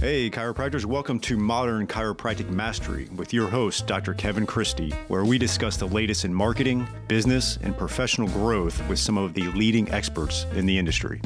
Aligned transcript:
Hey, 0.00 0.30
chiropractors, 0.30 0.84
welcome 0.84 1.18
to 1.18 1.36
Modern 1.36 1.84
Chiropractic 1.88 2.48
Mastery 2.50 3.08
with 3.16 3.32
your 3.32 3.48
host, 3.48 3.88
Dr. 3.88 4.14
Kevin 4.14 4.46
Christie, 4.46 4.92
where 5.08 5.24
we 5.24 5.38
discuss 5.38 5.76
the 5.76 5.88
latest 5.88 6.24
in 6.24 6.32
marketing, 6.32 6.86
business, 7.08 7.58
and 7.62 7.76
professional 7.76 8.28
growth 8.28 8.80
with 8.88 9.00
some 9.00 9.18
of 9.18 9.34
the 9.34 9.48
leading 9.48 9.90
experts 9.90 10.46
in 10.54 10.66
the 10.66 10.78
industry. 10.78 11.20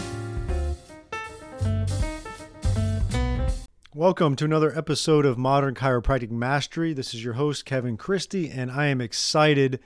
Welcome 3.95 4.37
to 4.37 4.47
another 4.47 4.75
episode 4.75 5.27
of 5.27 5.37
Modern 5.37 5.75
Chiropractic 5.75 6.31
Mastery. 6.31 6.95
This 6.95 7.13
is 7.13 7.23
your 7.23 7.35
host, 7.35 7.67
Kevin 7.67 7.99
Christie, 7.99 8.49
and 8.49 8.71
I 8.71 8.87
am 8.87 9.03
excited 9.03 9.81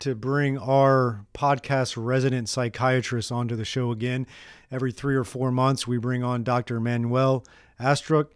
to 0.00 0.16
bring 0.16 0.58
our 0.58 1.24
podcast 1.34 1.94
resident 1.96 2.48
psychiatrist 2.48 3.30
onto 3.30 3.54
the 3.54 3.64
show 3.64 3.92
again. 3.92 4.26
Every 4.72 4.90
three 4.90 5.14
or 5.14 5.22
four 5.22 5.52
months, 5.52 5.86
we 5.86 5.98
bring 5.98 6.24
on 6.24 6.42
Dr. 6.42 6.80
Manuel 6.80 7.44
Astruc, 7.84 8.28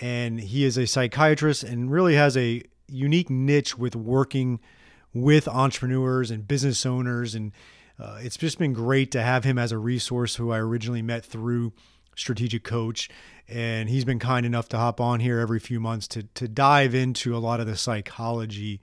and 0.00 0.40
he 0.40 0.64
is 0.64 0.76
a 0.76 0.86
psychiatrist 0.86 1.62
and 1.62 1.90
really 1.90 2.14
has 2.14 2.36
a 2.36 2.62
unique 2.88 3.30
niche 3.30 3.78
with 3.78 3.94
working 3.94 4.60
with 5.14 5.48
entrepreneurs 5.48 6.30
and 6.30 6.46
business 6.46 6.84
owners. 6.84 7.34
And 7.34 7.52
uh, 7.98 8.18
it's 8.20 8.36
just 8.36 8.58
been 8.58 8.72
great 8.72 9.10
to 9.12 9.22
have 9.22 9.44
him 9.44 9.58
as 9.58 9.72
a 9.72 9.78
resource 9.78 10.36
who 10.36 10.50
I 10.52 10.58
originally 10.58 11.02
met 11.02 11.24
through 11.24 11.72
Strategic 12.14 12.64
Coach. 12.64 13.08
And 13.48 13.88
he's 13.88 14.04
been 14.04 14.18
kind 14.18 14.44
enough 14.44 14.68
to 14.70 14.78
hop 14.78 15.00
on 15.00 15.20
here 15.20 15.38
every 15.38 15.58
few 15.58 15.80
months 15.80 16.06
to, 16.08 16.24
to 16.34 16.48
dive 16.48 16.94
into 16.94 17.36
a 17.36 17.38
lot 17.38 17.60
of 17.60 17.66
the 17.66 17.76
psychology 17.76 18.80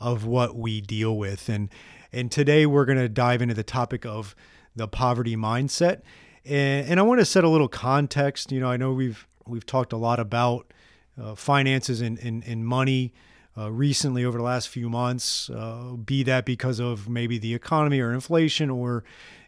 of 0.00 0.24
what 0.24 0.56
we 0.56 0.80
deal 0.80 1.16
with. 1.16 1.48
And, 1.48 1.68
and 2.12 2.30
today 2.30 2.66
we're 2.66 2.84
going 2.84 2.98
to 2.98 3.08
dive 3.08 3.42
into 3.42 3.54
the 3.54 3.62
topic 3.62 4.06
of 4.06 4.34
the 4.74 4.88
poverty 4.88 5.36
mindset. 5.36 6.02
And, 6.44 6.88
and 6.88 7.00
I 7.00 7.02
want 7.02 7.20
to 7.20 7.24
set 7.26 7.44
a 7.44 7.48
little 7.48 7.68
context. 7.68 8.52
You 8.52 8.60
know, 8.60 8.70
I 8.70 8.76
know 8.76 8.92
we've 8.92 9.26
We've 9.46 9.66
talked 9.66 9.92
a 9.92 9.96
lot 9.96 10.20
about 10.20 10.72
uh, 11.20 11.34
finances 11.34 12.00
and, 12.00 12.18
and, 12.18 12.44
and 12.44 12.66
money 12.66 13.12
uh, 13.58 13.70
recently 13.70 14.24
over 14.24 14.36
the 14.36 14.44
last 14.44 14.68
few 14.68 14.90
months, 14.90 15.48
uh, 15.48 15.92
be 15.92 16.22
that 16.22 16.44
because 16.44 16.78
of 16.78 17.08
maybe 17.08 17.38
the 17.38 17.54
economy 17.54 18.00
or 18.00 18.12
inflation, 18.12 18.68
or, 18.68 19.02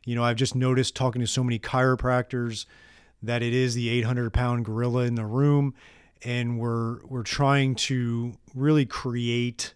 you 0.04 0.14
know, 0.14 0.24
I've 0.24 0.36
just 0.36 0.54
noticed 0.54 0.94
talking 0.94 1.20
to 1.20 1.26
so 1.26 1.44
many 1.44 1.58
chiropractors 1.58 2.64
that 3.22 3.42
it 3.42 3.52
is 3.52 3.74
the 3.74 3.88
800 3.90 4.32
pound 4.32 4.64
gorilla 4.64 5.04
in 5.04 5.14
the 5.14 5.26
room. 5.26 5.74
And 6.22 6.58
we're, 6.58 7.04
we're 7.04 7.22
trying 7.22 7.74
to 7.74 8.34
really 8.54 8.86
create 8.86 9.74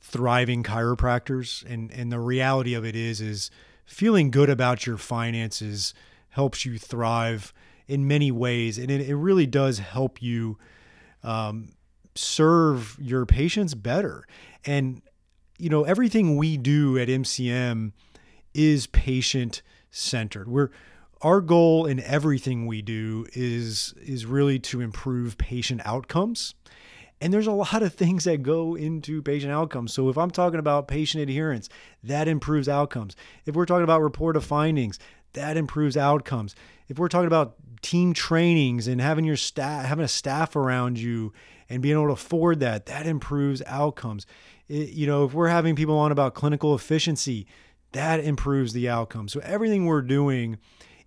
thriving 0.00 0.62
chiropractors. 0.62 1.64
And, 1.70 1.90
and 1.92 2.10
the 2.10 2.20
reality 2.20 2.74
of 2.74 2.84
it 2.84 2.96
is, 2.96 3.20
is 3.20 3.50
feeling 3.84 4.30
good 4.30 4.48
about 4.48 4.86
your 4.86 4.96
finances 4.96 5.92
helps 6.30 6.64
you 6.64 6.78
thrive 6.78 7.52
in 7.86 8.08
many 8.08 8.30
ways, 8.30 8.78
and 8.78 8.90
it, 8.90 9.08
it 9.08 9.16
really 9.16 9.46
does 9.46 9.78
help 9.78 10.22
you 10.22 10.58
um, 11.22 11.70
serve 12.14 12.96
your 13.00 13.26
patients 13.26 13.74
better. 13.74 14.24
And 14.64 15.02
you 15.58 15.70
know, 15.70 15.84
everything 15.84 16.36
we 16.36 16.56
do 16.56 16.98
at 16.98 17.08
MCM 17.08 17.92
is 18.52 18.86
patient 18.88 19.62
centered. 19.90 20.48
We're 20.48 20.70
our 21.22 21.40
goal 21.40 21.86
in 21.86 22.00
everything 22.00 22.66
we 22.66 22.82
do 22.82 23.26
is 23.32 23.94
is 24.04 24.26
really 24.26 24.58
to 24.60 24.80
improve 24.80 25.38
patient 25.38 25.80
outcomes. 25.84 26.54
And 27.20 27.32
there's 27.32 27.46
a 27.46 27.52
lot 27.52 27.82
of 27.82 27.94
things 27.94 28.24
that 28.24 28.42
go 28.42 28.74
into 28.74 29.22
patient 29.22 29.52
outcomes. 29.52 29.94
So 29.94 30.10
if 30.10 30.18
I'm 30.18 30.30
talking 30.30 30.58
about 30.58 30.88
patient 30.88 31.22
adherence, 31.22 31.68
that 32.02 32.28
improves 32.28 32.68
outcomes. 32.68 33.16
If 33.46 33.54
we're 33.54 33.64
talking 33.64 33.84
about 33.84 34.02
report 34.02 34.36
of 34.36 34.44
findings, 34.44 34.98
that 35.32 35.56
improves 35.56 35.96
outcomes. 35.96 36.54
If 36.88 36.98
we're 36.98 37.08
talking 37.08 37.28
about 37.28 37.54
team 37.84 38.14
trainings 38.14 38.88
and 38.88 38.98
having 38.98 39.24
your 39.24 39.36
staff 39.36 39.84
having 39.84 40.04
a 40.04 40.08
staff 40.08 40.56
around 40.56 40.98
you 40.98 41.32
and 41.68 41.82
being 41.82 41.94
able 41.94 42.06
to 42.06 42.12
afford 42.12 42.60
that 42.60 42.86
that 42.86 43.06
improves 43.06 43.62
outcomes. 43.66 44.26
It, 44.68 44.90
you 44.90 45.06
know 45.06 45.24
if 45.24 45.34
we're 45.34 45.48
having 45.48 45.76
people 45.76 45.98
on 45.98 46.10
about 46.10 46.34
clinical 46.34 46.74
efficiency 46.74 47.46
that 47.92 48.20
improves 48.20 48.72
the 48.72 48.88
outcome. 48.88 49.28
So 49.28 49.40
everything 49.44 49.86
we're 49.86 50.02
doing 50.02 50.58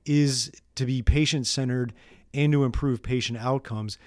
is 0.06 0.52
to 0.76 0.86
be 0.86 1.02
patient 1.02 1.48
centered 1.48 1.94
and 2.34 2.54
to 2.54 2.64
improve 2.64 3.04
patient 3.04 3.40
outcomes. 3.40 3.98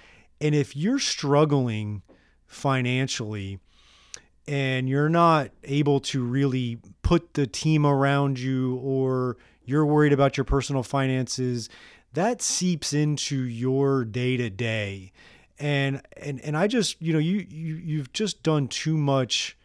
And 0.41 0.55
if 0.55 0.75
you're 0.75 0.99
struggling 0.99 2.03
financially 2.47 3.59
and 4.49 4.89
you're 4.89 5.11
not 5.11 5.51
able 5.65 6.01
to 6.01 6.23
really 6.23 6.79
put 7.03 7.35
the 7.35 7.47
team 7.47 7.85
around 7.85 8.39
you 8.39 8.77
or 8.77 9.37
you're 9.65 9.85
worried 9.85 10.13
about 10.13 10.37
your 10.39 10.45
personal 10.45 10.83
finances 10.83 11.69
that 12.15 12.43
seeps 12.43 12.93
into 12.93 13.37
your 13.37 14.05
day 14.05 14.37
to 14.37 14.51
day. 14.51 15.13
And 15.59 16.03
and 16.17 16.41
and 16.41 16.57
I 16.57 16.67
just, 16.67 17.01
you 17.01 17.13
know, 17.13 17.19
you 17.19 17.47
you 17.49 17.75
you've 17.77 18.13
just 18.13 18.43
done 18.43 18.69
too 18.69 18.97
much 18.97 19.57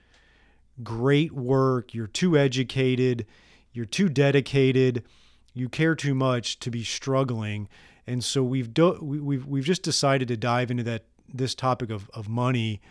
great 0.83 1.31
work. 1.31 1.94
You're 1.94 2.07
too 2.07 2.38
educated, 2.38 3.25
you're 3.72 3.85
too 3.85 4.09
dedicated, 4.09 5.03
you 5.53 5.69
care 5.69 5.95
too 5.95 6.13
much 6.13 6.59
to 6.59 6.69
be 6.69 6.83
struggling. 6.83 7.69
And 8.06 8.23
so 8.23 8.44
we've 8.44 8.73
do, 8.73 9.00
we've 9.01 9.45
we've 9.45 9.63
just 9.63 9.83
decided 9.83 10.27
to 10.27 10.38
dive 10.38 10.69
into 10.69 10.83
that 10.83 11.06
this 11.33 11.56
topic 11.56 11.89
of 11.89 12.09
of 12.12 12.27
money 12.27 12.81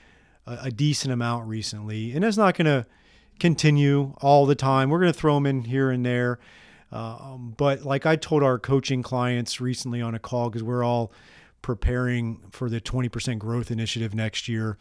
a, 0.47 0.59
a 0.65 0.71
decent 0.71 1.13
amount 1.13 1.47
recently. 1.47 2.13
And 2.13 2.25
it's 2.25 2.37
not 2.37 2.57
going 2.57 2.67
to 2.67 2.87
continue 3.39 4.15
all 4.21 4.47
the 4.47 4.55
time. 4.55 4.91
We're 4.91 5.01
going 5.01 5.13
to 5.13 5.19
throw 5.19 5.35
them 5.35 5.47
in 5.47 5.65
here 5.65 5.91
and 5.91 6.05
there. 6.05 6.39
Um, 6.95 7.55
but 7.57 7.83
like 7.83 8.07
I 8.07 8.17
told 8.17 8.43
our 8.43 8.59
coaching 8.59 9.03
clients 9.03 9.61
recently 9.61 10.01
on 10.01 10.15
a 10.15 10.19
call, 10.19 10.49
because 10.49 10.63
we're 10.63 10.85
all 10.85 11.13
preparing 11.61 12.41
for 12.51 12.71
the 12.71 12.81
20% 12.81 13.39
growth 13.39 13.71
initiative 13.71 14.15
next 14.15 14.49
year. 14.49 14.79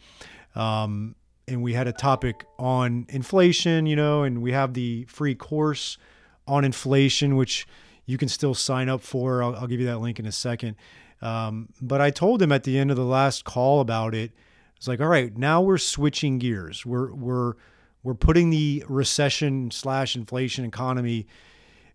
Um, 0.54 1.16
and 1.48 1.62
we 1.62 1.74
had 1.74 1.88
a 1.88 1.92
topic 1.92 2.44
on 2.58 3.06
inflation, 3.08 3.86
you 3.86 3.96
know, 3.96 4.22
and 4.22 4.40
we 4.42 4.52
have 4.52 4.74
the 4.74 5.04
free 5.04 5.34
course 5.34 5.98
on 6.46 6.64
inflation, 6.64 7.36
which 7.36 7.66
you 8.06 8.16
can 8.16 8.28
still 8.28 8.54
sign 8.54 8.88
up 8.88 9.00
for. 9.00 9.42
I'll, 9.42 9.56
I'll 9.56 9.66
give 9.66 9.80
you 9.80 9.86
that 9.86 9.98
link 9.98 10.18
in 10.18 10.26
a 10.26 10.32
second. 10.32 10.76
Um, 11.20 11.70
but 11.80 12.00
I 12.00 12.10
told 12.10 12.40
them 12.40 12.52
at 12.52 12.64
the 12.64 12.78
end 12.78 12.90
of 12.90 12.96
the 12.96 13.04
last 13.04 13.44
call 13.44 13.80
about 13.80 14.14
it. 14.14 14.30
It's 14.76 14.86
like, 14.86 15.00
all 15.00 15.08
right, 15.08 15.36
now 15.36 15.62
we're 15.62 15.78
switching 15.78 16.38
gears. 16.38 16.84
We're 16.84 17.12
we're 17.12 17.54
we're 18.02 18.14
putting 18.14 18.50
the 18.50 18.84
recession 18.88 19.70
slash 19.70 20.14
inflation 20.14 20.64
economy 20.64 21.26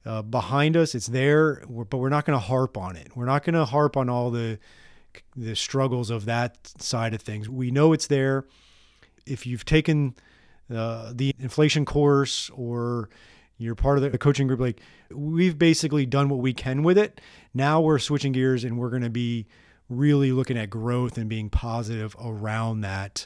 uh, 0.05 0.21
behind 0.21 0.77
us. 0.77 0.95
It's 0.95 1.07
there, 1.07 1.63
but 1.67 1.97
we're 1.97 2.09
not 2.09 2.25
going 2.25 2.39
to 2.39 2.45
harp 2.45 2.77
on 2.77 2.95
it. 2.95 3.15
We're 3.15 3.25
not 3.25 3.43
going 3.43 3.55
to 3.55 3.65
harp 3.65 3.97
on 3.97 4.09
all 4.09 4.31
the 4.31 4.59
the 5.35 5.55
struggles 5.55 6.09
of 6.11 6.25
that 6.25 6.57
side 6.79 7.13
of 7.13 7.21
things. 7.21 7.49
We 7.49 7.71
know 7.71 7.93
it's 7.93 8.07
there. 8.07 8.45
If 9.25 9.45
you've 9.45 9.65
taken 9.65 10.15
uh, 10.73 11.13
the 11.15 11.33
inflation 11.39 11.83
course 11.83 12.49
or 12.53 13.09
you're 13.57 13.75
part 13.75 13.97
of 13.97 14.11
the 14.11 14.17
coaching 14.17 14.47
group, 14.47 14.59
like 14.59 14.81
we've 15.11 15.57
basically 15.57 16.05
done 16.05 16.29
what 16.29 16.39
we 16.39 16.53
can 16.53 16.83
with 16.83 16.97
it. 16.97 17.19
Now 17.53 17.81
we're 17.81 17.99
switching 17.99 18.31
gears 18.31 18.63
and 18.63 18.77
we're 18.77 18.91
going 18.91 19.01
to 19.01 19.09
be 19.09 19.47
really 19.89 20.31
looking 20.31 20.57
at 20.57 20.69
growth 20.69 21.17
and 21.17 21.27
being 21.27 21.49
positive 21.49 22.15
around 22.23 22.81
that 22.81 23.25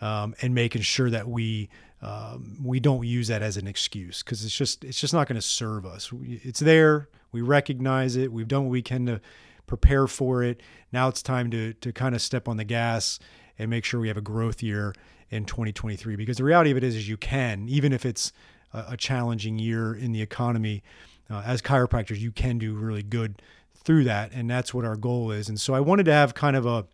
um, 0.00 0.34
and 0.42 0.54
making 0.54 0.82
sure 0.82 1.08
that 1.10 1.28
we 1.28 1.68
um, 2.02 2.56
we 2.62 2.80
don't 2.80 3.06
use 3.06 3.28
that 3.28 3.42
as 3.42 3.56
an 3.56 3.66
excuse 3.66 4.22
because 4.22 4.44
it's 4.44 4.56
just 4.56 4.84
it's 4.84 5.00
just 5.00 5.12
not 5.12 5.28
going 5.28 5.40
to 5.40 5.46
serve 5.46 5.84
us. 5.84 6.10
It's 6.22 6.60
there. 6.60 7.08
We 7.32 7.42
recognize 7.42 8.16
it. 8.16 8.32
We've 8.32 8.48
done 8.48 8.64
what 8.64 8.70
we 8.70 8.82
can 8.82 9.06
to 9.06 9.20
prepare 9.66 10.06
for 10.06 10.42
it. 10.42 10.62
Now 10.92 11.08
it's 11.08 11.22
time 11.22 11.50
to 11.50 11.74
to 11.74 11.92
kind 11.92 12.14
of 12.14 12.22
step 12.22 12.48
on 12.48 12.56
the 12.56 12.64
gas 12.64 13.18
and 13.58 13.68
make 13.68 13.84
sure 13.84 14.00
we 14.00 14.08
have 14.08 14.16
a 14.16 14.22
growth 14.22 14.62
year 14.62 14.94
in 15.28 15.44
2023. 15.44 16.16
Because 16.16 16.38
the 16.38 16.44
reality 16.44 16.70
of 16.70 16.78
it 16.78 16.84
is, 16.84 16.96
is 16.96 17.08
you 17.08 17.18
can 17.18 17.68
even 17.68 17.92
if 17.92 18.06
it's 18.06 18.32
a, 18.72 18.84
a 18.90 18.96
challenging 18.96 19.58
year 19.58 19.94
in 19.94 20.12
the 20.12 20.22
economy. 20.22 20.82
Uh, 21.28 21.42
as 21.46 21.62
chiropractors, 21.62 22.18
you 22.18 22.32
can 22.32 22.58
do 22.58 22.74
really 22.74 23.04
good 23.04 23.40
through 23.84 24.02
that, 24.02 24.32
and 24.32 24.50
that's 24.50 24.74
what 24.74 24.84
our 24.84 24.96
goal 24.96 25.30
is. 25.30 25.48
And 25.48 25.60
so 25.60 25.74
I 25.74 25.80
wanted 25.80 26.04
to 26.06 26.12
have 26.12 26.34
kind 26.34 26.56
of 26.56 26.66
a 26.66 26.86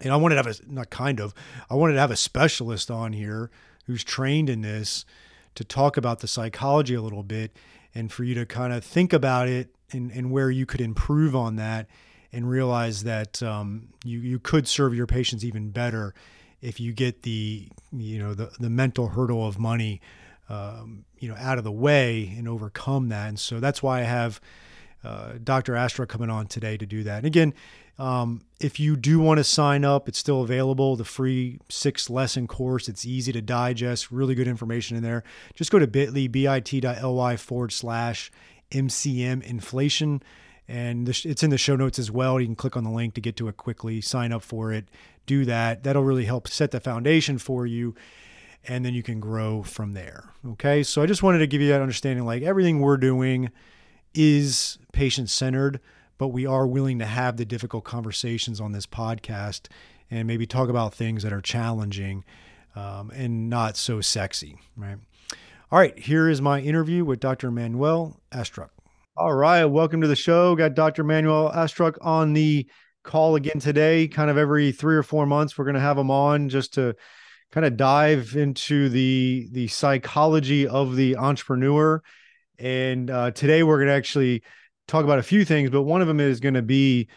and 0.00 0.12
I 0.12 0.16
wanted 0.16 0.36
to 0.36 0.42
have 0.42 0.60
a 0.60 0.72
not 0.72 0.90
kind 0.90 1.20
of 1.20 1.34
I 1.70 1.74
wanted 1.74 1.94
to 1.94 2.00
have 2.00 2.10
a 2.10 2.16
specialist 2.16 2.90
on 2.90 3.12
here 3.12 3.50
who's 3.86 4.04
trained 4.04 4.48
in 4.48 4.62
this 4.62 5.04
to 5.54 5.64
talk 5.64 5.96
about 5.96 6.20
the 6.20 6.28
psychology 6.28 6.94
a 6.94 7.02
little 7.02 7.22
bit 7.22 7.56
and 7.94 8.10
for 8.10 8.24
you 8.24 8.34
to 8.34 8.46
kind 8.46 8.72
of 8.72 8.84
think 8.84 9.12
about 9.12 9.48
it 9.48 9.74
and, 9.92 10.10
and 10.12 10.30
where 10.30 10.50
you 10.50 10.66
could 10.66 10.80
improve 10.80 11.36
on 11.36 11.56
that 11.56 11.86
and 12.32 12.48
realize 12.48 13.04
that 13.04 13.42
um, 13.42 13.88
you, 14.04 14.18
you 14.18 14.38
could 14.38 14.66
serve 14.66 14.94
your 14.94 15.06
patients 15.06 15.44
even 15.44 15.70
better 15.70 16.14
if 16.62 16.78
you 16.80 16.92
get 16.92 17.22
the 17.22 17.68
you 17.92 18.18
know 18.18 18.34
the, 18.34 18.50
the 18.58 18.70
mental 18.70 19.08
hurdle 19.08 19.46
of 19.46 19.58
money 19.58 20.00
um, 20.48 21.04
you 21.18 21.28
know 21.28 21.34
out 21.38 21.58
of 21.58 21.64
the 21.64 21.72
way 21.72 22.34
and 22.38 22.48
overcome 22.48 23.08
that 23.08 23.28
and 23.28 23.38
so 23.38 23.60
that's 23.60 23.82
why 23.82 24.00
I 24.00 24.04
have 24.04 24.40
uh, 25.04 25.32
Dr. 25.42 25.74
Astruc 25.74 26.08
coming 26.08 26.30
on 26.30 26.46
today 26.46 26.76
to 26.76 26.86
do 26.86 27.02
that 27.02 27.18
and 27.18 27.26
again 27.26 27.52
um, 27.98 28.42
if 28.58 28.80
you 28.80 28.96
do 28.96 29.18
want 29.20 29.38
to 29.38 29.44
sign 29.44 29.84
up, 29.84 30.08
it's 30.08 30.18
still 30.18 30.42
available. 30.42 30.96
The 30.96 31.04
free 31.04 31.58
six 31.68 32.08
lesson 32.08 32.46
course. 32.46 32.88
It's 32.88 33.04
easy 33.04 33.32
to 33.32 33.42
digest, 33.42 34.10
really 34.10 34.34
good 34.34 34.48
information 34.48 34.96
in 34.96 35.02
there. 35.02 35.24
Just 35.54 35.70
go 35.70 35.78
to 35.78 35.86
bit.ly, 35.86 36.28
bit.ly 36.28 37.36
forward 37.36 37.72
slash 37.72 38.32
MCM 38.70 39.42
inflation. 39.42 40.22
And 40.68 41.08
it's 41.08 41.42
in 41.42 41.50
the 41.50 41.58
show 41.58 41.76
notes 41.76 41.98
as 41.98 42.10
well. 42.10 42.40
You 42.40 42.46
can 42.46 42.56
click 42.56 42.76
on 42.76 42.84
the 42.84 42.90
link 42.90 43.14
to 43.14 43.20
get 43.20 43.36
to 43.36 43.48
it 43.48 43.56
quickly, 43.56 44.00
sign 44.00 44.32
up 44.32 44.42
for 44.42 44.72
it, 44.72 44.86
do 45.26 45.44
that. 45.44 45.82
That'll 45.82 46.04
really 46.04 46.24
help 46.24 46.48
set 46.48 46.70
the 46.70 46.80
foundation 46.80 47.36
for 47.36 47.66
you. 47.66 47.94
And 48.66 48.84
then 48.84 48.94
you 48.94 49.02
can 49.02 49.20
grow 49.20 49.64
from 49.64 49.92
there. 49.92 50.30
Okay. 50.52 50.82
So 50.82 51.02
I 51.02 51.06
just 51.06 51.22
wanted 51.22 51.38
to 51.38 51.46
give 51.46 51.60
you 51.60 51.68
that 51.68 51.82
understanding 51.82 52.24
like 52.24 52.42
everything 52.42 52.80
we're 52.80 52.96
doing 52.96 53.50
is 54.14 54.78
patient 54.92 55.30
centered, 55.30 55.80
but 56.22 56.28
we 56.28 56.46
are 56.46 56.68
willing 56.68 57.00
to 57.00 57.04
have 57.04 57.36
the 57.36 57.44
difficult 57.44 57.82
conversations 57.82 58.60
on 58.60 58.70
this 58.70 58.86
podcast 58.86 59.66
and 60.08 60.28
maybe 60.28 60.46
talk 60.46 60.68
about 60.68 60.94
things 60.94 61.24
that 61.24 61.32
are 61.32 61.40
challenging 61.40 62.22
um, 62.76 63.10
and 63.12 63.50
not 63.50 63.76
so 63.76 64.00
sexy, 64.00 64.56
right? 64.76 64.98
All 65.72 65.80
right, 65.80 65.98
here 65.98 66.28
is 66.28 66.40
my 66.40 66.60
interview 66.60 67.04
with 67.04 67.18
Dr. 67.18 67.50
Manuel 67.50 68.20
Astruc. 68.30 68.68
All 69.16 69.32
right, 69.32 69.64
welcome 69.64 70.00
to 70.00 70.06
the 70.06 70.14
show. 70.14 70.54
Got 70.54 70.74
Dr. 70.74 71.02
Manuel 71.02 71.50
Astruc 71.50 71.96
on 72.00 72.34
the 72.34 72.68
call 73.02 73.34
again 73.34 73.58
today. 73.58 74.06
Kind 74.06 74.30
of 74.30 74.38
every 74.38 74.70
three 74.70 74.94
or 74.94 75.02
four 75.02 75.26
months, 75.26 75.58
we're 75.58 75.64
going 75.64 75.74
to 75.74 75.80
have 75.80 75.98
him 75.98 76.12
on 76.12 76.48
just 76.48 76.74
to 76.74 76.94
kind 77.50 77.66
of 77.66 77.76
dive 77.76 78.36
into 78.36 78.88
the 78.90 79.48
the 79.50 79.66
psychology 79.66 80.68
of 80.68 80.94
the 80.94 81.16
entrepreneur. 81.16 82.00
And 82.60 83.10
uh, 83.10 83.32
today, 83.32 83.64
we're 83.64 83.78
going 83.78 83.88
to 83.88 83.94
actually 83.94 84.44
talk 84.88 85.04
about 85.04 85.18
a 85.18 85.22
few 85.22 85.44
things, 85.44 85.70
but 85.70 85.82
one 85.82 86.00
of 86.00 86.08
them 86.08 86.20
is 86.20 86.40
going 86.40 86.54
to 86.54 86.62
be 86.62 87.08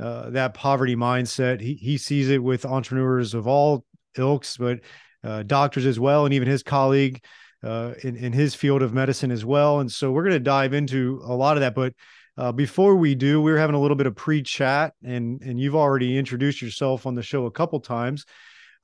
uh, 0.00 0.30
that 0.30 0.54
poverty 0.54 0.96
mindset. 0.96 1.60
He 1.60 1.74
he 1.74 1.98
sees 1.98 2.30
it 2.30 2.42
with 2.42 2.64
entrepreneurs 2.64 3.34
of 3.34 3.46
all 3.46 3.84
ilks, 4.16 4.56
but 4.56 4.80
uh, 5.22 5.42
doctors 5.44 5.86
as 5.86 5.98
well, 5.98 6.24
and 6.24 6.34
even 6.34 6.48
his 6.48 6.62
colleague 6.62 7.24
uh, 7.62 7.94
in 8.02 8.16
in 8.16 8.32
his 8.32 8.54
field 8.54 8.82
of 8.82 8.92
medicine 8.92 9.30
as 9.30 9.44
well. 9.44 9.80
And 9.80 9.90
so 9.90 10.10
we're 10.10 10.24
going 10.24 10.34
to 10.34 10.40
dive 10.40 10.74
into 10.74 11.20
a 11.24 11.34
lot 11.34 11.56
of 11.56 11.60
that. 11.60 11.74
But 11.74 11.94
uh, 12.36 12.52
before 12.52 12.96
we 12.96 13.14
do, 13.14 13.40
we 13.40 13.52
are 13.52 13.58
having 13.58 13.76
a 13.76 13.80
little 13.80 13.96
bit 13.96 14.06
of 14.06 14.16
pre-chat, 14.16 14.94
and 15.04 15.40
and 15.42 15.60
you've 15.60 15.76
already 15.76 16.18
introduced 16.18 16.60
yourself 16.60 17.06
on 17.06 17.14
the 17.14 17.22
show 17.22 17.46
a 17.46 17.50
couple 17.50 17.80
times. 17.80 18.24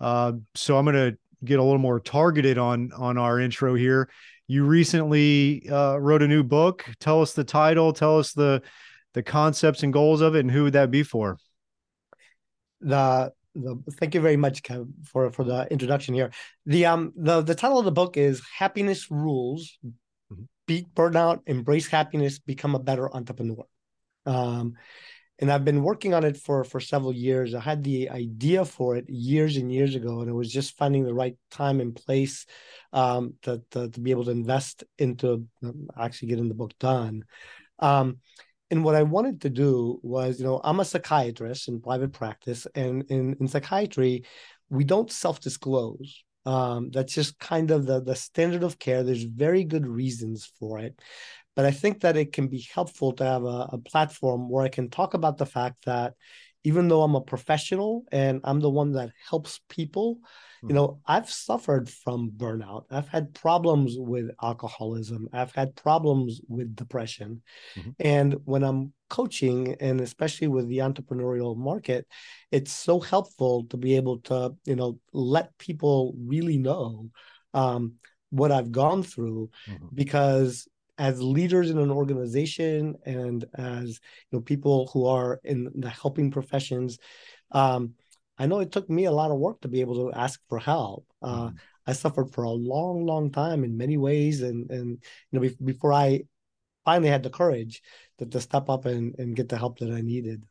Uh, 0.01 0.33
so 0.55 0.79
I'm 0.79 0.85
going 0.85 1.13
to 1.13 1.19
get 1.45 1.59
a 1.59 1.63
little 1.63 1.79
more 1.79 2.01
targeted 2.01 2.59
on 2.59 2.93
on 2.97 3.19
our 3.19 3.41
intro 3.41 3.75
here. 3.75 4.09
You 4.51 4.65
recently 4.65 5.71
uh, 5.71 5.97
wrote 5.99 6.23
a 6.23 6.27
new 6.27 6.43
book. 6.43 6.85
Tell 6.99 7.23
us 7.23 7.35
the 7.35 7.45
title. 7.45 7.93
Tell 7.93 8.19
us 8.19 8.33
the 8.33 8.63
the 9.15 9.23
concepts 9.23 9.85
and 9.85 9.93
goals 9.93 10.23
of 10.23 10.35
it, 10.35 10.41
and 10.41 10.51
who 10.51 10.65
would 10.65 10.73
that 10.73 10.91
be 10.91 11.05
for? 11.05 11.37
The 12.81 13.33
the, 13.55 13.81
thank 14.01 14.17
you 14.17 14.21
very 14.21 14.37
much 14.37 14.65
Kev, 14.65 14.89
for 15.05 15.31
for 15.31 15.45
the 15.45 15.69
introduction 15.71 16.15
here. 16.15 16.33
The 16.67 16.87
um 16.87 17.13
the 17.15 17.43
the 17.43 17.55
title 17.55 17.79
of 17.79 17.85
the 17.85 17.93
book 17.93 18.17
is 18.17 18.43
Happiness 18.59 19.09
Rules: 19.09 19.79
mm-hmm. 19.87 20.43
Beat 20.67 20.93
Burnout, 20.97 21.43
Embrace 21.47 21.87
Happiness, 21.87 22.41
Become 22.41 22.75
a 22.75 22.81
Better 22.81 23.09
Entrepreneur. 23.15 23.65
Um, 24.27 24.75
and 25.41 25.51
I've 25.51 25.65
been 25.65 25.83
working 25.83 26.15
on 26.15 26.25
it 26.25 26.37
for 26.37 26.63
for 26.65 26.81
several 26.81 27.13
years. 27.13 27.55
I 27.55 27.61
had 27.61 27.83
the 27.83 28.11
idea 28.11 28.65
for 28.65 28.97
it 28.97 29.09
years 29.09 29.57
and 29.57 29.73
years 29.73 29.95
ago, 29.95 30.21
and 30.21 30.29
it 30.29 30.35
was 30.35 30.53
just 30.53 30.77
finding 30.77 31.05
the 31.05 31.15
right 31.15 31.37
time 31.51 31.81
and 31.81 31.97
place 31.97 32.47
um, 32.93 33.35
to, 33.43 33.63
to, 33.73 33.89
to 33.89 34.01
be 34.01 34.11
able 34.13 34.27
to 34.27 34.31
invest 34.31 34.85
into 34.99 35.47
um, 35.65 35.89
actually 35.99 36.29
getting 36.29 36.49
the 36.49 36.55
book 36.55 36.79
done. 36.79 37.25
Um, 37.79 38.19
and 38.71 38.85
what 38.85 38.95
I 38.95 39.03
wanted 39.03 39.41
to 39.41 39.51
do 39.51 39.99
was, 40.03 40.39
you 40.39 40.47
know, 40.47 40.61
I'm 40.63 40.79
a 40.79 40.85
psychiatrist 40.85 41.69
in 41.69 41.81
private 41.81 42.13
practice, 42.13 42.67
and 42.75 43.05
in, 43.11 43.37
in 43.41 43.49
psychiatry, 43.49 44.25
we 44.69 44.85
don't 44.85 45.11
self-disclose. 45.11 46.23
Um, 46.47 46.91
that's 46.91 47.13
just 47.13 47.39
kind 47.39 47.71
of 47.71 47.85
the, 47.85 48.01
the 48.01 48.15
standard 48.15 48.63
of 48.63 48.79
care. 48.79 49.03
There's 49.03 49.25
very 49.25 49.65
good 49.65 49.87
reasons 49.87 50.51
for 50.59 50.79
it. 50.79 50.99
But 51.61 51.67
I 51.67 51.73
think 51.73 52.01
that 52.01 52.17
it 52.17 52.33
can 52.33 52.49
be 52.49 52.67
helpful 52.73 53.13
to 53.13 53.23
have 53.23 53.45
a, 53.45 53.69
a 53.73 53.79
platform 53.85 54.49
where 54.49 54.65
I 54.65 54.71
can 54.71 54.89
talk 54.89 55.13
about 55.13 55.37
the 55.37 55.45
fact 55.45 55.85
that 55.85 56.15
even 56.65 56.89
though 56.89 57.03
I'm 57.03 57.15
a 57.15 57.21
professional 57.21 58.07
and 58.11 58.41
I'm 58.45 58.61
the 58.61 58.71
one 58.71 58.93
that 58.93 59.11
helps 59.29 59.61
people, 59.69 60.21
you 60.63 60.73
know, 60.73 60.89
mm-hmm. 60.89 61.13
I've 61.13 61.29
suffered 61.29 61.91
from 61.91 62.31
burnout. 62.35 62.85
I've 62.91 63.09
had 63.09 63.35
problems 63.35 63.97
with 63.99 64.31
alcoholism. 64.43 65.29
I've 65.35 65.55
had 65.55 65.77
problems 65.77 66.41
with 66.49 66.75
depression. 66.75 67.43
Mm-hmm. 67.77 67.91
And 68.01 68.37
when 68.47 68.63
I'm 68.65 68.95
coaching, 69.11 69.77
and 69.81 70.01
especially 70.01 70.49
with 70.49 70.67
the 70.67 70.79
entrepreneurial 70.79 71.59
market, 71.59 72.07
it's 72.51 72.73
so 72.73 73.01
helpful 73.01 73.65
to 73.65 73.77
be 73.77 73.97
able 73.97 74.21
to, 74.21 74.57
you 74.65 74.77
know, 74.77 74.99
let 75.13 75.59
people 75.59 76.15
really 76.19 76.57
know 76.57 77.11
um, 77.53 77.97
what 78.31 78.51
I've 78.51 78.73
gone 78.73 79.03
through 79.03 79.51
mm-hmm. 79.69 79.89
because 79.93 80.67
as 81.01 81.23
leaders 81.23 81.71
in 81.71 81.79
an 81.79 81.91
organization 81.91 82.95
and 83.07 83.47
as 83.55 83.99
you 84.31 84.39
know 84.39 84.41
people 84.41 84.91
who 84.93 85.07
are 85.07 85.41
in 85.43 85.71
the 85.75 85.89
helping 85.89 86.31
professions 86.31 86.99
um, 87.53 87.95
I 88.39 88.47
know 88.47 88.61
it 88.61 88.73
took 88.73 88.89
me 88.89 89.05
a 89.05 89.13
lot 89.13 89.31
of 89.31 89.39
work 89.39 89.61
to 89.61 89.69
be 89.69 89.83
able 89.83 89.97
to 89.97 90.19
ask 90.19 90.41
for 90.49 90.59
help. 90.59 91.07
Uh, 91.21 91.49
mm. 91.49 91.55
I 91.87 91.93
suffered 91.93 92.33
for 92.33 92.45
a 92.45 92.51
long, 92.51 93.05
long 93.05 93.31
time 93.31 93.65
in 93.65 93.77
many 93.77 93.99
ways, 93.99 94.41
and 94.41 94.71
and 94.71 95.03
you 95.31 95.33
know 95.33 95.41
be, 95.41 95.55
before 95.63 95.93
I 95.93 96.23
finally 96.87 97.11
had 97.11 97.23
the 97.23 97.29
courage 97.29 97.83
to, 98.19 98.25
to 98.25 98.41
step 98.41 98.71
up 98.71 98.87
and, 98.87 99.15
and 99.19 99.37
get 99.37 99.51
the 99.51 99.59
help 99.59 99.79
that 99.81 99.93
I 99.93 100.01
needed. 100.01 100.43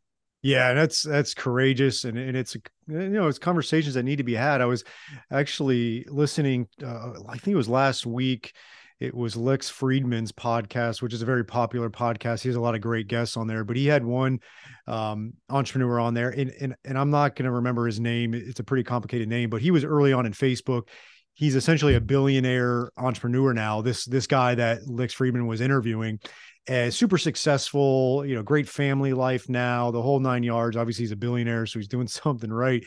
Yeah, 0.44 0.74
that's 0.74 1.02
that's 1.02 1.34
courageous, 1.34 2.04
and 2.04 2.16
and 2.18 2.38
it's 2.38 2.56
you 2.88 3.10
know 3.10 3.28
it's 3.28 3.40
conversations 3.40 3.96
that 3.96 4.04
need 4.04 4.18
to 4.18 4.24
be 4.24 4.36
had. 4.36 4.62
I 4.62 4.66
was 4.66 4.84
actually 5.32 6.06
listening. 6.10 6.68
Uh, 6.84 7.14
I 7.28 7.38
think 7.38 7.54
it 7.54 7.58
was 7.58 7.70
last 7.70 8.06
week 8.06 8.54
it 9.00 9.16
was 9.16 9.38
Lex 9.38 9.72
Fridman's 9.72 10.34
podcast, 10.34 11.02
which 11.02 11.14
is 11.14 11.22
a 11.22 11.26
very 11.26 11.46
popular 11.46 11.90
podcast. 11.90 12.42
He 12.42 12.50
has 12.50 12.58
a 12.58 12.62
lot 12.62 12.76
of 12.76 12.82
great 12.82 13.08
guests 13.08 13.38
on 13.38 13.48
there, 13.48 13.64
but 13.64 13.78
he 13.78 13.88
had 13.88 14.04
one 14.04 14.40
um, 14.88 15.34
entrepreneur 15.50 16.00
on 16.00 16.14
there, 16.14 16.30
and 16.30 16.52
and 16.60 16.76
and 16.84 16.98
I'm 16.98 17.10
not 17.10 17.36
going 17.36 17.46
to 17.46 17.52
remember 17.52 17.86
his 17.86 18.00
name. 18.00 18.34
It's 18.34 18.60
a 18.60 18.64
pretty 18.64 18.84
complicated 18.84 19.30
name, 19.30 19.50
but 19.50 19.62
he 19.62 19.72
was 19.72 19.86
early 19.86 20.12
on 20.12 20.26
in 20.26 20.34
Facebook. 20.34 20.90
He's 21.34 21.56
essentially 21.56 21.96
a 21.96 22.02
billionaire 22.02 22.92
entrepreneur 22.98 23.54
now. 23.54 23.82
This 23.82 24.04
this 24.04 24.28
guy 24.28 24.56
that 24.56 24.86
Lex 24.86 25.14
Friedman 25.14 25.48
was 25.48 25.62
interviewing, 25.62 26.20
and 26.68 26.94
super 26.94 27.18
successful. 27.18 28.26
You 28.26 28.36
know, 28.36 28.44
great 28.44 28.68
family 28.68 29.14
life 29.14 29.48
now, 29.48 29.92
the 29.92 30.02
whole 30.02 30.20
nine 30.20 30.44
yards. 30.44 30.76
Obviously, 30.76 31.04
he's 31.04 31.14
a 31.14 31.18
billionaire, 31.18 31.66
so 31.66 31.80
he's 31.80 31.88
doing 31.88 32.08
something 32.10 32.52
right. 32.52 32.86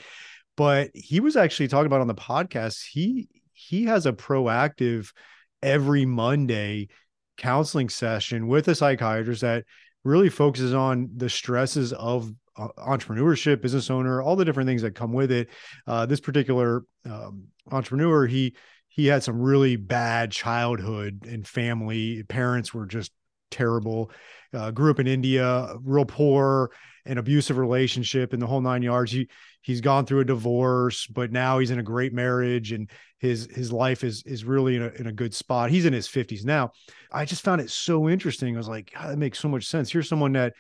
But 0.59 0.91
he 0.93 1.21
was 1.21 1.37
actually 1.37 1.69
talking 1.69 1.87
about 1.87 2.03
on 2.03 2.07
the 2.07 2.15
podcast. 2.15 2.85
He 2.91 3.31
he 3.55 3.87
has 3.87 4.05
a 4.05 4.13
proactive 4.13 5.11
every 5.63 6.05
Monday 6.05 6.89
counseling 7.37 7.89
session 7.89 8.49
with 8.49 8.69
a 8.69 8.75
psychiatrist 8.75 9.41
that 9.43 9.65
really 10.05 10.29
focuses 10.29 10.75
on 10.75 11.11
the 11.17 11.29
stresses 11.29 11.93
of 11.93 12.33
uh, 12.57 12.69
entrepreneurship, 12.79 13.63
business 13.63 13.91
owner, 13.91 14.21
all 14.21 14.37
the 14.37 14.45
different 14.45 14.67
things 14.67 14.83
that 14.83 14.95
come 14.95 15.13
with 15.13 15.31
it. 15.31 15.49
Uh, 15.87 16.05
this 16.07 16.21
particular 16.21 16.85
um, 17.09 17.45
entrepreneur, 17.71 18.27
he 18.27 18.55
he 18.89 19.07
had 19.07 19.23
some 19.23 19.41
really 19.41 19.77
bad 19.77 20.31
childhood 20.31 21.25
and 21.27 21.47
family. 21.47 22.23
Parents 22.25 22.75
were 22.75 22.87
just 22.87 23.11
terrible. 23.51 24.11
Uh, 24.53 24.71
grew 24.71 24.91
up 24.91 25.01
in 25.01 25.07
India, 25.07 25.75
real 25.83 26.05
poor, 26.05 26.71
an 27.05 27.19
abusive 27.19 27.59
relationship, 27.59 28.33
and 28.33 28.41
the 28.41 28.47
whole 28.47 28.61
nine 28.61 28.83
yards. 28.83 29.13
He 29.13 29.29
he's 29.61 29.81
gone 29.81 30.07
through 30.07 30.21
a 30.21 30.25
divorce, 30.25 31.07
but 31.07 31.33
now 31.33 31.59
he's 31.59 31.71
in 31.71 31.79
a 31.79 31.85
great 31.85 32.13
marriage, 32.13 32.73
and 32.73 32.91
his 33.19 33.49
his 33.53 33.73
life 33.73 34.05
is 34.05 34.23
is 34.25 34.45
really 34.45 34.77
in 34.77 34.83
a, 34.83 34.89
in 34.89 35.07
a 35.07 35.13
good 35.13 35.35
spot. 35.35 35.71
He's 35.71 35.87
in 35.87 35.93
his 35.93 36.09
fifties 36.09 36.45
now. 36.45 36.73
I 37.11 37.25
just 37.25 37.45
found 37.45 37.61
it 37.61 37.71
so 37.71 38.09
interesting. 38.09 38.55
I 38.55 38.59
was 38.59 38.69
like, 38.69 38.93
that 39.01 39.19
makes 39.19 39.39
so 39.39 39.49
much 39.49 39.67
sense. 39.67 39.91
Here's 39.91 40.09
someone 40.09 40.33
that 40.33 40.55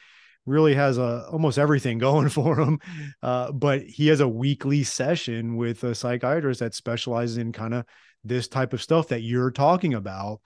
really 0.46 0.74
has 0.74 0.98
a 0.98 1.26
almost 1.30 1.58
everything 1.58 1.98
going 1.98 2.28
for 2.28 2.58
him, 2.58 2.80
uh, 3.22 3.52
but 3.52 3.82
he 3.82 4.08
has 4.08 4.20
a 4.20 4.28
weekly 4.28 4.84
session 4.84 5.56
with 5.56 5.84
a 5.84 5.94
psychiatrist 5.94 6.60
that 6.60 6.74
specializes 6.74 7.38
in 7.38 7.52
kind 7.52 7.74
of 7.74 7.84
this 8.24 8.48
type 8.48 8.72
of 8.72 8.82
stuff 8.82 9.08
that 9.08 9.22
you're 9.22 9.50
talking 9.50 9.94
about 9.94 10.40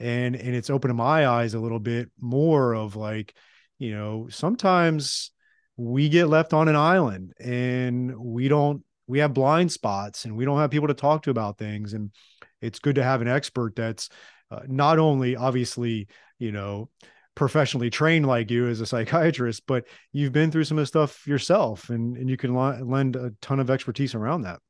and 0.00 0.34
and 0.34 0.56
it's 0.56 0.70
opened 0.70 0.96
my 0.96 1.28
eyes 1.28 1.54
a 1.54 1.60
little 1.60 1.78
bit 1.78 2.10
more 2.18 2.74
of 2.74 2.96
like 2.96 3.34
you 3.78 3.92
know 3.94 4.26
sometimes 4.30 5.30
we 5.80 6.10
get 6.10 6.26
left 6.26 6.52
on 6.52 6.68
an 6.68 6.76
island 6.76 7.32
and 7.40 8.14
we 8.14 8.48
don't 8.48 8.84
we 9.06 9.18
have 9.18 9.32
blind 9.32 9.72
spots 9.72 10.26
and 10.26 10.36
we 10.36 10.44
don't 10.44 10.58
have 10.58 10.70
people 10.70 10.88
to 10.88 10.94
talk 10.94 11.22
to 11.22 11.30
about 11.30 11.56
things 11.56 11.94
and 11.94 12.10
it's 12.60 12.78
good 12.78 12.96
to 12.96 13.02
have 13.02 13.22
an 13.22 13.28
expert 13.28 13.74
that's 13.74 14.10
uh, 14.50 14.60
not 14.66 14.98
only 14.98 15.36
obviously 15.36 16.06
you 16.38 16.52
know 16.52 16.90
professionally 17.34 17.88
trained 17.88 18.26
like 18.26 18.50
you 18.50 18.68
as 18.68 18.82
a 18.82 18.86
psychiatrist 18.86 19.62
but 19.66 19.86
you've 20.12 20.32
been 20.32 20.50
through 20.50 20.64
some 20.64 20.76
of 20.76 20.82
the 20.82 20.86
stuff 20.86 21.26
yourself 21.26 21.88
and 21.88 22.18
and 22.18 22.28
you 22.28 22.36
can 22.36 22.54
lend 22.54 23.16
a 23.16 23.32
ton 23.40 23.58
of 23.58 23.70
expertise 23.70 24.14
around 24.14 24.42
that 24.42 24.60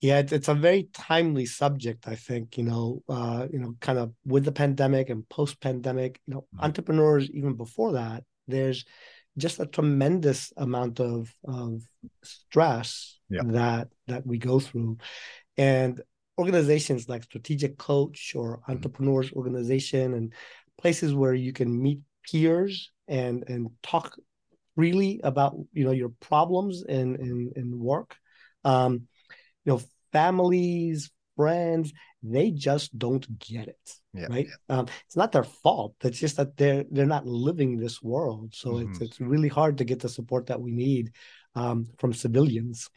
yeah, 0.00 0.22
it's 0.26 0.48
a 0.48 0.54
very 0.54 0.88
timely 0.94 1.44
subject. 1.44 2.08
I 2.08 2.14
think 2.14 2.56
you 2.56 2.64
know, 2.64 3.02
uh, 3.06 3.46
you 3.52 3.58
know, 3.58 3.74
kind 3.82 3.98
of 3.98 4.14
with 4.24 4.46
the 4.46 4.50
pandemic 4.52 5.10
and 5.10 5.28
post-pandemic, 5.28 6.18
you 6.26 6.32
know, 6.32 6.40
mm-hmm. 6.40 6.64
entrepreneurs 6.64 7.30
even 7.32 7.52
before 7.52 7.92
that, 7.92 8.24
there's 8.48 8.86
just 9.40 9.60
a 9.60 9.66
tremendous 9.66 10.52
amount 10.56 11.00
of 11.00 11.32
of 11.44 11.82
stress 12.22 13.18
yeah. 13.28 13.42
that 13.46 13.88
that 14.06 14.26
we 14.26 14.38
go 14.38 14.60
through, 14.60 14.98
and 15.56 16.00
organizations 16.38 17.08
like 17.08 17.24
Strategic 17.24 17.76
Coach 17.76 18.34
or 18.34 18.58
mm-hmm. 18.58 18.72
Entrepreneurs 18.72 19.28
mm-hmm. 19.28 19.38
Organization 19.38 20.14
and 20.14 20.32
places 20.78 21.14
where 21.14 21.34
you 21.34 21.52
can 21.52 21.82
meet 21.82 22.00
peers 22.30 22.90
and 23.08 23.44
and 23.48 23.70
talk 23.82 24.16
freely 24.76 25.20
about 25.24 25.56
you 25.72 25.84
know 25.84 25.90
your 25.90 26.12
problems 26.20 26.82
in 26.82 27.16
in, 27.16 27.52
in 27.56 27.78
work 27.78 28.16
um 28.64 29.06
you 29.64 29.72
know 29.72 29.82
families 30.12 31.10
friends 31.40 31.92
they 32.22 32.50
just 32.50 32.96
don't 32.98 33.26
get 33.38 33.68
it 33.68 34.00
yeah. 34.12 34.26
right? 34.28 34.48
um, 34.68 34.86
it's 35.06 35.16
not 35.16 35.32
their 35.32 35.44
fault. 35.44 35.94
It's 36.02 36.18
just 36.18 36.36
that 36.36 36.56
they're 36.56 36.84
they're 36.90 37.06
not 37.06 37.26
living 37.26 37.78
this 37.78 38.02
world. 38.02 38.54
So 38.54 38.72
mm-hmm. 38.72 38.90
it's 38.90 39.00
it's 39.00 39.20
really 39.20 39.48
hard 39.48 39.78
to 39.78 39.84
get 39.84 40.00
the 40.00 40.08
support 40.08 40.46
that 40.46 40.60
we 40.60 40.72
need 40.72 41.12
um, 41.54 41.86
from 41.98 42.12
civilians. 42.12 42.88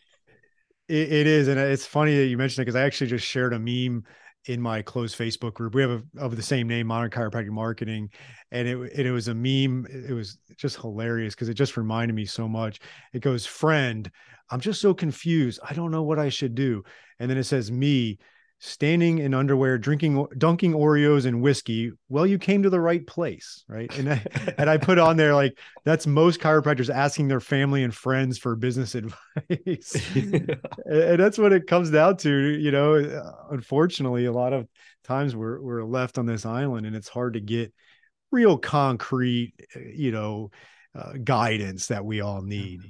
It, 0.88 1.12
it 1.14 1.28
is. 1.28 1.48
And 1.48 1.60
it's 1.60 1.86
funny 1.86 2.18
that 2.18 2.26
you 2.26 2.38
mentioned 2.38 2.64
it 2.64 2.66
because 2.66 2.80
i 2.80 2.86
actually 2.86 3.08
just 3.08 3.26
shared 3.26 3.54
a 3.54 3.60
meme 3.60 4.04
in 4.46 4.62
my 4.62 4.82
closed 4.82 5.18
Facebook 5.18 5.54
group. 5.54 5.74
We 5.76 5.82
have 5.82 5.92
a, 5.92 6.20
of 6.20 6.36
the 6.36 6.44
same 6.44 6.68
name, 6.68 6.88
Modern 6.88 7.10
Chiropractic 7.10 7.50
Marketing, 7.50 8.10
and 8.52 8.68
it 8.68 8.78
and 8.78 9.08
it 9.08 9.12
was 9.12 9.28
a 9.28 9.34
meme. 9.34 9.88
It 9.90 10.14
was 10.14 10.38
just 10.58 10.78
hilarious 10.78 11.34
because 11.36 11.50
it 11.50 11.56
just 11.56 11.78
reminded 11.78 12.14
me 12.14 12.26
so 12.26 12.48
much. 12.48 12.80
It 13.14 13.22
goes, 13.22 13.46
"Friend, 13.46 14.10
I'm 14.50 14.60
just 14.60 14.82
so 14.82 14.94
confused. 14.94 15.60
I 15.68 15.74
don't 15.74 15.92
know 15.92 16.04
what 16.04 16.20
I 16.20 16.30
should 16.30 16.56
do." 16.56 16.84
And 17.20 17.30
then 17.30 17.38
it 17.38 17.46
says, 17.46 17.72
"Me, 17.72 18.20
standing 18.66 19.18
in 19.18 19.34
underwear, 19.34 19.78
drinking, 19.78 20.26
dunking 20.38 20.72
Oreos 20.72 21.26
and 21.26 21.42
whiskey. 21.42 21.92
Well, 22.08 22.26
you 22.26 22.40
came 22.40 22.64
to 22.64 22.70
the 22.70 22.80
right 22.80 23.06
place, 23.06 23.66
right? 23.68 23.94
And 23.98 24.14
I, 24.14 24.26
and 24.58 24.70
I 24.70 24.78
put 24.78 24.98
on 24.98 25.18
there 25.18 25.36
like 25.36 25.60
that's 25.84 26.08
most 26.08 26.40
chiropractors 26.40 26.90
asking 26.90 27.28
their 27.28 27.42
family 27.42 27.84
and 27.84 27.94
friends 27.94 28.38
for 28.38 28.56
business 28.56 28.96
advice, 28.96 30.02
and 30.16 31.20
that's 31.20 31.38
what 31.38 31.52
it 31.52 31.68
comes 31.68 31.92
down 31.92 32.18
to. 32.18 32.32
You 32.32 32.72
know, 32.72 33.34
unfortunately, 33.52 34.26
a 34.26 34.32
lot 34.32 34.54
of 34.54 34.68
times 35.04 35.36
we're 35.36 35.62
we're 35.62 35.84
left 35.84 36.18
on 36.18 36.26
this 36.26 36.46
island, 36.46 36.86
and 36.86 36.96
it's 36.96 37.10
hard 37.10 37.34
to 37.34 37.42
get 37.42 37.74
real 38.32 38.58
concrete, 38.58 39.54
you 39.94 40.12
know, 40.12 40.52
uh, 40.96 41.14
guidance 41.22 41.88
that 41.88 42.06
we 42.06 42.22
all 42.22 42.42
need. 42.42 42.82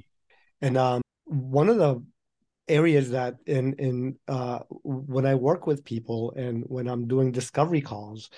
And 0.61 0.77
um, 0.77 1.01
one 1.25 1.67
of 1.67 1.77
the 1.77 2.03
areas 2.67 3.11
that 3.11 3.35
in 3.45 3.73
in 3.73 4.15
uh, 4.27 4.59
when 4.83 5.25
I 5.25 5.35
work 5.35 5.67
with 5.67 5.85
people 5.85 6.33
and 6.35 6.63
when 6.67 6.87
I'm 6.87 7.07
doing 7.07 7.31
discovery 7.31 7.81
calls, 7.81 8.29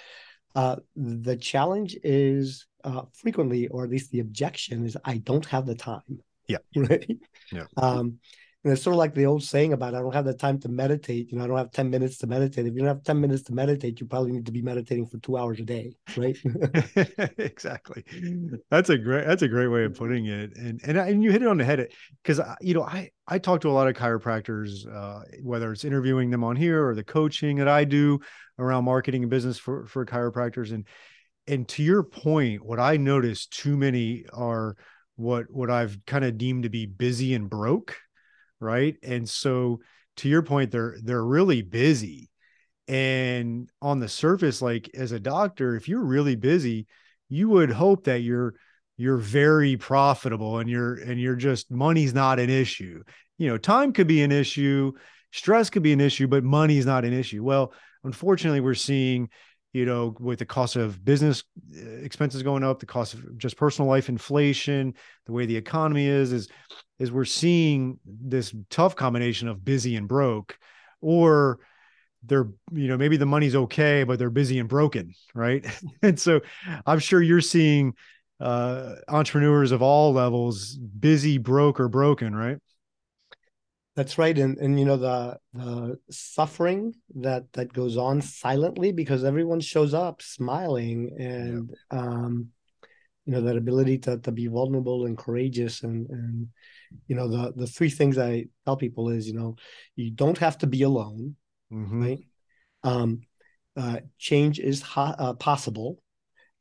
uh, 0.56 0.78
the 0.96 1.36
challenge 1.36 1.98
is 2.04 2.66
uh, 2.84 3.04
frequently, 3.14 3.68
or 3.68 3.84
at 3.84 3.90
least 3.90 4.12
the 4.12 4.20
objection 4.20 4.86
is, 4.86 4.98
I 5.04 5.18
don't 5.18 5.46
have 5.48 5.66
the 5.66 5.76
time. 5.76 6.20
Yeah. 6.48 6.58
Right. 6.76 7.18
Yeah. 7.52 7.66
Um, 7.78 8.20
and 8.66 8.74
it's 8.74 8.82
sort 8.82 8.96
of 8.96 8.98
like 8.98 9.14
the 9.14 9.28
old 9.28 9.44
saying 9.44 9.74
about 9.74 9.94
I 9.94 10.00
don't 10.00 10.16
have 10.16 10.26
the 10.26 10.34
time 10.34 10.60
to 10.62 10.70
meditate. 10.70 11.32
You 11.32 11.38
know, 11.38 11.44
I 11.44 11.48
don't 11.48 11.58
have 11.58 11.70
10 11.70 11.88
minutes 11.92 12.18
to 12.18 12.28
meditate. 12.28 12.66
If 12.66 12.74
you 12.74 12.80
don't 12.80 12.88
have 12.88 13.04
10 13.04 13.22
minutes 13.22 13.44
to 13.44 13.54
meditate, 13.54 14.00
you 14.00 14.08
probably 14.08 14.32
need 14.32 14.48
to 14.48 14.52
be 14.52 14.64
meditating 14.64 15.06
for 15.06 15.20
two 15.20 15.38
hours 15.38 15.60
a 15.60 15.64
day, 15.64 15.94
right? 16.18 16.36
exactly. 17.38 18.04
That's 18.72 18.90
a 18.90 18.98
great 18.98 19.28
that's 19.28 19.44
a 19.44 19.48
great 19.48 19.68
way 19.68 19.84
of 19.84 19.94
putting 19.94 20.26
it. 20.26 20.58
And 20.58 20.82
and, 20.84 20.98
and 20.98 21.24
you 21.24 21.32
hit 21.32 21.44
it 21.44 21.48
on 21.48 21.60
the 21.60 21.64
head 21.64 21.90
because 22.24 22.42
you 22.60 22.74
know, 22.74 22.82
I 22.82 23.12
I 23.28 23.38
talk 23.38 23.62
to 23.62 23.70
a 23.70 23.72
lot 23.72 23.88
of 23.88 23.94
chiropractors, 23.94 24.92
uh, 24.92 25.22
whether 25.44 25.72
it's 25.72 25.86
interviewing 25.86 26.32
them 26.32 26.44
on 26.44 26.56
here 26.56 26.88
or 26.88 26.96
the 26.96 27.04
coaching 27.04 27.58
that 27.58 27.68
I 27.68 27.84
do 27.84 28.20
around 28.58 28.86
marketing 28.86 29.22
and 29.22 29.30
business 29.30 29.60
for 29.60 29.86
for 29.86 30.08
chiropractors. 30.08 30.74
And 30.74 30.88
and 31.46 31.68
to 31.68 31.84
your 31.84 32.02
point, 32.02 32.66
what 32.66 32.80
I 32.80 32.98
notice 32.98 33.46
too 33.46 33.78
many 33.78 34.26
are 34.34 34.76
what 35.18 35.46
what 35.52 35.70
I've 35.70 36.00
kind 36.08 36.26
of 36.26 36.40
deemed 36.40 36.64
to 36.64 36.70
be 36.70 36.88
busy 36.88 37.36
and 37.36 37.48
broke 37.48 37.96
right? 38.60 38.96
And 39.04 39.28
so 39.28 39.80
to 40.18 40.30
your 40.30 40.42
point 40.42 40.72
they're 40.72 40.98
they're 41.04 41.26
really 41.26 41.62
busy. 41.62 42.30
And 42.88 43.70
on 43.82 44.00
the 44.00 44.10
surface 44.10 44.62
like 44.62 44.90
as 44.94 45.12
a 45.12 45.20
doctor 45.20 45.76
if 45.76 45.88
you're 45.88 46.04
really 46.04 46.36
busy 46.36 46.88
you 47.30 47.50
would 47.50 47.72
hope 47.72 48.06
that 48.06 48.22
you're 48.22 48.54
you're 48.98 49.18
very 49.18 49.76
profitable 49.76 50.60
and 50.60 50.70
you're 50.70 50.96
and 50.96 51.20
you're 51.20 51.36
just 51.36 51.72
money's 51.72 52.14
not 52.14 52.40
an 52.40 52.50
issue. 52.50 53.04
You 53.38 53.50
know 53.50 53.58
time 53.58 53.92
could 53.92 54.08
be 54.08 54.22
an 54.22 54.32
issue 54.32 54.94
stress 55.32 55.70
could 55.70 55.84
be 55.84 55.94
an 55.94 56.02
issue 56.02 56.28
but 56.28 56.44
money's 56.44 56.86
not 56.86 57.06
an 57.06 57.14
issue. 57.14 57.44
Well 57.44 57.74
unfortunately 58.04 58.62
we're 58.62 58.76
seeing 58.76 59.30
you 59.76 59.86
know 59.86 60.16
with 60.20 60.40
the 60.40 60.46
cost 60.46 60.78
of 60.78 61.04
business 61.04 61.44
uh, 61.76 61.90
expenses 62.02 62.42
going 62.44 62.64
up 62.64 62.80
the 62.80 62.86
cost 62.86 63.14
of 63.14 63.38
just 63.38 63.58
personal 63.58 63.90
life 63.90 64.08
inflation 64.08 64.94
the 65.26 65.34
way 65.34 65.46
the 65.46 65.58
economy 65.58 66.08
is 66.08 66.32
is 66.32 66.48
is 67.00 67.12
we're 67.12 67.26
seeing 67.26 68.00
this 68.06 68.54
tough 68.70 68.96
combination 68.96 69.48
of 69.48 69.64
busy 69.64 69.96
and 69.96 70.08
broke 70.08 70.58
or 71.02 71.60
they're 72.24 72.50
you 72.72 72.88
know 72.88 72.98
maybe 72.98 73.18
the 73.18 73.26
money's 73.26 73.56
okay 73.56 74.04
but 74.04 74.18
they're 74.18 74.30
busy 74.30 74.60
and 74.60 74.70
broken 74.70 75.14
right? 75.34 75.66
And 76.02 76.20
so 76.20 76.42
i'm 76.86 77.00
sure 77.00 77.22
you're 77.22 77.42
seeing 77.42 77.94
uh 78.40 78.96
entrepreneurs 79.08 79.72
of 79.72 79.82
all 79.82 80.14
levels 80.14 80.78
busy 80.78 81.38
broke 81.38 81.80
or 81.80 81.88
broken 81.88 82.36
right? 82.36 82.58
That's 83.96 84.18
right. 84.18 84.38
And 84.38 84.58
and 84.58 84.78
you 84.78 84.86
know 84.86 84.98
the 84.98 85.38
the 85.54 85.98
suffering 86.12 86.94
that 87.16 87.52
that 87.54 87.72
goes 87.72 87.96
on 87.96 88.22
silently 88.22 88.92
because 88.92 89.24
everyone 89.24 89.62
shows 89.62 89.94
up 89.94 90.22
smiling 90.22 91.16
and 91.18 91.74
um 91.92 92.50
you 93.26 93.32
know 93.34 93.42
that 93.42 93.56
ability 93.56 94.00
to, 94.00 94.18
to 94.20 94.32
be 94.32 94.48
vulnerable 94.48 95.06
and 95.06 95.18
courageous 95.18 95.84
and 95.84 96.10
and 96.10 96.48
you 97.08 97.16
know 97.16 97.28
the 97.28 97.54
the 97.56 97.68
three 97.68 97.90
things 97.90 98.18
i 98.18 98.46
tell 98.66 98.78
people 98.78 99.10
is 99.10 99.28
you 99.28 99.34
know 99.34 99.56
you 99.96 100.12
don't 100.12 100.38
have 100.38 100.58
to 100.58 100.68
be 100.68 100.84
alone 100.84 101.36
mm-hmm. 101.72 102.04
right? 102.04 102.20
Um 102.84 103.22
uh, 103.78 104.00
change 104.18 104.60
is 104.60 104.82
ho- 104.82 105.16
uh, 105.18 105.34
possible. 105.34 106.02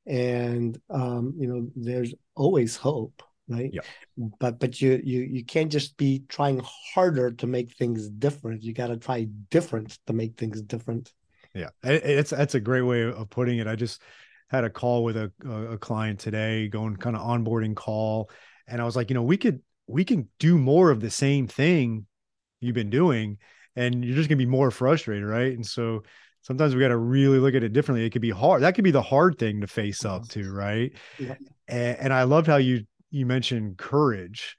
And 0.07 0.79
um 0.91 1.35
you 1.39 1.47
know 1.47 1.69
there's 1.77 2.15
always 2.35 2.77
hope 2.77 3.23
right? 3.49 3.71
Yeah. 3.73 3.83
But 4.41 4.59
but 4.59 4.81
you 4.81 5.01
you 5.05 5.21
you 5.21 5.45
can't 5.45 5.71
just 5.71 5.97
be 5.97 6.25
trying 6.29 6.63
harder 6.95 7.31
to 7.33 7.47
make 7.47 7.77
things 7.77 8.09
different. 8.09 8.63
You 8.63 8.73
got 8.73 8.87
to 8.87 8.97
try 8.97 9.27
different 9.51 9.99
to 10.07 10.15
make 10.15 10.39
things 10.39 10.63
different. 10.63 11.13
Yeah. 11.55 11.69
It's 11.83 12.31
that's 12.31 12.55
a 12.55 12.61
great 12.61 12.83
way 12.83 13.03
of 13.03 13.31
putting 13.31 13.59
it. 13.59 13.67
I 13.67 13.77
just 13.77 14.01
had 14.49 14.65
a 14.65 14.71
call 14.71 15.05
with 15.05 15.17
a, 15.17 15.31
a 15.71 15.79
client 15.79 16.21
today 16.21 16.69
going 16.69 16.97
kind 16.97 17.17
of 17.17 17.23
onboarding 17.23 17.75
call. 17.75 18.31
And 18.67 18.81
i 18.81 18.85
was 18.85 18.97
like 18.97 19.11
you 19.11 19.15
know 19.15 19.23
we 19.23 19.37
could 19.37 19.61
we 19.87 20.05
can 20.05 20.29
do 20.39 20.59
more 20.59 20.91
of 20.91 21.01
the 21.01 21.11
same 21.11 21.47
thing 21.47 22.07
you've 22.61 22.75
been 22.75 22.91
doing 22.91 23.39
and 23.77 24.05
you're 24.05 24.17
just 24.17 24.29
going 24.29 24.39
to 24.39 24.45
be 24.45 24.51
more 24.51 24.71
frustrated 24.71 25.25
right? 25.25 25.53
And 25.53 25.67
so 25.67 26.03
sometimes 26.43 26.75
we 26.75 26.81
got 26.81 26.89
to 26.89 26.97
really 26.97 27.39
look 27.39 27.55
at 27.55 27.63
it 27.63 27.73
differently. 27.73 28.05
It 28.07 28.11
could 28.11 28.23
be 28.23 28.31
hard 28.31 28.63
that 28.63 28.75
could 28.75 28.85
be 28.85 28.91
the 28.91 29.03
hard 29.03 29.39
thing 29.39 29.61
to 29.61 29.67
face 29.67 30.05
up 30.05 30.29
to 30.31 30.53
right? 30.53 30.93
Yeah. 31.19 31.35
and, 31.69 31.99
and 31.99 32.13
i 32.13 32.23
loved 32.25 32.47
how 32.47 32.57
you 32.57 32.85
you 33.11 33.27
mentioned 33.27 33.79
courage 33.79 34.57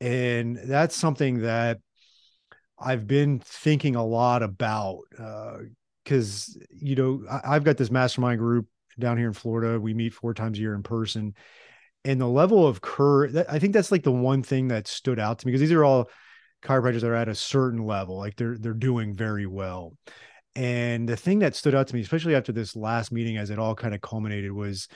and 0.00 0.58
that's 0.64 0.96
something 0.96 1.42
that 1.42 1.78
i've 2.78 3.06
been 3.06 3.40
thinking 3.40 3.96
a 3.96 4.04
lot 4.04 4.42
about 4.42 5.00
Uh, 5.18 5.58
because 6.04 6.56
uh, 6.60 6.64
you 6.70 6.96
know 6.96 7.22
I, 7.30 7.54
i've 7.56 7.64
got 7.64 7.76
this 7.76 7.90
mastermind 7.90 8.38
group 8.38 8.66
down 8.98 9.16
here 9.16 9.28
in 9.28 9.32
florida. 9.34 9.78
We 9.80 9.94
meet 9.94 10.14
four 10.14 10.34
times 10.34 10.58
a 10.58 10.60
year 10.60 10.74
in 10.74 10.82
person 10.82 11.34
and 12.04 12.20
the 12.20 12.26
level 12.26 12.66
of 12.66 12.80
courage 12.80 13.34
i 13.48 13.58
think 13.58 13.72
that's 13.72 13.92
like 13.92 14.02
the 14.02 14.10
one 14.10 14.42
thing 14.42 14.68
that 14.68 14.86
stood 14.86 15.18
out 15.18 15.38
to 15.38 15.46
me 15.46 15.52
because 15.52 15.60
these 15.60 15.72
are 15.72 15.84
all 15.84 16.08
chiropractors 16.62 17.00
that 17.00 17.10
are 17.10 17.14
at 17.14 17.28
a 17.28 17.34
certain 17.34 17.84
level 17.84 18.18
like 18.18 18.36
they're 18.36 18.56
they're 18.58 18.72
doing 18.72 19.14
very 19.14 19.46
well. 19.46 19.96
And 20.56 21.08
the 21.08 21.16
thing 21.16 21.38
that 21.40 21.54
stood 21.54 21.74
out 21.74 21.86
to 21.88 21.94
me 21.94 22.00
especially 22.00 22.34
after 22.34 22.52
this 22.52 22.76
last 22.76 23.12
meeting 23.12 23.36
as 23.36 23.50
it 23.50 23.58
all 23.58 23.74
kind 23.74 23.94
of 23.94 24.00
culminated 24.00 24.52
was 24.52 24.88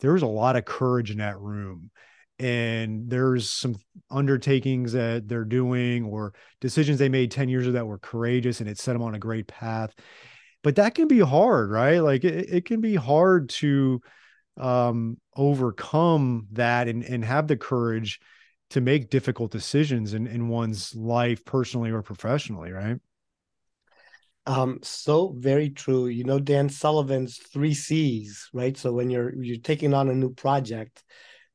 there 0.00 0.12
was 0.12 0.22
a 0.22 0.26
lot 0.26 0.56
of 0.56 0.64
courage 0.64 1.10
in 1.10 1.18
that 1.18 1.38
room. 1.38 1.90
And 2.38 3.10
there's 3.10 3.50
some 3.50 3.76
undertakings 4.10 4.92
that 4.92 5.28
they're 5.28 5.44
doing 5.44 6.06
or 6.06 6.32
decisions 6.60 6.98
they 6.98 7.10
made 7.10 7.30
10 7.30 7.50
years 7.50 7.66
ago 7.66 7.72
that 7.72 7.86
were 7.86 7.98
courageous 7.98 8.60
and 8.60 8.68
it 8.68 8.78
set 8.78 8.94
them 8.94 9.02
on 9.02 9.14
a 9.14 9.18
great 9.18 9.46
path. 9.46 9.94
But 10.62 10.76
that 10.76 10.94
can 10.94 11.06
be 11.06 11.20
hard 11.20 11.70
right? 11.70 11.98
Like 11.98 12.24
it, 12.24 12.50
it 12.50 12.64
can 12.64 12.80
be 12.80 12.94
hard 12.94 13.50
to 13.50 14.00
um, 14.56 15.18
overcome 15.36 16.46
that 16.52 16.88
and, 16.88 17.02
and 17.04 17.24
have 17.24 17.48
the 17.48 17.56
courage 17.56 18.20
to 18.70 18.80
make 18.80 19.10
difficult 19.10 19.50
decisions 19.50 20.14
in, 20.14 20.26
in 20.26 20.48
one's 20.48 20.94
life 20.94 21.44
personally 21.44 21.90
or 21.90 22.02
professionally 22.02 22.70
right? 22.72 22.98
Um 24.46 24.78
so 24.82 25.34
very 25.36 25.70
true. 25.70 26.06
You 26.06 26.24
know 26.24 26.38
dan 26.38 26.68
sullivan's 26.68 27.36
three 27.36 27.74
c's 27.74 28.48
right? 28.52 28.76
So 28.76 28.92
when 28.92 29.10
you're 29.10 29.34
you're 29.42 29.58
taking 29.58 29.92
on 29.92 30.08
a 30.08 30.14
new 30.14 30.32
project 30.32 31.02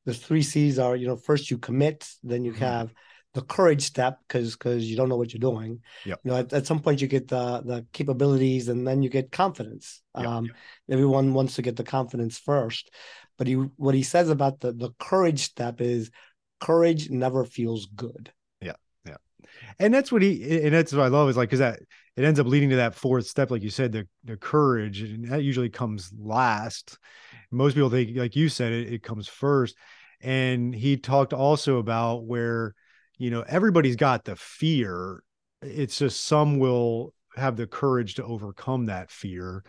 the 0.04 0.14
three 0.14 0.42
c's 0.42 0.78
are 0.78 0.96
you 0.96 1.06
know 1.06 1.16
first 1.16 1.50
you 1.50 1.58
commit 1.58 2.08
then 2.22 2.44
you 2.44 2.52
mm-hmm. 2.52 2.64
have 2.64 2.92
the 3.36 3.42
courage 3.42 3.82
step 3.82 4.18
because 4.26 4.56
because 4.56 4.90
you 4.90 4.96
don't 4.96 5.10
know 5.10 5.16
what 5.16 5.30
you're 5.34 5.38
doing. 5.38 5.82
Yep. 6.06 6.20
You 6.24 6.30
know, 6.30 6.38
at, 6.38 6.52
at, 6.54 6.66
some 6.66 6.80
point 6.80 7.02
you 7.02 7.06
get 7.06 7.28
the 7.28 7.60
the 7.60 7.86
capabilities 7.92 8.68
and 8.68 8.88
then 8.88 9.02
you 9.02 9.10
get 9.10 9.30
confidence. 9.30 10.00
Yep. 10.16 10.26
Um, 10.26 10.50
everyone 10.90 11.34
wants 11.34 11.56
to 11.56 11.62
get 11.62 11.76
the 11.76 11.84
confidence 11.84 12.38
first, 12.38 12.90
but 13.36 13.46
he 13.46 13.54
what 13.76 13.94
he 13.94 14.02
says 14.02 14.30
about 14.30 14.60
the 14.60 14.72
the 14.72 14.90
courage 14.98 15.40
step 15.40 15.82
is 15.82 16.10
courage 16.60 17.10
never 17.10 17.44
feels 17.44 17.84
good. 17.94 18.32
Yeah, 18.62 18.76
yeah, 19.06 19.16
and 19.78 19.92
that's 19.92 20.10
what 20.10 20.22
he 20.22 20.62
and 20.62 20.72
that's 20.72 20.94
what 20.94 21.04
I 21.04 21.08
love 21.08 21.28
is 21.28 21.36
like 21.36 21.50
because 21.50 21.58
that 21.58 21.80
it 22.16 22.24
ends 22.24 22.40
up 22.40 22.46
leading 22.46 22.70
to 22.70 22.76
that 22.76 22.94
fourth 22.94 23.26
step, 23.26 23.50
like 23.50 23.62
you 23.62 23.68
said, 23.68 23.92
the 23.92 24.08
the 24.24 24.38
courage, 24.38 25.02
and 25.02 25.30
that 25.30 25.42
usually 25.42 25.68
comes 25.68 26.10
last. 26.18 26.98
most 27.50 27.74
people 27.74 27.90
think, 27.90 28.16
like 28.16 28.34
you 28.34 28.48
said, 28.48 28.72
it, 28.72 28.94
it 28.94 29.02
comes 29.02 29.28
first. 29.28 29.76
And 30.20 30.74
he 30.74 30.96
talked 30.96 31.32
also 31.32 31.78
about 31.78 32.24
where, 32.24 32.74
you 33.18 33.30
know, 33.30 33.44
everybody's 33.48 33.96
got 33.96 34.24
the 34.24 34.36
fear. 34.36 35.22
It's 35.62 35.98
just 35.98 36.24
some 36.24 36.58
will 36.58 37.14
have 37.36 37.56
the 37.56 37.66
courage 37.66 38.14
to 38.14 38.24
overcome 38.24 38.86
that 38.86 39.10
fear 39.10 39.64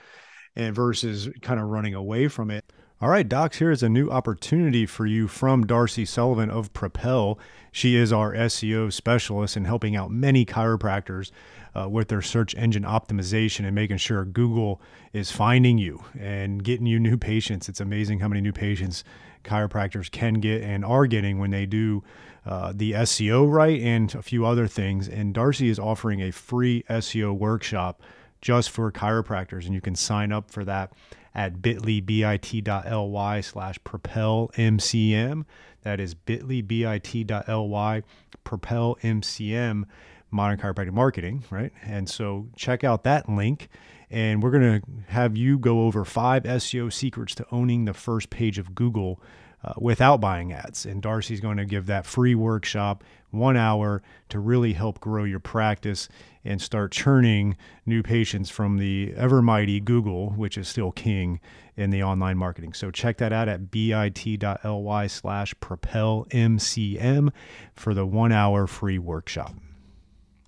and 0.56 0.74
versus 0.74 1.30
kind 1.42 1.60
of 1.60 1.68
running 1.68 1.94
away 1.94 2.28
from 2.28 2.50
it. 2.52 2.72
All 3.00 3.10
right, 3.10 3.30
docs, 3.30 3.60
here 3.60 3.70
is 3.70 3.84
a 3.84 3.90
new 3.90 4.10
opportunity 4.10 4.88
for 4.88 5.06
you 5.06 5.28
from 5.28 5.68
Darcy 5.68 6.04
Sullivan 6.04 6.50
of 6.50 6.74
Propel. 6.74 7.38
She 7.72 7.96
is 7.96 8.12
our 8.12 8.34
SEO 8.34 8.92
specialist 8.92 9.56
in 9.56 9.66
helping 9.66 9.96
out 9.96 10.10
many 10.10 10.46
chiropractors 10.46 11.30
uh, 11.76 11.88
with 11.88 12.08
their 12.08 12.24
search 12.24 12.56
engine 12.56 12.82
optimization 12.82 13.66
and 13.66 13.76
making 13.76 13.98
sure 13.98 14.26
Google 14.26 14.82
is 15.14 15.32
finding 15.32 15.78
you 15.78 16.06
and 16.20 16.64
getting 16.64 16.88
you 16.88 17.00
new 17.00 17.18
patients. 17.20 17.70
It's 17.70 17.80
amazing 17.80 18.20
how 18.20 18.30
many 18.30 18.42
new 18.42 18.52
patients 18.52 19.04
chiropractors 19.44 20.10
can 20.10 20.36
get 20.36 20.64
and 20.64 20.84
are 20.84 21.06
getting 21.06 21.38
when 21.38 21.52
they 21.52 21.68
do 21.68 22.04
uh, 22.48 22.72
the 22.74 22.94
SEO 22.94 23.52
right 23.52 23.82
and 23.82 24.16
a 24.16 24.22
few 24.22 24.46
other 24.46 24.68
things. 24.68 25.10
And 25.10 25.34
Darcy 25.34 25.68
is 25.68 25.78
offering 25.78 26.22
a 26.22 26.32
free 26.32 26.84
SEO 26.90 27.38
workshop 27.38 28.02
just 28.42 28.70
for 28.70 28.90
chiropractors, 28.92 29.66
and 29.66 29.74
you 29.74 29.82
can 29.82 29.96
sign 29.96 30.32
up 30.32 30.50
for 30.50 30.64
that 30.64 30.94
at 31.36 31.62
bit.ly 31.62 32.00
bit.ly 32.00 33.42
slash 33.42 33.78
propel 33.84 34.50
mcm. 34.56 35.46
That 35.84 36.00
is 36.00 36.14
bit.ly 36.14 36.62
bit.ly 36.62 38.04
propel 38.44 38.98
mcm 39.04 39.84
modern 40.32 40.58
chiropractic 40.58 40.94
marketing, 40.94 41.44
right? 41.50 41.72
And 41.84 42.10
so 42.10 42.48
check 42.56 42.84
out 42.84 43.04
that 43.04 43.30
link. 43.30 43.70
And 44.10 44.42
we're 44.42 44.52
going 44.52 44.82
to 44.82 44.88
have 45.08 45.36
you 45.36 45.60
go 45.60 45.82
over 45.82 46.06
five 46.06 46.44
SEO 46.44 46.92
secrets 46.94 47.36
to 47.36 47.46
owning 47.52 47.86
the 47.86 47.94
first 47.94 48.30
page 48.30 48.58
of 48.58 48.74
Google 48.74 49.22
uh, 49.64 49.74
without 49.78 50.22
buying 50.22 50.54
ads. 50.54 50.86
And 50.86 51.02
Darcy's 51.02 51.40
going 51.40 51.58
to 51.58 51.66
give 51.66 51.86
that 51.88 52.06
free 52.06 52.36
workshop, 52.36 53.04
one 53.32 53.58
hour, 53.58 54.02
to 54.30 54.40
really 54.40 54.74
help 54.74 55.00
grow 55.00 55.24
your 55.24 55.40
practice 55.40 56.08
and 56.44 56.62
start 56.62 56.92
churning 56.92 57.58
new 57.86 58.02
patients 58.02 58.50
from 58.50 58.78
the 58.78 59.14
ever 59.18 59.42
mighty 59.42 59.80
Google, 59.80 60.30
which 60.32 60.58
is 60.58 60.68
still 60.68 60.92
king 60.92 61.40
in 61.76 61.90
the 61.90 62.04
online 62.04 62.38
marketing. 62.38 62.74
So 62.74 62.92
check 62.92 63.18
that 63.18 63.34
out 63.34 63.50
at 63.50 63.70
bit.ly 63.70 65.08
slash 65.08 65.54
propelmcm 65.56 67.32
for 67.76 67.94
the 67.94 68.06
one 68.06 68.32
hour 68.32 68.68
free 68.68 69.00
workshop. 69.00 69.54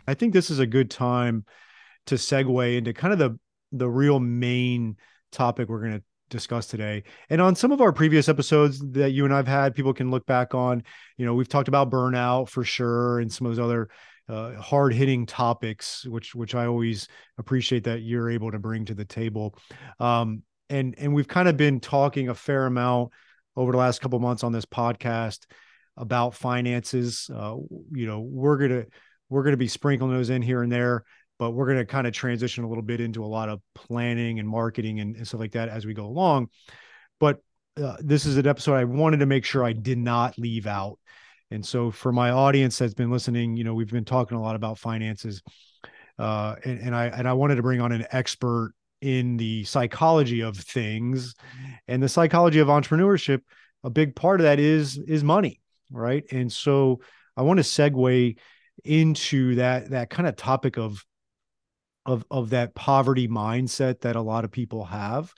I 0.08 0.14
think 0.14 0.34
this 0.34 0.50
is 0.50 0.60
a 0.60 0.66
good 0.66 0.90
time 0.90 1.46
to 2.06 2.16
segue 2.16 2.78
into 2.78 2.94
kind 2.94 3.14
of 3.14 3.20
the 3.20 3.40
the 3.72 3.90
real 3.90 4.20
main 4.20 4.98
topic 5.32 5.70
we're 5.70 5.82
going 5.82 6.00
to 6.00 6.04
discuss 6.30 6.68
today. 6.68 7.04
And 7.30 7.42
on 7.42 7.56
some 7.56 7.72
of 7.72 7.82
our 7.82 7.92
previous 7.92 8.30
episodes 8.30 8.80
that 8.92 9.12
you 9.12 9.26
and 9.26 9.34
I've 9.34 9.48
had, 9.48 9.76
people 9.76 9.94
can 9.94 10.12
look 10.12 10.26
back 10.26 10.56
on, 10.56 10.84
you 11.18 11.26
know, 11.26 11.34
we've 11.34 11.50
talked 11.50 11.68
about 11.68 11.92
burnout 11.92 12.50
for 12.50 12.64
sure 12.64 13.20
and 13.20 13.32
some 13.32 13.48
of 13.48 13.56
those 13.56 13.64
other 13.64 13.90
uh, 14.30 14.54
hard 14.62 14.94
hitting 14.94 15.26
topics, 15.26 16.06
which, 16.06 16.36
which 16.36 16.56
I 16.56 16.68
always 16.68 17.08
appreciate 17.38 17.86
that 17.86 18.02
you're 18.02 18.30
able 18.30 18.52
to 18.52 18.60
bring 18.60 18.86
to 18.86 18.94
the 18.94 19.06
table. 19.06 19.56
Um, 20.00 20.44
and, 20.70 20.96
and 20.98 21.14
we've 21.14 21.28
kind 21.28 21.50
of 21.50 21.58
been 21.58 21.80
talking 21.80 22.30
a 22.30 22.36
fair 22.36 22.66
amount 22.66 23.12
over 23.56 23.72
the 23.72 23.78
last 23.78 24.02
couple 24.02 24.20
months 24.20 24.44
on 24.44 24.52
this 24.52 24.66
podcast 24.66 25.46
about 25.98 26.36
finances. 26.36 27.30
Uh, 27.34 27.56
you 27.92 28.06
know, 28.06 28.20
we're 28.20 28.58
going 28.58 28.72
to, 28.72 28.86
we're 29.30 29.44
going 29.44 29.54
to 29.54 29.58
be 29.58 29.68
sprinkling 29.68 30.12
those 30.12 30.30
in 30.30 30.42
here 30.42 30.64
and 30.64 30.72
there, 30.72 31.04
but 31.40 31.52
we're 31.52 31.66
going 31.66 31.78
to 31.78 31.86
kind 31.86 32.06
of 32.06 32.14
transition 32.14 32.66
a 32.66 32.68
little 32.68 32.84
bit 32.84 33.00
into 33.00 33.24
a 33.24 33.26
lot 33.26 33.50
of 33.50 33.62
planning 33.74 34.40
and 34.40 34.48
marketing 34.48 35.00
and, 35.00 35.16
and 35.16 35.28
stuff 35.28 35.40
like 35.40 35.54
that 35.54 35.70
as 35.70 35.86
we 35.86 35.94
go 35.94 36.06
along. 36.06 36.50
But 37.20 37.42
uh, 37.82 37.96
this 38.00 38.26
is 38.26 38.38
an 38.38 38.46
episode 38.46 38.76
I 38.76 38.84
wanted 38.84 39.22
to 39.22 39.26
make 39.26 39.46
sure 39.46 39.64
I 39.64 39.74
did 39.74 39.98
not 39.98 40.38
leave 40.38 40.68
out. 40.68 41.00
And 41.50 41.66
so 41.66 41.92
for 41.92 42.12
my 42.12 42.30
audience 42.30 42.78
that's 42.78 42.94
been 42.94 43.10
listening, 43.10 43.56
you 43.56 43.64
know, 43.64 43.74
we've 43.74 43.90
been 43.90 44.06
talking 44.06 44.38
a 44.38 44.42
lot 44.42 44.56
about 44.56 44.78
finances. 44.78 45.42
Uh, 46.20 46.56
and, 46.66 46.80
and 46.80 46.96
I 46.96 47.06
and 47.06 47.28
I 47.28 47.34
wanted 47.34 47.56
to 47.56 47.64
bring 47.64 47.80
on 47.80 47.94
an 47.94 48.06
expert 48.12 48.74
in 49.02 49.38
the 49.38 49.64
psychology 49.64 50.42
of 50.42 50.58
things 50.58 51.34
and 51.88 52.04
the 52.04 52.10
psychology 52.10 52.60
of 52.60 52.68
entrepreneurship. 52.68 53.42
A 53.86 53.90
big 53.90 54.16
part 54.16 54.42
of 54.42 54.44
that 54.44 54.60
is 54.60 54.98
is 54.98 55.24
money, 55.24 55.62
right? 55.90 56.26
And 56.32 56.52
so 56.52 57.00
I 57.38 57.44
want 57.44 57.58
to 57.60 57.64
segue 57.64 58.36
into 58.84 59.56
that 59.56 59.92
that 59.92 60.10
kind 60.10 60.28
of 60.28 60.36
topic 60.36 60.78
of 60.78 61.04
of 62.10 62.26
of 62.32 62.50
that 62.50 62.74
poverty 62.74 63.28
mindset 63.28 64.02
that 64.02 64.16
a 64.16 64.22
lot 64.22 64.44
of 64.44 64.52
people 64.52 64.84
have 64.86 65.32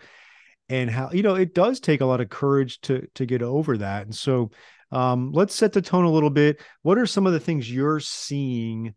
and 0.69 0.89
how 0.89 1.11
you 1.11 1.21
know 1.21 1.35
it 1.35 1.53
does 1.53 1.81
take 1.81 1.99
a 1.99 2.05
lot 2.05 2.21
of 2.21 2.29
courage 2.29 2.79
to 2.81 3.05
to 3.15 3.25
get 3.25 3.41
over 3.41 3.77
that. 3.77 4.03
And 4.03 4.15
so 4.15 4.51
um, 4.91 5.31
let's 5.33 5.53
set 5.53 5.73
the 5.73 5.81
tone 5.81 6.05
a 6.05 6.11
little 6.11 6.29
bit. 6.29 6.61
What 6.81 6.97
are 6.97 7.05
some 7.05 7.27
of 7.27 7.33
the 7.33 7.39
things 7.41 7.71
you're 7.71 7.99
seeing 7.99 8.93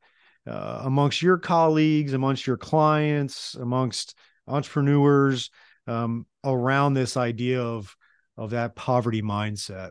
uh, 0.47 0.83
amongst 0.85 1.21
your 1.21 1.37
colleagues 1.37 2.13
amongst 2.13 2.47
your 2.47 2.57
clients 2.57 3.57
amongst 3.57 4.17
entrepreneurs 4.47 5.51
um, 5.89 6.27
around 6.45 6.95
this 6.95 7.17
idea 7.17 7.61
of 7.61 7.95
of 8.37 8.51
that 8.51 8.77
poverty 8.77 9.23
mindset? 9.23 9.91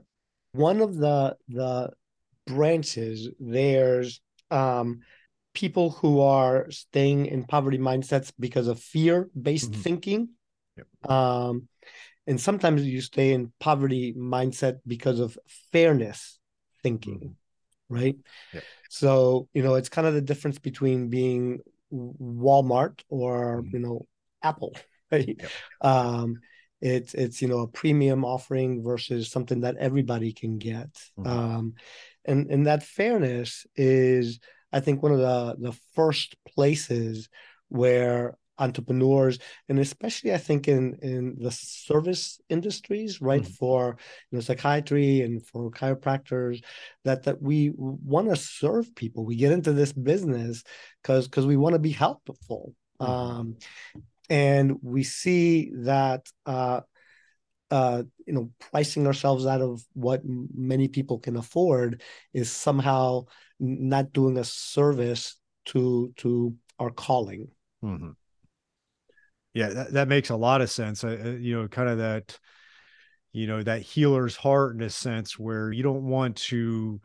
One 0.54 0.80
of 0.80 0.96
the 0.96 1.36
the 1.50 1.92
branches 2.48 3.30
there's 3.40 4.22
um, 4.52 5.02
people 5.54 5.92
who 5.92 6.22
are 6.22 6.70
staying 6.72 7.28
in 7.28 7.44
poverty 7.44 7.78
mindsets 7.78 8.32
because 8.40 8.68
of 8.68 8.80
fear 8.80 9.30
based 9.40 9.72
mm-hmm. 9.72 9.82
thinking. 9.82 10.30
Yep. 10.78 11.12
Um, 11.12 11.68
and 12.26 12.40
sometimes 12.40 12.84
you 12.84 13.02
stay 13.02 13.34
in 13.34 13.52
poverty 13.60 14.14
mindset 14.14 14.80
because 14.88 15.20
of 15.20 15.38
fairness 15.72 16.40
thinking, 16.82 17.20
mm-hmm. 17.20 17.94
right? 17.94 18.16
Yep. 18.54 18.64
So, 18.90 19.48
you 19.54 19.64
know, 19.64 19.76
it's 19.76 19.90
kind 19.90 20.08
of 20.08 20.14
the 20.14 20.22
difference 20.22 20.60
between 20.60 21.10
being 21.10 21.60
Walmart 21.92 23.02
or, 23.10 23.62
mm-hmm. 23.62 23.76
you 23.76 23.80
know, 23.80 24.08
Apple, 24.42 24.76
right? 25.12 25.36
Yep. 25.40 25.50
Um, 25.82 26.40
it's 26.82 27.14
it's 27.14 27.42
you 27.42 27.48
know 27.48 27.60
a 27.60 27.68
premium 27.68 28.26
offering 28.26 28.84
versus 28.84 29.32
something 29.32 29.62
that 29.62 29.78
everybody 29.78 30.34
can 30.34 30.58
get 30.58 30.90
mm-hmm. 31.18 31.26
um, 31.26 31.74
and 32.26 32.52
and 32.52 32.68
that 32.68 32.84
fairness 32.84 33.66
is 33.78 34.42
i 34.74 34.80
think 34.80 35.02
one 35.02 35.12
of 35.12 35.20
the 35.20 35.56
the 35.60 35.78
first 35.94 36.36
places 36.46 37.30
where 37.70 38.38
entrepreneurs 38.60 39.40
and 39.68 39.80
especially 39.80 40.34
i 40.34 40.38
think 40.38 40.68
in 40.68 40.96
in 41.02 41.36
the 41.40 41.52
service 41.52 42.40
industries 42.50 43.20
right 43.20 43.42
mm-hmm. 43.42 43.54
for 43.54 43.98
you 44.30 44.38
know 44.38 44.42
psychiatry 44.42 45.22
and 45.22 45.46
for 45.48 45.72
chiropractors 45.72 46.64
that 47.04 47.24
that 47.24 47.42
we 47.42 47.72
want 47.76 48.30
to 48.30 48.36
serve 48.36 48.94
people 48.96 49.26
we 49.26 49.36
get 49.36 49.52
into 49.52 49.74
this 49.74 49.92
business 49.92 50.64
because 51.02 51.28
because 51.28 51.48
we 51.48 51.58
want 51.58 51.74
to 51.74 51.80
be 51.80 51.92
helpful 51.92 52.76
mm-hmm. 53.02 53.12
um 53.12 53.58
and 54.30 54.78
we 54.84 55.04
see 55.04 55.72
that 55.74 56.28
uh 56.46 56.82
uh, 57.72 58.04
you 58.28 58.34
know, 58.34 58.52
pricing 58.60 59.08
ourselves 59.08 59.48
out 59.48 59.60
of 59.60 59.84
what 59.94 60.22
many 60.24 60.88
people 60.88 61.18
can 61.18 61.36
afford 61.36 62.04
is 62.32 62.52
somehow 62.52 63.26
not 63.60 64.14
doing 64.14 64.38
a 64.38 64.44
service 64.44 65.38
to 65.66 66.14
to 66.18 66.56
our 66.80 66.90
calling. 66.90 67.50
Mm-hmm. 67.84 68.12
Yeah, 69.54 69.70
that, 69.70 69.94
that 69.94 70.08
makes 70.08 70.30
a 70.30 70.36
lot 70.36 70.62
of 70.62 70.70
sense. 70.70 71.04
Uh, 71.04 71.38
you 71.40 71.56
know, 71.56 71.68
kind 71.68 71.90
of 71.90 72.00
that, 72.00 72.40
you 73.32 73.46
know, 73.46 73.62
that 73.62 73.82
healer's 73.82 74.36
heart 74.36 74.76
in 74.76 74.82
a 74.82 74.90
sense 74.90 75.38
where 75.38 75.72
you 75.72 75.84
don't 75.84 76.04
want 76.04 76.38
to 76.38 77.00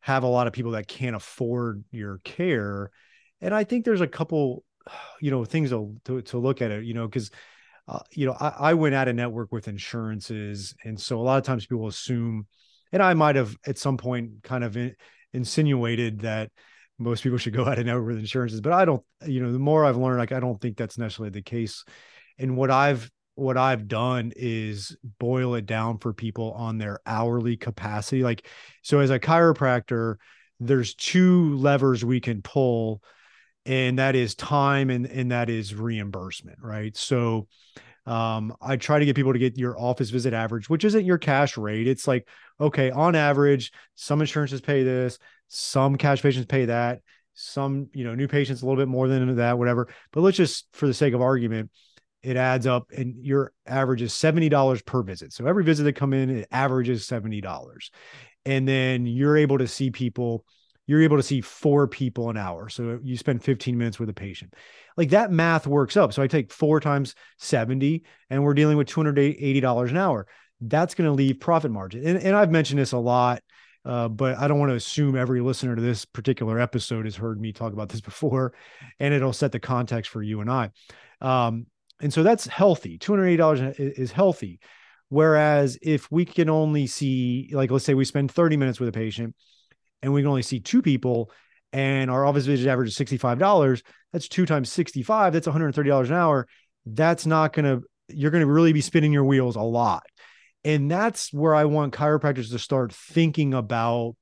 have 0.00 0.22
a 0.22 0.28
lot 0.28 0.46
of 0.46 0.52
people 0.52 0.72
that 0.72 0.86
can't 0.86 1.16
afford 1.16 1.84
your 1.90 2.18
care. 2.24 2.90
And 3.40 3.54
I 3.54 3.64
think 3.64 3.84
there's 3.84 4.02
a 4.02 4.06
couple, 4.06 4.64
you 5.20 5.30
know, 5.30 5.44
things 5.44 5.70
to, 5.70 5.96
to, 6.04 6.22
to 6.22 6.38
look 6.38 6.60
at 6.60 6.70
it, 6.70 6.84
you 6.84 6.94
know, 6.94 7.06
because 7.06 7.30
uh, 7.88 8.00
you 8.12 8.26
know, 8.26 8.36
I, 8.38 8.48
I 8.48 8.74
went 8.74 8.94
out 8.94 9.08
of 9.08 9.16
network 9.16 9.50
with 9.50 9.66
insurances, 9.66 10.74
and 10.84 11.00
so 11.00 11.18
a 11.18 11.22
lot 11.22 11.38
of 11.38 11.44
times 11.44 11.64
people 11.64 11.86
assume, 11.86 12.46
and 12.92 13.02
I 13.02 13.14
might 13.14 13.36
have 13.36 13.56
at 13.66 13.78
some 13.78 13.96
point 13.96 14.42
kind 14.42 14.62
of 14.62 14.76
in, 14.76 14.94
insinuated 15.32 16.20
that 16.20 16.50
most 16.98 17.22
people 17.22 17.38
should 17.38 17.54
go 17.54 17.64
out 17.66 17.78
and 17.78 17.86
network 17.86 18.06
with 18.06 18.18
insurances, 18.18 18.60
but 18.60 18.72
I 18.72 18.84
don't. 18.84 19.02
You 19.26 19.42
know, 19.42 19.52
the 19.52 19.58
more 19.58 19.84
I've 19.84 19.96
learned, 19.96 20.18
like 20.18 20.32
I 20.32 20.40
don't 20.40 20.60
think 20.60 20.76
that's 20.76 20.98
necessarily 20.98 21.30
the 21.30 21.42
case. 21.42 21.84
And 22.38 22.56
what 22.56 22.70
I've 22.70 23.10
what 23.34 23.56
I've 23.56 23.86
done 23.86 24.32
is 24.34 24.96
boil 25.20 25.54
it 25.54 25.64
down 25.64 25.98
for 25.98 26.12
people 26.12 26.52
on 26.54 26.78
their 26.78 26.98
hourly 27.06 27.56
capacity. 27.56 28.24
Like, 28.24 28.46
so 28.82 28.98
as 28.98 29.10
a 29.10 29.20
chiropractor, 29.20 30.16
there's 30.58 30.94
two 30.94 31.54
levers 31.56 32.04
we 32.04 32.20
can 32.20 32.42
pull 32.42 33.02
and 33.64 33.98
that 33.98 34.16
is 34.16 34.34
time 34.34 34.90
and 34.90 35.06
and 35.06 35.30
that 35.30 35.50
is 35.50 35.74
reimbursement 35.74 36.58
right 36.60 36.96
so 36.96 37.46
um, 38.08 38.54
i 38.60 38.76
try 38.76 38.98
to 38.98 39.04
get 39.04 39.16
people 39.16 39.32
to 39.32 39.38
get 39.38 39.56
your 39.56 39.78
office 39.78 40.10
visit 40.10 40.32
average 40.32 40.68
which 40.68 40.84
isn't 40.84 41.04
your 41.04 41.18
cash 41.18 41.56
rate 41.56 41.86
it's 41.86 42.08
like 42.08 42.26
okay 42.60 42.90
on 42.90 43.14
average 43.14 43.72
some 43.94 44.20
insurances 44.20 44.60
pay 44.60 44.82
this 44.82 45.18
some 45.48 45.96
cash 45.96 46.22
patients 46.22 46.46
pay 46.46 46.64
that 46.66 47.00
some 47.34 47.88
you 47.92 48.04
know 48.04 48.14
new 48.14 48.26
patients 48.26 48.62
a 48.62 48.66
little 48.66 48.80
bit 48.80 48.88
more 48.88 49.08
than 49.08 49.36
that 49.36 49.58
whatever 49.58 49.88
but 50.12 50.22
let's 50.22 50.36
just 50.36 50.66
for 50.72 50.86
the 50.86 50.94
sake 50.94 51.14
of 51.14 51.20
argument 51.20 51.70
it 52.22 52.36
adds 52.36 52.66
up 52.66 52.90
and 52.96 53.14
your 53.24 53.52
average 53.66 54.02
is 54.02 54.12
$70 54.12 54.84
per 54.84 55.02
visit. 55.02 55.32
So 55.32 55.46
every 55.46 55.64
visit 55.64 55.84
that 55.84 55.94
come 55.94 56.12
in, 56.12 56.30
it 56.30 56.48
averages 56.50 57.06
$70. 57.06 57.90
And 58.44 58.66
then 58.66 59.06
you're 59.06 59.36
able 59.36 59.58
to 59.58 59.68
see 59.68 59.90
people, 59.90 60.44
you're 60.88 61.02
able 61.02 61.18
to 61.18 61.22
see 61.22 61.42
four 61.42 61.86
people 61.86 62.30
an 62.30 62.38
hour. 62.38 62.68
So 62.70 62.98
you 63.04 63.16
spend 63.16 63.44
15 63.44 63.76
minutes 63.76 64.00
with 64.00 64.08
a 64.08 64.14
patient. 64.14 64.54
Like 64.96 65.10
that 65.10 65.30
math 65.30 65.66
works 65.66 65.98
up. 65.98 66.14
So 66.14 66.22
I 66.22 66.26
take 66.26 66.50
four 66.50 66.80
times 66.80 67.14
70 67.36 68.02
and 68.30 68.42
we're 68.42 68.54
dealing 68.54 68.78
with 68.78 68.88
$280 68.88 69.90
an 69.90 69.96
hour. 69.98 70.26
That's 70.62 70.94
going 70.94 71.06
to 71.06 71.12
leave 71.12 71.40
profit 71.40 71.70
margin. 71.70 72.04
And, 72.06 72.18
and 72.18 72.34
I've 72.34 72.50
mentioned 72.50 72.80
this 72.80 72.92
a 72.92 72.98
lot. 72.98 73.42
Uh, 73.84 74.08
but 74.08 74.36
I 74.38 74.48
don't 74.48 74.58
want 74.58 74.70
to 74.70 74.76
assume 74.76 75.14
every 75.14 75.40
listener 75.40 75.76
to 75.76 75.80
this 75.80 76.04
particular 76.04 76.58
episode 76.58 77.04
has 77.04 77.16
heard 77.16 77.40
me 77.40 77.52
talk 77.52 77.72
about 77.72 77.88
this 77.88 78.00
before, 78.00 78.52
and 78.98 79.14
it'll 79.14 79.32
set 79.32 79.52
the 79.52 79.60
context 79.60 80.10
for 80.10 80.20
you 80.20 80.40
and 80.40 80.50
I. 80.50 80.70
Um, 81.22 81.66
and 82.02 82.12
so 82.12 82.22
that's 82.22 82.46
healthy. 82.46 82.98
$280 82.98 83.74
is 83.78 84.10
healthy. 84.10 84.58
Whereas 85.10 85.78
if 85.80 86.10
we 86.10 86.24
can 86.24 86.50
only 86.50 86.86
see, 86.86 87.48
like, 87.52 87.70
let's 87.70 87.84
say 87.84 87.94
we 87.94 88.04
spend 88.04 88.30
30 88.30 88.56
minutes 88.56 88.80
with 88.80 88.90
a 88.90 88.92
patient 88.92 89.34
and 90.02 90.12
we 90.12 90.22
can 90.22 90.28
only 90.28 90.42
see 90.42 90.60
two 90.60 90.82
people 90.82 91.30
and 91.72 92.10
our 92.10 92.24
office 92.24 92.46
visit 92.46 92.68
average 92.68 92.88
is 92.88 92.96
$65, 92.96 93.82
that's 94.12 94.28
two 94.28 94.46
times 94.46 94.72
65, 94.72 95.32
that's 95.32 95.46
$130 95.46 96.06
an 96.06 96.12
hour. 96.12 96.46
That's 96.86 97.26
not 97.26 97.52
going 97.52 97.64
to, 97.64 97.86
you're 98.08 98.30
going 98.30 98.44
to 98.44 98.50
really 98.50 98.72
be 98.72 98.80
spinning 98.80 99.12
your 99.12 99.24
wheels 99.24 99.56
a 99.56 99.60
lot. 99.60 100.04
And 100.64 100.90
that's 100.90 101.32
where 101.32 101.54
I 101.54 101.66
want 101.66 101.92
chiropractors 101.92 102.50
to 102.50 102.58
start 102.58 102.92
thinking 102.92 103.52
about 103.52 104.16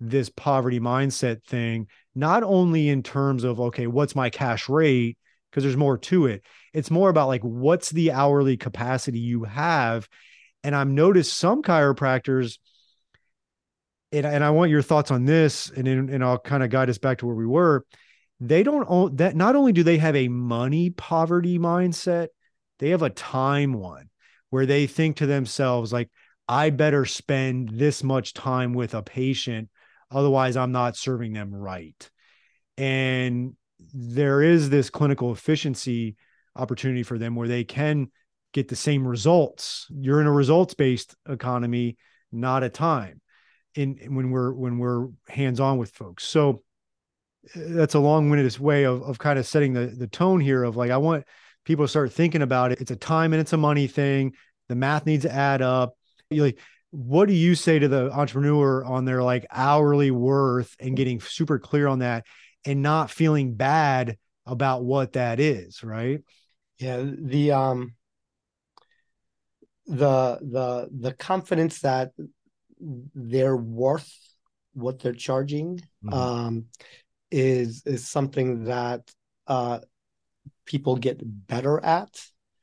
this 0.00 0.30
poverty 0.30 0.80
mindset 0.80 1.44
thing, 1.44 1.88
not 2.14 2.42
only 2.42 2.88
in 2.88 3.02
terms 3.02 3.44
of, 3.44 3.60
okay, 3.60 3.86
what's 3.86 4.16
my 4.16 4.30
cash 4.30 4.68
rate? 4.68 5.18
because 5.50 5.64
there's 5.64 5.76
more 5.76 5.98
to 5.98 6.26
it. 6.26 6.44
It's 6.72 6.90
more 6.90 7.10
about 7.10 7.28
like 7.28 7.42
what's 7.42 7.90
the 7.90 8.12
hourly 8.12 8.56
capacity 8.56 9.18
you 9.18 9.44
have. 9.44 10.08
And 10.62 10.74
I've 10.74 10.88
noticed 10.88 11.36
some 11.36 11.62
chiropractors, 11.62 12.58
and, 14.12 14.26
and 14.26 14.44
I 14.44 14.50
want 14.50 14.70
your 14.70 14.82
thoughts 14.82 15.10
on 15.10 15.24
this, 15.24 15.70
and 15.70 15.86
and 15.86 16.24
I'll 16.24 16.38
kind 16.38 16.62
of 16.62 16.70
guide 16.70 16.90
us 16.90 16.98
back 16.98 17.18
to 17.18 17.26
where 17.26 17.34
we 17.34 17.46
were. 17.46 17.84
They 18.40 18.62
don't 18.62 18.86
own 18.88 19.16
that. 19.16 19.36
Not 19.36 19.56
only 19.56 19.72
do 19.72 19.82
they 19.82 19.98
have 19.98 20.16
a 20.16 20.28
money 20.28 20.90
poverty 20.90 21.58
mindset, 21.58 22.28
they 22.78 22.90
have 22.90 23.02
a 23.02 23.10
time 23.10 23.74
one 23.74 24.08
where 24.50 24.66
they 24.66 24.86
think 24.86 25.16
to 25.16 25.26
themselves 25.26 25.92
like, 25.92 26.10
I 26.48 26.70
better 26.70 27.04
spend 27.04 27.70
this 27.74 28.02
much 28.02 28.34
time 28.34 28.74
with 28.74 28.94
a 28.94 29.02
patient, 29.02 29.68
otherwise 30.10 30.56
I'm 30.56 30.72
not 30.72 30.96
serving 30.96 31.32
them 31.32 31.54
right. 31.54 32.10
And 32.76 33.54
there 33.94 34.42
is 34.42 34.68
this 34.68 34.90
clinical 34.90 35.32
efficiency 35.32 36.16
opportunity 36.56 37.04
for 37.04 37.18
them 37.18 37.36
where 37.36 37.46
they 37.46 37.62
can 37.62 38.10
get 38.52 38.66
the 38.66 38.76
same 38.76 39.06
results. 39.06 39.86
You're 39.90 40.20
in 40.20 40.26
a 40.26 40.32
results 40.32 40.74
based 40.74 41.14
economy, 41.28 41.96
not 42.32 42.64
a 42.64 42.68
time. 42.68 43.20
In 43.74 43.98
when 44.14 44.30
we're 44.30 44.52
when 44.52 44.78
we're 44.78 45.08
hands 45.28 45.60
on 45.60 45.78
with 45.78 45.90
folks. 45.90 46.24
So 46.24 46.62
that's 47.54 47.94
a 47.94 48.00
long 48.00 48.30
winded 48.30 48.58
way 48.58 48.84
of 48.84 49.02
of 49.02 49.18
kind 49.18 49.38
of 49.38 49.46
setting 49.46 49.72
the 49.72 49.86
the 49.86 50.06
tone 50.06 50.40
here 50.40 50.64
of 50.64 50.76
like 50.76 50.90
I 50.90 50.96
want 50.96 51.24
people 51.64 51.84
to 51.84 51.88
start 51.88 52.12
thinking 52.12 52.42
about 52.42 52.72
it. 52.72 52.80
It's 52.80 52.90
a 52.90 52.96
time 52.96 53.32
and 53.32 53.40
it's 53.40 53.52
a 53.52 53.56
money 53.56 53.86
thing. 53.86 54.34
The 54.68 54.74
math 54.74 55.06
needs 55.06 55.24
to 55.24 55.32
add 55.32 55.62
up. 55.62 55.94
you 56.30 56.42
like 56.42 56.58
what 56.90 57.28
do 57.28 57.34
you 57.34 57.54
say 57.54 57.78
to 57.78 57.86
the 57.86 58.10
entrepreneur 58.10 58.84
on 58.84 59.04
their 59.04 59.22
like 59.22 59.46
hourly 59.50 60.10
worth 60.10 60.74
and 60.80 60.96
getting 60.96 61.20
super 61.20 61.58
clear 61.58 61.86
on 61.86 62.00
that 62.00 62.26
and 62.64 62.82
not 62.82 63.10
feeling 63.10 63.54
bad 63.54 64.18
about 64.46 64.82
what 64.82 65.12
that 65.12 65.38
is, 65.38 65.84
right? 65.84 66.20
Yeah, 66.78 67.04
the 67.04 67.52
um 67.52 67.94
the 69.86 70.38
the 70.40 70.88
the 70.92 71.12
confidence 71.14 71.80
that 71.80 72.10
they're 73.14 73.56
worth 73.56 74.10
what 74.72 75.00
they're 75.00 75.12
charging 75.12 75.78
mm-hmm. 76.04 76.12
um 76.12 76.64
is 77.30 77.82
is 77.86 78.08
something 78.08 78.64
that 78.64 79.10
uh 79.46 79.78
people 80.64 80.96
get 80.96 81.20
better 81.22 81.84
at. 81.84 82.12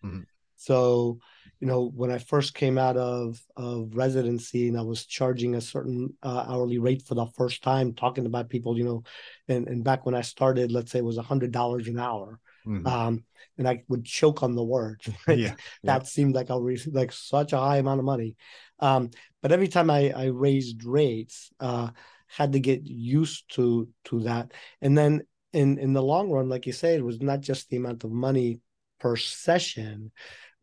Mm-hmm. 0.03 0.21
So 0.56 1.19
you 1.60 1.67
know 1.67 1.86
when 1.95 2.12
i 2.12 2.17
first 2.17 2.53
came 2.53 2.77
out 2.77 2.97
of 2.97 3.39
of 3.56 3.95
residency 3.95 4.67
and 4.67 4.77
i 4.77 4.82
was 4.82 5.06
charging 5.06 5.56
a 5.56 5.62
certain 5.62 6.13
uh, 6.23 6.45
hourly 6.47 6.77
rate 6.77 7.01
for 7.06 7.15
the 7.15 7.25
first 7.38 7.63
time 7.63 7.93
talking 7.93 8.25
about 8.25 8.49
people 8.49 8.77
you 8.77 8.84
know 8.84 9.03
and 9.47 9.67
and 9.67 9.84
back 9.84 10.06
when 10.06 10.15
i 10.15 10.21
started 10.21 10.71
let's 10.71 10.91
say 10.91 10.99
it 10.99 11.06
was 11.06 11.17
a 11.17 11.23
hundred 11.23 11.51
dollars 11.51 11.88
an 11.88 11.99
hour 11.99 12.39
mm-hmm. 12.67 12.88
um 12.88 13.23
and 13.58 13.67
i 13.67 13.84
would 13.88 14.06
choke 14.06 14.43
on 14.43 14.56
the 14.56 14.63
right? 15.27 15.38
yeah, 15.38 15.56
that 15.84 16.01
yeah. 16.01 16.03
seemed 16.03 16.36
like 16.36 16.49
a 16.49 16.60
re- 16.60 16.80
like 16.91 17.12
such 17.12 17.53
a 17.53 17.58
high 17.58 17.77
amount 17.77 17.99
of 17.99 18.06
money 18.06 18.36
um 18.80 19.10
but 19.41 19.51
every 19.51 19.67
time 19.67 19.89
i 19.89 20.12
i 20.15 20.25
raised 20.25 20.84
rates 20.84 21.49
uh 21.60 21.89
had 22.27 22.53
to 22.53 22.60
get 22.60 22.86
used 22.86 23.45
to 23.53 23.88
to 24.03 24.19
that 24.21 24.51
and 24.82 24.97
then 24.97 25.21
in 25.53 25.77
in 25.77 25.93
the 25.93 26.03
long 26.03 26.30
run 26.30 26.49
like 26.49 26.65
you 26.65 26.73
say 26.73 26.95
it 26.95 27.03
was 27.03 27.21
not 27.21 27.39
just 27.39 27.69
the 27.69 27.77
amount 27.77 28.03
of 28.03 28.12
money 28.12 28.60
per 28.99 29.15
session 29.15 30.12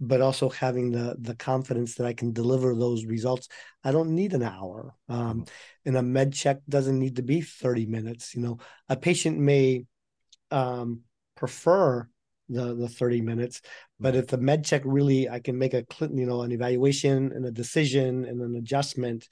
but 0.00 0.20
also 0.20 0.48
having 0.48 0.90
the 0.90 1.16
the 1.18 1.34
confidence 1.34 1.94
that 1.94 2.06
I 2.06 2.12
can 2.12 2.32
deliver 2.32 2.74
those 2.74 3.04
results. 3.04 3.48
I 3.82 3.92
don't 3.92 4.14
need 4.14 4.32
an 4.32 4.42
hour. 4.42 4.94
Um, 5.08 5.18
mm-hmm. 5.18 5.42
and 5.86 5.96
a 5.96 6.02
med 6.02 6.32
check 6.32 6.58
doesn't 6.68 6.98
need 6.98 7.16
to 7.16 7.22
be 7.22 7.40
30 7.40 7.86
minutes. 7.86 8.34
You 8.34 8.42
know, 8.42 8.58
a 8.88 8.96
patient 8.96 9.38
may 9.38 9.86
um, 10.50 11.00
prefer 11.36 12.08
the 12.48 12.74
the 12.74 12.88
30 12.88 13.22
minutes, 13.22 13.62
but 13.98 14.14
if 14.14 14.26
the 14.26 14.36
med 14.36 14.64
check 14.64 14.82
really 14.84 15.28
I 15.28 15.40
can 15.40 15.58
make 15.58 15.74
a 15.74 15.84
you 16.00 16.26
know 16.26 16.42
an 16.42 16.52
evaluation 16.52 17.32
and 17.32 17.46
a 17.46 17.50
decision 17.50 18.24
and 18.24 18.40
an 18.40 18.56
adjustment 18.56 19.28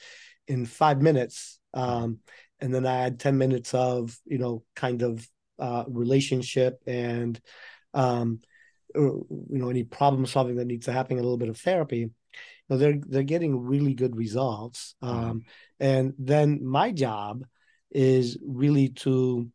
in 0.48 0.66
five 0.66 1.00
minutes. 1.00 1.58
Um, 1.74 2.18
and 2.60 2.72
then 2.72 2.86
I 2.86 3.00
add 3.00 3.18
10 3.18 3.38
minutes 3.38 3.74
of, 3.74 4.16
you 4.24 4.38
know, 4.38 4.62
kind 4.76 5.02
of 5.02 5.26
uh, 5.58 5.84
relationship 5.88 6.80
and 6.86 7.40
um, 7.94 8.40
you 8.94 9.26
know 9.48 9.70
any 9.70 9.84
problem 9.84 10.26
solving 10.26 10.56
that 10.56 10.66
needs 10.66 10.86
to 10.86 10.92
happen 10.92 11.18
a 11.18 11.22
little 11.22 11.38
bit 11.38 11.48
of 11.48 11.58
therapy 11.58 11.98
you 11.98 12.10
know 12.68 12.76
they're 12.76 12.98
they're 13.06 13.22
getting 13.22 13.58
really 13.58 13.94
good 13.94 14.16
results 14.16 14.94
mm-hmm. 15.02 15.30
um, 15.30 15.44
and 15.80 16.14
then 16.18 16.64
my 16.64 16.90
job 16.90 17.44
is 17.90 18.38
really 18.44 18.88
to 18.88 19.48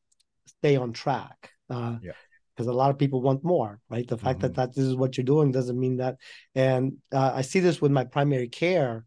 stay 0.45 0.75
on 0.75 0.93
track 0.93 1.51
uh, 1.69 1.97
yeah 2.01 2.13
because 2.57 2.67
a 2.67 2.73
lot 2.73 2.89
of 2.89 2.97
people 2.97 3.21
want 3.21 3.43
more 3.43 3.79
right 3.89 4.07
the 4.07 4.17
fact 4.17 4.39
mm-hmm. 4.39 4.47
that 4.47 4.55
that 4.55 4.75
this 4.75 4.83
is 4.83 4.95
what 4.95 5.15
you're 5.15 5.23
doing 5.23 5.51
doesn't 5.51 5.79
mean 5.79 5.97
that 5.97 6.17
and 6.55 6.93
uh, 7.13 7.31
i 7.35 7.41
see 7.41 7.59
this 7.59 7.79
with 7.81 7.91
my 7.91 8.03
primary 8.03 8.47
care 8.47 9.05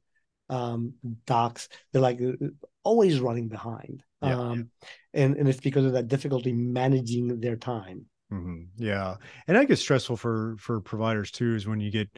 um, 0.49 0.95
docs 1.27 1.69
they're 1.93 2.03
like 2.03 2.21
uh, 2.21 2.47
always 2.83 3.21
running 3.21 3.49
behind 3.49 4.03
yeah, 4.23 4.39
um, 4.39 4.71
yeah. 4.83 5.23
and 5.25 5.37
and 5.37 5.49
it's 5.49 5.61
because 5.61 5.85
of 5.85 5.93
that 5.93 6.09
difficulty 6.09 6.53
managing 6.53 7.41
their 7.41 7.57
time 7.57 8.07
Mm-hmm. 8.33 8.63
Yeah, 8.77 9.17
and 9.49 9.59
i 9.59 9.65
gets 9.65 9.81
stressful 9.81 10.17
for 10.17 10.57
for 10.59 10.81
providers 10.81 11.31
too. 11.31 11.55
Is 11.55 11.67
when 11.67 11.81
you 11.81 11.91
get 11.91 12.09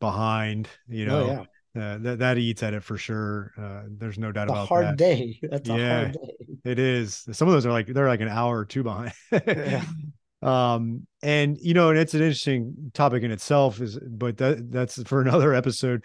behind, 0.00 0.68
you 0.88 1.04
oh, 1.04 1.08
know, 1.08 1.20
oh, 1.20 1.46
yeah. 1.74 1.82
uh, 1.82 1.98
that 1.98 2.18
that 2.20 2.38
eats 2.38 2.62
at 2.62 2.72
it 2.72 2.82
for 2.82 2.96
sure. 2.96 3.52
Uh, 3.58 3.82
there's 3.90 4.18
no 4.18 4.32
doubt 4.32 4.44
it's 4.44 4.52
about 4.52 4.64
a 4.64 4.66
hard 4.66 4.86
that. 4.86 4.96
day. 4.96 5.38
That's 5.50 5.68
yeah, 5.68 5.98
hard 5.98 6.12
day. 6.12 6.46
It 6.64 6.78
is. 6.78 7.26
Some 7.32 7.48
of 7.48 7.54
those 7.54 7.66
are 7.66 7.72
like 7.72 7.86
they're 7.86 8.08
like 8.08 8.22
an 8.22 8.28
hour 8.28 8.58
or 8.58 8.64
two 8.64 8.82
behind. 8.82 9.12
yeah. 9.46 9.84
Um, 10.40 11.06
and 11.22 11.58
you 11.60 11.74
know, 11.74 11.90
and 11.90 11.98
it's 11.98 12.14
an 12.14 12.22
interesting 12.22 12.90
topic 12.94 13.22
in 13.22 13.30
itself. 13.30 13.80
Is 13.80 13.98
but 13.98 14.36
that 14.38 14.70
that's 14.70 15.02
for 15.02 15.20
another 15.22 15.54
episode. 15.54 16.04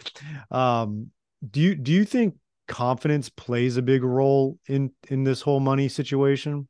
Um, 0.52 1.12
do 1.50 1.60
you 1.60 1.76
do 1.76 1.91
you 1.91 2.06
think 2.06 2.36
confidence 2.67 3.30
plays 3.30 3.78
a 3.78 3.82
big 3.82 4.04
role 4.04 4.58
in 4.67 4.91
in 5.10 5.24
this 5.24 5.41
whole 5.41 5.60
money 5.60 5.89
situation? 5.89 6.67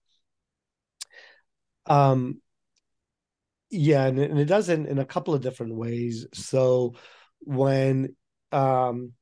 Um, 1.85 2.41
yeah 3.73 4.05
and, 4.05 4.19
and 4.19 4.39
it 4.39 4.45
does 4.45 4.69
in, 4.69 4.85
in 4.85 4.99
a 4.99 5.05
couple 5.05 5.33
of 5.33 5.41
different 5.41 5.73
ways 5.73 6.27
so 6.33 6.93
when 7.39 8.15
um 8.51 9.13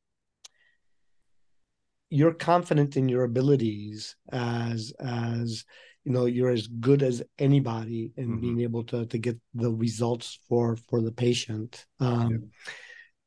you're 2.09 2.33
confident 2.33 2.97
in 2.97 3.07
your 3.07 3.23
abilities 3.23 4.17
as 4.31 4.91
as 4.99 5.63
you 6.03 6.11
know 6.11 6.25
you're 6.25 6.49
as 6.49 6.67
good 6.67 7.03
as 7.03 7.21
anybody 7.37 8.11
in 8.17 8.27
mm-hmm. 8.27 8.41
being 8.41 8.61
able 8.61 8.83
to 8.83 9.05
to 9.05 9.17
get 9.17 9.37
the 9.53 9.71
results 9.71 10.39
for 10.49 10.75
for 10.89 11.01
the 11.01 11.11
patient 11.11 11.85
um 11.99 12.31
yeah. 12.31 12.73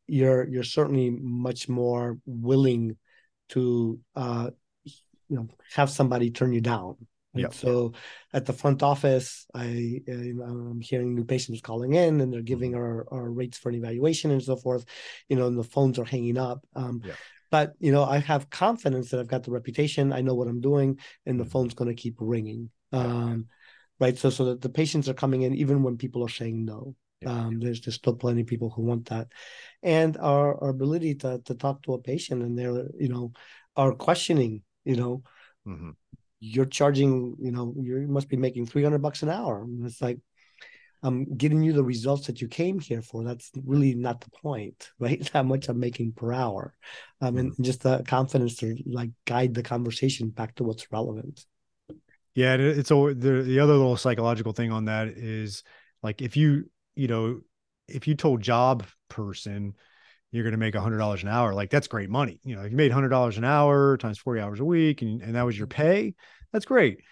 you're 0.07 0.49
you're 0.49 0.63
certainly 0.63 1.11
much 1.11 1.69
more 1.69 2.19
willing 2.27 2.97
to 3.49 3.99
uh 4.17 4.51
you 4.85 5.37
know 5.37 5.49
have 5.73 5.91
somebody 5.91 6.31
turn 6.31 6.53
you 6.53 6.61
down 6.61 6.97
yeah. 7.35 7.49
So 7.51 7.93
at 8.33 8.47
the 8.47 8.53
front 8.53 8.83
office, 8.83 9.47
I 9.55 10.01
I'm 10.09 10.81
hearing 10.81 11.15
new 11.15 11.25
patients 11.25 11.61
calling 11.61 11.95
in, 11.95 12.21
and 12.21 12.33
they're 12.33 12.43
giving 12.43 12.73
mm-hmm. 12.73 12.81
our, 12.81 13.07
our 13.11 13.31
rates 13.31 13.59
for 13.59 13.71
an 13.71 13.75
evaluation 13.75 14.31
and 14.31 14.43
so 14.43 14.57
forth. 14.57 14.85
You 15.29 15.37
know, 15.37 15.49
and 15.49 15.59
the 15.59 15.65
phones 15.65 15.99
are 15.99 16.05
hanging 16.05 16.39
up. 16.39 16.65
Um, 16.77 17.03
yeah. 17.05 17.15
But 17.55 17.75
you 17.79 17.93
know, 17.93 18.03
I 18.03 18.19
have 18.19 18.51
confidence 18.51 19.11
that 19.11 19.21
I've 19.21 19.29
got 19.29 19.45
the 19.45 19.53
reputation. 19.53 20.13
I 20.13 20.23
know 20.23 20.35
what 20.35 20.49
I'm 20.49 20.61
doing, 20.61 20.99
and 21.25 21.39
the 21.39 21.45
mm-hmm. 21.45 21.53
phone's 21.53 21.75
going 21.75 21.87
to 21.95 22.03
keep 22.03 22.17
ringing. 22.19 22.71
Um, 22.91 23.47
right. 24.01 24.19
So 24.19 24.29
so 24.29 24.47
that 24.47 24.61
the 24.61 24.69
patients 24.69 25.09
are 25.09 25.15
coming 25.15 25.43
in 25.43 25.55
even 25.55 25.85
when 25.85 25.97
people 25.97 26.25
are 26.25 26.29
saying 26.41 26.65
no. 26.65 26.97
Um, 27.25 27.61
there's 27.61 27.81
there's 27.81 27.95
still 27.95 28.17
plenty 28.17 28.41
of 28.41 28.49
people 28.49 28.71
who 28.71 28.83
want 28.83 29.09
that, 29.11 29.29
and 29.85 30.17
our, 30.17 30.61
our 30.61 30.71
ability 30.71 31.15
to 31.23 31.43
to 31.45 31.55
talk 31.55 31.85
to 31.85 31.95
a 31.95 32.03
patient 32.03 32.43
and 32.43 32.59
they're 32.59 32.89
you 32.99 33.09
know 33.09 33.31
are 33.77 33.93
questioning 33.93 34.63
you 34.85 34.97
know 34.97 35.23
mm-hmm. 35.65 35.91
you're 36.41 36.73
charging 36.79 37.37
you 37.39 37.53
know 37.53 37.73
you 37.81 38.09
must 38.09 38.29
be 38.29 38.37
making 38.37 38.67
300 38.67 38.99
bucks 38.99 39.23
an 39.23 39.31
hour 39.31 39.63
and 39.63 39.87
it's 39.87 40.03
like 40.03 40.19
I'm 41.05 41.37
getting 41.37 41.63
you 41.63 41.75
the 41.75 41.85
results 41.85 42.27
that 42.27 42.41
you 42.41 42.49
came 42.49 42.81
here 42.81 43.03
for. 43.03 43.23
That's 43.23 43.51
really 43.65 43.95
not 43.95 44.23
the 44.23 44.31
point, 44.31 44.91
right? 44.99 45.29
How 45.33 45.43
much 45.43 45.69
I'm 45.69 45.79
making 45.79 46.13
per 46.13 46.33
hour, 46.33 46.75
um, 47.21 47.37
and 47.37 47.53
mm-hmm. 47.53 47.63
just 47.63 47.83
the 47.83 48.03
confidence 48.09 48.57
to 48.57 48.77
like 48.87 49.11
guide 49.27 49.55
the 49.55 49.63
conversation 49.63 50.31
back 50.31 50.55
to 50.57 50.65
what's 50.65 50.91
relevant. 50.91 51.45
Yeah, 52.35 52.55
it's 52.55 52.91
a 52.91 52.95
the 52.95 53.43
the 53.45 53.61
other 53.61 53.75
little 53.75 53.97
psychological 53.97 54.53
thing 54.53 54.73
on 54.73 54.87
that 54.87 55.09
is 55.09 55.63
like 56.03 56.23
if 56.23 56.37
you 56.37 56.71
you 56.97 57.07
know 57.07 57.41
if 57.87 58.09
you 58.09 58.15
told 58.15 58.41
job 58.41 58.85
person 59.09 59.75
you're 60.33 60.43
going 60.43 60.53
to 60.53 60.59
make 60.59 60.75
a 60.75 60.81
hundred 60.81 60.99
dollars 60.99 61.23
an 61.23 61.29
hour, 61.29 61.55
like 61.55 61.71
that's 61.71 61.87
great 61.87 62.11
money. 62.11 62.41
You 62.43 62.57
know, 62.57 62.63
if 62.63 62.73
you 62.73 62.77
made 62.77 62.91
hundred 62.91 63.11
dollars 63.11 63.39
an 63.39 63.45
hour 63.45 63.97
times 63.99 64.19
40 64.19 64.41
hours 64.41 64.61
a 64.61 64.65
week 64.65 65.03
and, 65.03 65.23
and 65.23 65.37
that 65.37 65.47
was 65.47 65.57
your 65.57 65.69
pay, 65.69 66.15
that's 66.53 66.65
great. 66.65 67.03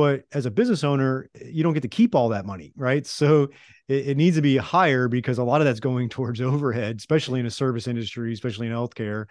But 0.00 0.24
as 0.32 0.46
a 0.46 0.50
business 0.50 0.82
owner, 0.82 1.28
you 1.44 1.62
don't 1.62 1.74
get 1.74 1.82
to 1.82 1.88
keep 1.88 2.14
all 2.14 2.30
that 2.30 2.46
money, 2.46 2.72
right? 2.74 3.06
So 3.06 3.50
it, 3.86 4.08
it 4.08 4.16
needs 4.16 4.36
to 4.36 4.42
be 4.42 4.56
higher 4.56 5.08
because 5.08 5.36
a 5.36 5.44
lot 5.44 5.60
of 5.60 5.66
that's 5.66 5.78
going 5.78 6.08
towards 6.16 6.40
overhead, 6.40 6.96
especially 6.96 7.38
in 7.38 7.44
a 7.44 7.50
service 7.50 7.86
industry, 7.86 8.32
especially 8.32 8.66
in 8.66 8.72
healthcare. 8.72 9.26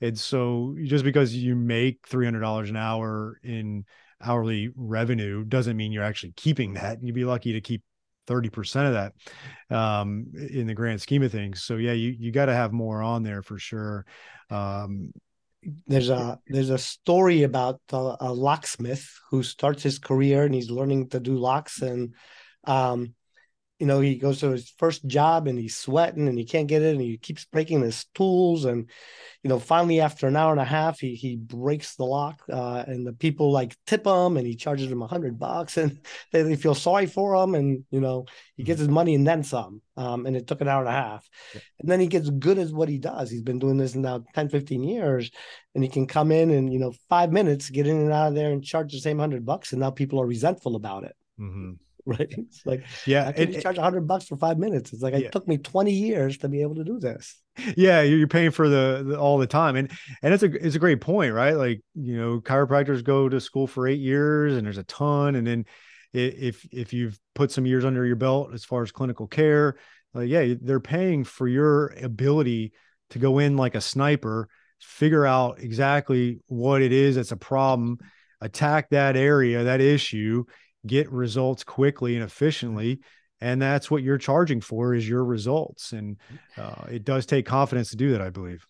And 0.00 0.16
so 0.16 0.76
just 0.84 1.02
because 1.02 1.34
you 1.34 1.56
make 1.56 2.06
$300 2.06 2.68
an 2.68 2.76
hour 2.76 3.40
in 3.42 3.84
hourly 4.22 4.70
revenue 4.76 5.42
doesn't 5.42 5.76
mean 5.76 5.90
you're 5.90 6.04
actually 6.04 6.34
keeping 6.36 6.74
that. 6.74 7.02
You'd 7.02 7.16
be 7.16 7.24
lucky 7.24 7.54
to 7.54 7.60
keep 7.60 7.82
30% 8.28 8.86
of 8.86 9.12
that 9.70 9.76
um, 9.76 10.26
in 10.36 10.68
the 10.68 10.74
grand 10.74 11.00
scheme 11.00 11.24
of 11.24 11.32
things. 11.32 11.64
So 11.64 11.78
yeah, 11.78 11.94
you, 11.94 12.14
you 12.16 12.30
got 12.30 12.46
to 12.46 12.54
have 12.54 12.72
more 12.72 13.02
on 13.02 13.24
there 13.24 13.42
for 13.42 13.58
sure. 13.58 14.06
Um, 14.50 15.12
there's 15.86 16.10
a 16.10 16.38
there's 16.48 16.70
a 16.70 16.78
story 16.78 17.44
about 17.44 17.80
a, 17.92 18.16
a, 18.20 18.32
locksmith 18.32 19.08
who 19.30 19.42
starts 19.42 19.82
his 19.82 19.98
career 19.98 20.44
and 20.44 20.54
he's 20.54 20.70
learning 20.70 21.08
to 21.08 21.20
do 21.20 21.36
locks 21.36 21.82
and 21.82 22.14
um, 22.64 23.14
you 23.82 23.88
know, 23.88 23.98
he 23.98 24.14
goes 24.14 24.38
to 24.38 24.50
his 24.50 24.70
first 24.78 25.04
job 25.08 25.48
and 25.48 25.58
he's 25.58 25.76
sweating 25.76 26.28
and 26.28 26.38
he 26.38 26.44
can't 26.44 26.68
get 26.68 26.82
it 26.82 26.92
and 26.92 27.00
he 27.00 27.16
keeps 27.16 27.46
breaking 27.46 27.82
his 27.82 28.04
tools 28.14 28.64
and 28.64 28.88
you 29.42 29.48
know, 29.48 29.58
finally 29.58 29.98
after 29.98 30.28
an 30.28 30.36
hour 30.36 30.52
and 30.52 30.60
a 30.60 30.64
half, 30.64 31.00
he 31.00 31.16
he 31.16 31.34
breaks 31.34 31.96
the 31.96 32.04
lock 32.04 32.44
uh, 32.48 32.84
and 32.86 33.04
the 33.04 33.12
people 33.12 33.50
like 33.50 33.76
tip 33.88 34.06
him 34.06 34.36
and 34.36 34.46
he 34.46 34.54
charges 34.54 34.88
them 34.88 35.02
a 35.02 35.06
hundred 35.08 35.36
bucks 35.36 35.76
and 35.78 35.98
they, 36.30 36.42
they, 36.42 36.54
feel 36.54 36.76
sorry 36.76 37.06
for 37.06 37.34
him 37.34 37.56
and 37.56 37.82
you 37.90 38.00
know 38.00 38.24
he 38.54 38.62
gets 38.62 38.76
mm-hmm. 38.76 38.86
his 38.86 38.94
money 38.94 39.16
and 39.16 39.26
then 39.26 39.42
some. 39.42 39.82
Um, 39.96 40.26
and 40.26 40.36
it 40.36 40.46
took 40.46 40.60
an 40.60 40.68
hour 40.68 40.78
and 40.78 40.88
a 40.88 40.92
half, 40.92 41.28
yeah. 41.52 41.60
and 41.80 41.90
then 41.90 42.00
he 42.00 42.06
gets 42.06 42.30
good 42.30 42.58
at 42.58 42.70
what 42.70 42.88
he 42.88 42.98
does. 42.98 43.30
He's 43.30 43.42
been 43.42 43.58
doing 43.58 43.76
this 43.76 43.94
now 43.94 44.24
10, 44.34 44.48
15 44.48 44.84
years, 44.84 45.30
and 45.74 45.84
he 45.84 45.90
can 45.90 46.06
come 46.06 46.32
in 46.32 46.50
and 46.50 46.72
you 46.72 46.78
know 46.78 46.94
five 47.10 47.30
minutes 47.30 47.68
get 47.68 47.86
in 47.86 47.98
and 47.98 48.10
out 48.10 48.28
of 48.28 48.34
there 48.34 48.52
and 48.52 48.64
charge 48.64 48.92
the 48.92 49.00
same 49.00 49.18
hundred 49.18 49.44
bucks, 49.44 49.72
and 49.72 49.80
now 49.80 49.90
people 49.90 50.18
are 50.20 50.26
resentful 50.26 50.76
about 50.76 51.04
it. 51.04 51.16
Mm-hmm. 51.38 51.72
right? 52.06 52.28
It's 52.28 52.66
like, 52.66 52.84
yeah, 53.06 53.28
I 53.28 53.32
can 53.32 53.60
charge 53.60 53.78
a 53.78 53.82
hundred 53.82 54.06
bucks 54.06 54.26
for 54.26 54.36
five 54.36 54.58
minutes. 54.58 54.92
It's 54.92 55.02
like 55.02 55.14
yeah. 55.14 55.20
it 55.20 55.32
took 55.32 55.46
me 55.46 55.58
20 55.58 55.92
years 55.92 56.38
to 56.38 56.48
be 56.48 56.62
able 56.62 56.74
to 56.76 56.84
do 56.84 56.98
this. 56.98 57.40
Yeah, 57.76 58.02
you're 58.02 58.28
paying 58.28 58.50
for 58.50 58.68
the, 58.68 59.04
the, 59.06 59.18
all 59.18 59.38
the 59.38 59.46
time. 59.46 59.76
And 59.76 59.90
and 60.22 60.32
it's 60.32 60.42
a 60.42 60.46
it's 60.46 60.74
a 60.74 60.80
great 60.80 61.00
point, 61.00 61.34
right? 61.34 61.52
Like, 61.52 61.82
you 61.94 62.16
know, 62.16 62.40
chiropractors 62.40 63.04
go 63.04 63.28
to 63.28 63.40
school 63.40 63.66
for 63.66 63.86
eight 63.86 64.00
years 64.00 64.56
and 64.56 64.66
there's 64.66 64.78
a 64.78 64.84
ton. 64.84 65.36
And 65.36 65.46
then 65.46 65.66
if 66.12 66.66
if 66.72 66.92
you've 66.92 67.18
put 67.34 67.50
some 67.50 67.66
years 67.66 67.84
under 67.84 68.04
your 68.04 68.16
belt 68.16 68.52
as 68.52 68.64
far 68.64 68.82
as 68.82 68.90
clinical 68.90 69.26
care, 69.26 69.76
like 70.14 70.28
yeah, 70.28 70.54
they're 70.60 70.80
paying 70.80 71.24
for 71.24 71.46
your 71.46 71.88
ability 72.02 72.72
to 73.10 73.18
go 73.18 73.38
in 73.38 73.56
like 73.56 73.74
a 73.74 73.80
sniper, 73.80 74.48
figure 74.80 75.26
out 75.26 75.60
exactly 75.60 76.40
what 76.46 76.82
it 76.82 76.92
is 76.92 77.16
that's 77.16 77.32
a 77.32 77.36
problem, 77.36 77.98
attack 78.40 78.90
that 78.90 79.16
area, 79.16 79.64
that 79.64 79.80
issue, 79.80 80.44
get 80.86 81.10
results 81.10 81.64
quickly 81.64 82.14
and 82.14 82.24
efficiently 82.24 83.00
and 83.42 83.60
that's 83.60 83.90
what 83.90 84.04
you're 84.04 84.18
charging 84.18 84.60
for 84.60 84.94
is 84.94 85.06
your 85.06 85.24
results. 85.24 85.90
And 85.92 86.16
uh, 86.56 86.84
it 86.88 87.04
does 87.04 87.26
take 87.26 87.44
confidence 87.44 87.90
to 87.90 87.96
do 87.96 88.12
that 88.12 88.22
i 88.22 88.30
believe. 88.30 88.64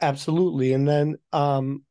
Absolutely. 0.00 0.72
And 0.72 0.88
then 0.88 1.16
um 1.32 1.84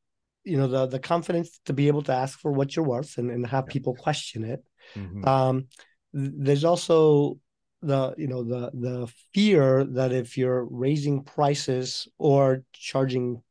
you 0.43 0.58
know 0.58 0.67
the 0.67 0.88
the 0.88 0.99
confidence 0.99 1.60
to 1.65 1.73
be 1.73 1.88
able 1.88 2.01
to 2.04 2.13
ask 2.13 2.39
for 2.39 2.51
what 2.51 2.75
you're 2.75 2.84
worth 2.84 3.19
and, 3.19 3.30
and 3.30 3.45
have 3.45 3.67
people 3.67 3.93
question 3.95 4.43
it. 4.43 4.63
Mm-hmm. 4.95 5.25
um 5.25 5.67
there's 6.12 6.65
also 6.65 7.38
the 7.84 8.13
you 8.17 8.27
know 8.27 8.43
the 8.43 8.71
the 8.73 9.13
fear 9.34 9.84
that 9.84 10.12
if 10.12 10.38
you're 10.38 10.65
raising 10.65 11.23
prices 11.23 12.08
or 12.17 12.63
charging 12.73 13.41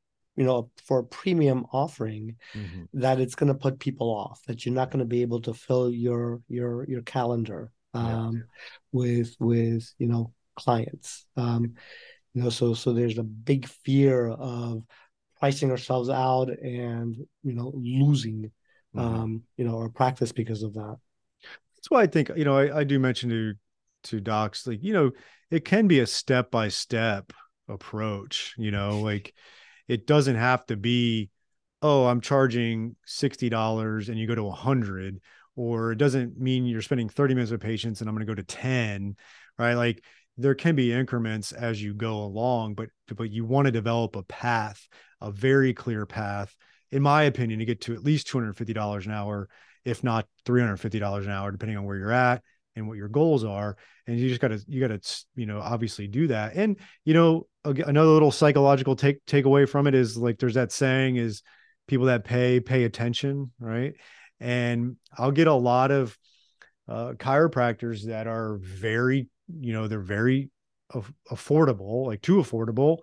you 0.40 0.46
know 0.46 0.70
for 0.86 1.00
a 1.00 1.04
premium 1.04 1.66
offering 1.70 2.34
mm-hmm. 2.54 2.84
that 2.94 3.20
it's 3.20 3.34
going 3.34 3.52
to 3.52 3.58
put 3.58 3.78
people 3.78 4.08
off 4.08 4.40
that 4.46 4.64
you're 4.64 4.74
not 4.74 4.90
going 4.90 5.00
to 5.00 5.04
be 5.04 5.20
able 5.20 5.38
to 5.42 5.52
fill 5.52 5.90
your 5.90 6.40
your 6.48 6.88
your 6.88 7.02
calendar 7.02 7.70
um, 7.92 8.36
yeah. 8.36 8.42
with 8.90 9.36
with 9.38 9.92
you 9.98 10.06
know 10.06 10.32
clients 10.56 11.26
um, 11.36 11.74
you 12.32 12.42
know 12.42 12.48
so 12.48 12.72
so 12.72 12.94
there's 12.94 13.18
a 13.18 13.22
big 13.22 13.68
fear 13.68 14.28
of 14.28 14.82
pricing 15.38 15.70
ourselves 15.70 16.08
out 16.08 16.48
and 16.48 17.16
you 17.42 17.52
know 17.52 17.70
losing 17.74 18.50
mm-hmm. 18.96 18.98
um, 18.98 19.42
you 19.58 19.66
know 19.66 19.76
our 19.76 19.90
practice 19.90 20.32
because 20.32 20.62
of 20.62 20.72
that 20.72 20.96
that's 21.76 21.90
why 21.90 22.00
i 22.00 22.06
think 22.06 22.30
you 22.34 22.46
know 22.46 22.56
i, 22.56 22.78
I 22.78 22.84
do 22.84 22.98
mention 22.98 23.28
to 23.28 23.52
to 24.04 24.20
docs 24.22 24.66
like 24.66 24.82
you 24.82 24.94
know 24.94 25.10
it 25.50 25.66
can 25.66 25.86
be 25.86 26.00
a 26.00 26.06
step 26.06 26.50
by 26.50 26.68
step 26.68 27.30
approach 27.68 28.54
you 28.56 28.70
know 28.70 29.00
like 29.00 29.34
it 29.90 30.06
doesn't 30.06 30.36
have 30.36 30.64
to 30.66 30.76
be 30.76 31.30
oh 31.82 32.06
i'm 32.06 32.20
charging 32.20 32.94
$60 33.06 34.08
and 34.08 34.18
you 34.18 34.26
go 34.26 34.34
to 34.34 34.44
100 34.44 35.20
or 35.56 35.92
it 35.92 35.98
doesn't 35.98 36.38
mean 36.38 36.64
you're 36.64 36.80
spending 36.80 37.08
30 37.08 37.34
minutes 37.34 37.50
with 37.50 37.60
patients 37.60 38.00
and 38.00 38.08
i'm 38.08 38.14
going 38.14 38.26
to 38.26 38.30
go 38.30 38.36
to 38.36 38.42
10 38.42 39.16
right? 39.58 39.74
Like 39.74 40.02
there 40.38 40.54
can 40.54 40.74
be 40.74 40.90
increments 40.90 41.52
as 41.52 41.82
you 41.82 41.92
go 41.92 42.22
along 42.22 42.74
but 42.74 42.88
but 43.14 43.30
you 43.30 43.44
want 43.44 43.66
to 43.66 43.72
develop 43.72 44.16
a 44.16 44.22
path 44.22 44.88
a 45.20 45.30
very 45.30 45.74
clear 45.74 46.06
path 46.06 46.54
in 46.90 47.02
my 47.02 47.24
opinion 47.24 47.58
to 47.58 47.66
get 47.66 47.82
to 47.82 47.94
at 47.94 48.02
least 48.02 48.28
$250 48.28 49.04
an 49.04 49.12
hour 49.12 49.48
if 49.84 50.02
not 50.04 50.26
$350 50.46 51.24
an 51.24 51.30
hour 51.30 51.50
depending 51.50 51.76
on 51.76 51.84
where 51.84 51.96
you're 51.96 52.12
at 52.12 52.42
and 52.76 52.88
what 52.88 52.96
your 52.96 53.08
goals 53.08 53.44
are. 53.44 53.76
And 54.06 54.18
you 54.18 54.28
just 54.28 54.40
got 54.40 54.48
to 54.48 54.60
you 54.66 54.80
got 54.80 55.00
to 55.00 55.24
you 55.36 55.46
know 55.46 55.60
obviously 55.60 56.08
do 56.08 56.28
that. 56.28 56.54
And 56.56 56.78
you 57.04 57.14
know 57.14 57.46
another 57.64 58.10
little 58.10 58.30
psychological 58.30 58.96
take 58.96 59.24
takeaway 59.26 59.68
from 59.68 59.86
it 59.86 59.94
is 59.94 60.16
like 60.16 60.38
there's 60.38 60.54
that 60.54 60.72
saying 60.72 61.16
is 61.16 61.42
people 61.86 62.06
that 62.06 62.24
pay 62.24 62.60
pay 62.60 62.84
attention 62.84 63.50
right? 63.58 63.94
And 64.38 64.96
i'll 65.18 65.32
get 65.32 65.48
a 65.48 65.54
lot 65.54 65.90
of 65.90 66.16
uh, 66.88 67.12
chiropractors 67.12 68.06
that 68.06 68.26
are 68.26 68.58
very 68.62 69.28
you 69.48 69.72
know 69.72 69.86
they're 69.86 70.00
very 70.00 70.50
af- 70.94 71.12
affordable 71.30 72.06
like 72.06 72.22
too 72.22 72.36
affordable. 72.36 72.98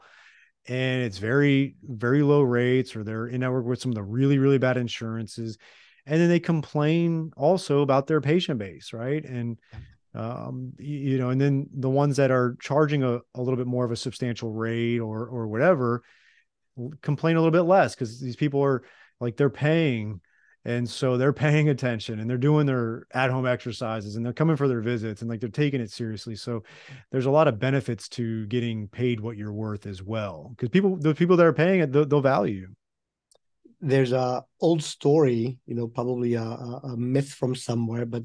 And 0.68 1.04
it's 1.04 1.20
very 1.20 1.76
very 1.84 2.24
low 2.24 2.42
rates 2.42 2.96
or 2.96 3.04
they're 3.04 3.28
in 3.28 3.42
network 3.42 3.66
with 3.66 3.80
some 3.80 3.92
of 3.92 3.96
the 3.96 4.04
really 4.04 4.38
really 4.38 4.58
bad 4.58 4.78
insurances. 4.78 5.58
And 6.06 6.20
then 6.22 6.30
they 6.30 6.40
complain 6.40 7.32
also 7.36 7.82
about 7.82 8.08
their 8.08 8.22
patient 8.22 8.60
base 8.60 8.92
right? 8.94 9.24
And 9.24 9.58
um, 10.14 10.74
you 10.80 11.18
know 11.18 11.30
and 11.30 11.40
then 11.40 11.68
the 11.74 11.90
ones 11.90 12.18
that 12.18 12.32
are 12.32 12.58
charging 12.60 13.04
a, 13.04 13.20
a 13.36 13.42
little 13.42 13.58
bit 13.58 13.68
more 13.68 13.86
of 13.86 13.92
a 13.92 13.96
substantial 13.96 14.52
rate 14.52 15.00
or 15.00 15.28
or 15.28 15.48
whatever 15.48 16.04
complain 17.02 17.36
a 17.36 17.40
little 17.40 17.52
bit 17.52 17.68
less 17.68 17.96
because 17.96 18.20
these 18.20 18.36
people 18.36 18.64
are 18.64 18.84
like 19.20 19.36
they're 19.36 19.50
paying 19.50 20.22
and 20.66 20.88
so 20.88 21.18
they're 21.18 21.34
paying 21.48 21.70
attention 21.70 22.20
and 22.20 22.30
they're 22.30 22.38
doing 22.38 22.66
their 22.66 23.08
at-home 23.14 23.48
exercises 23.48 24.16
and 24.16 24.26
they're 24.26 24.34
coming 24.34 24.56
for 24.56 24.68
their 24.68 24.82
visits 24.82 25.22
and 25.22 25.30
like 25.30 25.40
they're 25.40 25.50
taking 25.50 25.82
it 25.82 25.92
seriously. 25.92 26.36
So 26.36 26.64
there's 27.12 27.26
a 27.26 27.32
lot 27.32 27.48
of 27.48 27.58
benefits 27.58 28.08
to 28.10 28.46
getting 28.48 28.88
paid 28.88 29.20
what 29.20 29.38
you're 29.38 29.54
worth 29.54 29.88
as 29.88 30.04
well 30.04 30.54
because 30.56 30.70
people 30.70 30.98
the 30.98 31.16
people 31.16 31.38
that 31.38 31.46
are 31.46 31.54
paying 31.54 31.80
it 31.80 31.92
they'll, 31.92 32.06
they'll 32.06 32.22
value 32.22 32.68
there's 33.80 34.12
a 34.12 34.44
old 34.60 34.84
story, 34.84 35.60
you 35.66 35.76
know, 35.76 35.88
probably 35.88 36.34
a, 36.34 36.42
a 36.42 36.96
myth 36.98 37.30
from 37.30 37.54
somewhere, 37.56 38.06
but 38.06 38.24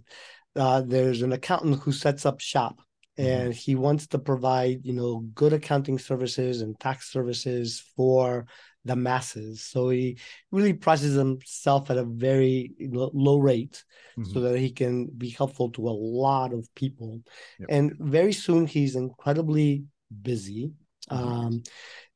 uh, 0.56 0.82
there's 0.82 1.22
an 1.22 1.32
accountant 1.32 1.80
who 1.80 1.92
sets 1.92 2.26
up 2.26 2.40
shop 2.40 2.80
mm-hmm. 3.18 3.28
and 3.28 3.54
he 3.54 3.74
wants 3.74 4.06
to 4.08 4.18
provide, 4.18 4.80
you 4.84 4.92
know, 4.92 5.20
good 5.34 5.52
accounting 5.52 5.98
services 5.98 6.60
and 6.60 6.78
tax 6.78 7.10
services 7.10 7.82
for 7.96 8.46
the 8.84 8.96
masses. 8.96 9.62
So 9.62 9.90
he 9.90 10.18
really 10.50 10.72
prices 10.72 11.14
himself 11.14 11.90
at 11.90 11.98
a 11.98 12.04
very 12.04 12.72
low 12.80 13.38
rate 13.38 13.84
mm-hmm. 14.18 14.30
so 14.30 14.40
that 14.40 14.58
he 14.58 14.70
can 14.70 15.06
be 15.06 15.30
helpful 15.30 15.70
to 15.72 15.88
a 15.88 15.90
lot 15.90 16.52
of 16.52 16.72
people. 16.74 17.22
Yep. 17.60 17.68
And 17.70 17.92
very 17.98 18.32
soon 18.32 18.66
he's 18.66 18.96
incredibly 18.96 19.84
busy. 20.22 20.72
Mm-hmm. 21.10 21.28
Um, 21.28 21.62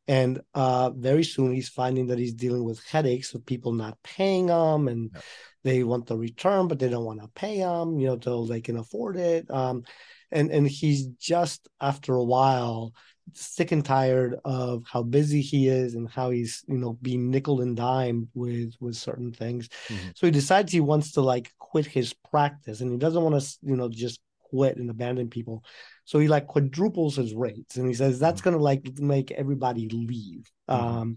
and 0.09 0.41
uh, 0.55 0.91
very 0.91 1.25
soon 1.25 1.53
he's 1.53 1.69
finding 1.69 2.09
that 2.09 2.19
he's 2.19 2.35
dealing 2.35 2.65
with 2.65 2.85
headaches 2.85 3.35
of 3.35 3.47
people 3.47 3.73
not 3.73 3.99
paying 4.03 4.49
him 4.49 4.89
and. 4.89 5.17
They 5.67 5.83
want 5.83 6.07
the 6.07 6.17
return, 6.17 6.69
but 6.69 6.79
they 6.79 6.89
don't 6.89 7.05
want 7.05 7.21
to 7.21 7.29
pay 7.29 7.57
him, 7.57 7.99
you 7.99 8.07
know, 8.07 8.17
till 8.17 8.47
they 8.47 8.61
can 8.61 8.77
afford 8.77 9.17
it. 9.17 9.51
Um, 9.51 9.83
and 10.31 10.51
and 10.51 10.67
he's 10.69 11.07
just 11.19 11.69
after 11.81 12.15
a 12.15 12.25
while 12.25 12.93
sick 13.33 13.73
and 13.73 13.85
tired 13.85 14.37
of 14.45 14.85
how 14.87 15.03
busy 15.03 15.41
he 15.41 15.67
is 15.67 15.95
and 15.95 16.09
how 16.09 16.31
he's 16.31 16.65
you 16.69 16.79
know 16.79 16.97
being 17.03 17.31
nickel 17.31 17.61
and 17.61 17.77
dime 17.77 18.29
with 18.35 18.75
with 18.81 18.95
certain 18.95 19.33
things 19.33 19.69
mm-hmm. 19.89 20.09
so 20.15 20.27
he 20.27 20.31
decides 20.31 20.73
he 20.73 20.81
wants 20.81 21.13
to 21.13 21.21
like 21.21 21.53
quit 21.59 21.87
his 21.87 22.13
practice 22.31 22.81
and 22.81 22.93
he 22.93 22.99
doesn't 22.99 23.23
want 23.23 23.41
to 23.41 23.59
you 23.63 23.77
know 23.77 23.89
just 23.89 24.21
quit 24.39 24.77
and 24.77 24.91
abandon 24.91 25.29
people 25.29 25.65
so 26.05 26.21
he 26.21 26.29
like 26.29 26.47
quadruples 26.47 27.17
his 27.17 27.35
rates 27.35 27.77
and 27.77 27.89
he 27.89 27.95
says 27.95 28.21
that's 28.21 28.41
mm-hmm. 28.41 28.51
going 28.51 28.59
to 28.59 28.63
like 28.63 28.99
make 29.01 29.33
everybody 29.33 29.89
leave 29.89 30.49
mm-hmm. 30.71 30.87
um 30.87 31.17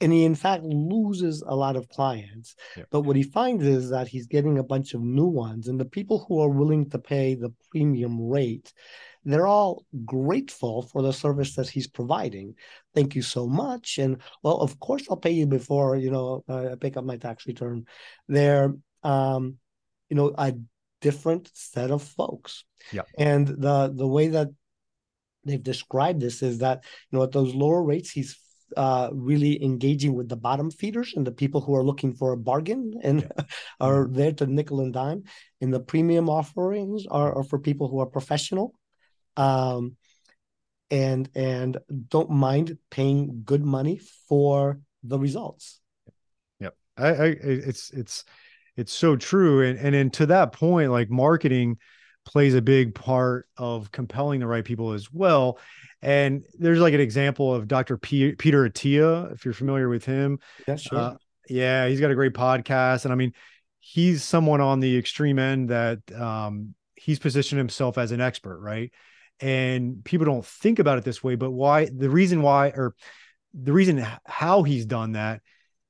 and 0.00 0.12
he 0.12 0.24
in 0.24 0.34
fact 0.34 0.62
loses 0.64 1.42
a 1.46 1.54
lot 1.54 1.76
of 1.76 1.88
clients 1.88 2.54
yeah. 2.76 2.84
but 2.90 3.00
what 3.00 3.16
he 3.16 3.22
finds 3.22 3.64
is 3.64 3.90
that 3.90 4.08
he's 4.08 4.26
getting 4.26 4.58
a 4.58 4.62
bunch 4.62 4.94
of 4.94 5.00
new 5.00 5.26
ones 5.26 5.68
and 5.68 5.78
the 5.78 5.84
people 5.84 6.24
who 6.26 6.40
are 6.40 6.48
willing 6.48 6.88
to 6.88 6.98
pay 6.98 7.34
the 7.34 7.52
premium 7.70 8.28
rate 8.28 8.72
they're 9.24 9.46
all 9.46 9.84
grateful 10.06 10.82
for 10.82 11.02
the 11.02 11.12
service 11.12 11.54
that 11.54 11.68
he's 11.68 11.88
providing. 11.88 12.54
Thank 12.94 13.14
you 13.14 13.20
so 13.20 13.46
much 13.46 13.98
and 13.98 14.18
well 14.42 14.56
of 14.58 14.78
course 14.80 15.06
i'll 15.10 15.16
pay 15.18 15.32
you 15.32 15.46
before 15.46 15.96
you 15.96 16.10
know 16.10 16.44
i 16.48 16.76
pick 16.80 16.96
up 16.96 17.04
my 17.04 17.16
tax 17.16 17.46
return 17.46 17.84
they're 18.28 18.74
um 19.02 19.58
you 20.08 20.16
know 20.16 20.32
a 20.38 20.54
different 21.00 21.50
set 21.54 21.90
of 21.90 22.02
folks. 22.02 22.64
Yeah. 22.92 23.02
And 23.16 23.46
the 23.46 23.92
the 23.94 24.06
way 24.06 24.28
that 24.28 24.48
they've 25.44 25.62
described 25.62 26.20
this 26.20 26.42
is 26.42 26.58
that 26.58 26.84
you 27.10 27.18
know 27.18 27.24
at 27.24 27.32
those 27.32 27.54
lower 27.54 27.82
rates 27.82 28.10
he's 28.10 28.38
uh, 28.76 29.10
really 29.12 29.62
engaging 29.62 30.14
with 30.14 30.28
the 30.28 30.36
bottom 30.36 30.70
feeders 30.70 31.14
and 31.16 31.26
the 31.26 31.32
people 31.32 31.60
who 31.60 31.74
are 31.74 31.84
looking 31.84 32.14
for 32.14 32.32
a 32.32 32.36
bargain 32.36 32.94
and 33.02 33.22
yeah. 33.22 33.44
are 33.80 34.08
there 34.10 34.32
to 34.32 34.46
nickel 34.46 34.80
and 34.80 34.92
dime. 34.92 35.24
And 35.60 35.72
the 35.72 35.80
premium 35.80 36.28
offerings 36.28 37.06
are, 37.10 37.38
are 37.38 37.44
for 37.44 37.58
people 37.58 37.88
who 37.88 38.00
are 38.00 38.06
professional 38.06 38.74
um, 39.36 39.96
and 40.90 41.28
and 41.34 41.78
don't 42.08 42.30
mind 42.30 42.76
paying 42.90 43.42
good 43.44 43.64
money 43.64 44.00
for 44.28 44.80
the 45.02 45.18
results. 45.18 45.80
Yep, 46.60 46.76
I, 46.96 47.08
I 47.08 47.26
it's 47.40 47.90
it's 47.90 48.24
it's 48.76 48.92
so 48.92 49.16
true, 49.16 49.62
and 49.62 49.78
and 49.78 49.94
and 49.94 50.12
to 50.14 50.26
that 50.26 50.52
point, 50.52 50.90
like 50.90 51.10
marketing 51.10 51.78
plays 52.28 52.54
a 52.54 52.62
big 52.62 52.94
part 52.94 53.48
of 53.56 53.90
compelling 53.90 54.40
the 54.40 54.46
right 54.46 54.64
people 54.64 54.92
as 54.92 55.12
well. 55.12 55.58
And 56.02 56.44
there's 56.58 56.78
like 56.78 56.94
an 56.94 57.00
example 57.00 57.52
of 57.52 57.66
Dr. 57.66 57.96
P- 57.96 58.36
Peter 58.36 58.68
Attia, 58.68 59.32
if 59.32 59.44
you're 59.44 59.54
familiar 59.54 59.88
with 59.88 60.04
him. 60.04 60.38
Yeah, 60.66 60.76
sure. 60.76 60.98
Uh, 60.98 61.14
yeah, 61.48 61.88
he's 61.88 62.00
got 62.00 62.10
a 62.10 62.14
great 62.14 62.34
podcast, 62.34 63.04
and 63.04 63.12
I 63.12 63.16
mean, 63.16 63.32
he's 63.80 64.22
someone 64.22 64.60
on 64.60 64.80
the 64.80 64.96
extreme 64.96 65.38
end 65.38 65.70
that 65.70 66.00
um, 66.12 66.74
he's 66.94 67.18
positioned 67.18 67.58
himself 67.58 67.96
as 67.96 68.12
an 68.12 68.20
expert, 68.20 68.60
right? 68.60 68.92
and 69.40 70.04
people 70.04 70.26
don't 70.26 70.44
think 70.44 70.78
about 70.78 70.98
it 70.98 71.04
this 71.04 71.22
way 71.22 71.34
but 71.34 71.50
why 71.50 71.86
the 71.86 72.10
reason 72.10 72.42
why 72.42 72.68
or 72.68 72.94
the 73.54 73.72
reason 73.72 74.04
how 74.24 74.62
he's 74.62 74.86
done 74.86 75.12
that 75.12 75.40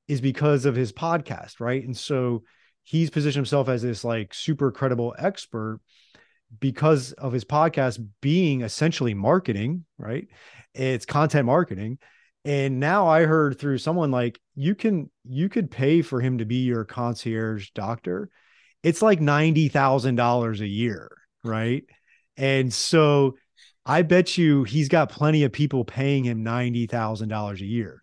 is 0.07 0.21
because 0.21 0.65
of 0.65 0.75
his 0.75 0.91
podcast 0.91 1.59
right 1.59 1.83
and 1.83 1.97
so 1.97 2.43
he's 2.83 3.09
positioned 3.09 3.39
himself 3.39 3.69
as 3.69 3.81
this 3.81 4.03
like 4.03 4.33
super 4.33 4.71
credible 4.71 5.15
expert 5.17 5.79
because 6.59 7.11
of 7.13 7.31
his 7.31 7.45
podcast 7.45 8.03
being 8.21 8.61
essentially 8.61 9.13
marketing 9.13 9.85
right 9.97 10.27
it's 10.73 11.05
content 11.05 11.45
marketing 11.45 11.97
and 12.45 12.79
now 12.79 13.07
i 13.07 13.23
heard 13.23 13.59
through 13.59 13.77
someone 13.77 14.11
like 14.11 14.39
you 14.55 14.73
can 14.73 15.09
you 15.25 15.49
could 15.49 15.69
pay 15.69 16.01
for 16.01 16.21
him 16.21 16.37
to 16.39 16.45
be 16.45 16.63
your 16.63 16.85
concierge 16.85 17.69
doctor 17.71 18.29
it's 18.81 19.01
like 19.01 19.19
$90,000 19.19 20.59
a 20.61 20.67
year 20.67 21.11
right 21.43 21.83
and 22.37 22.73
so 22.73 23.35
I 23.85 24.03
bet 24.03 24.37
you 24.37 24.63
he's 24.65 24.87
got 24.87 25.09
plenty 25.09 25.43
of 25.43 25.51
people 25.51 25.83
paying 25.83 26.23
him 26.23 26.45
$90,000 26.45 27.59
a 27.59 27.65
year. 27.65 28.01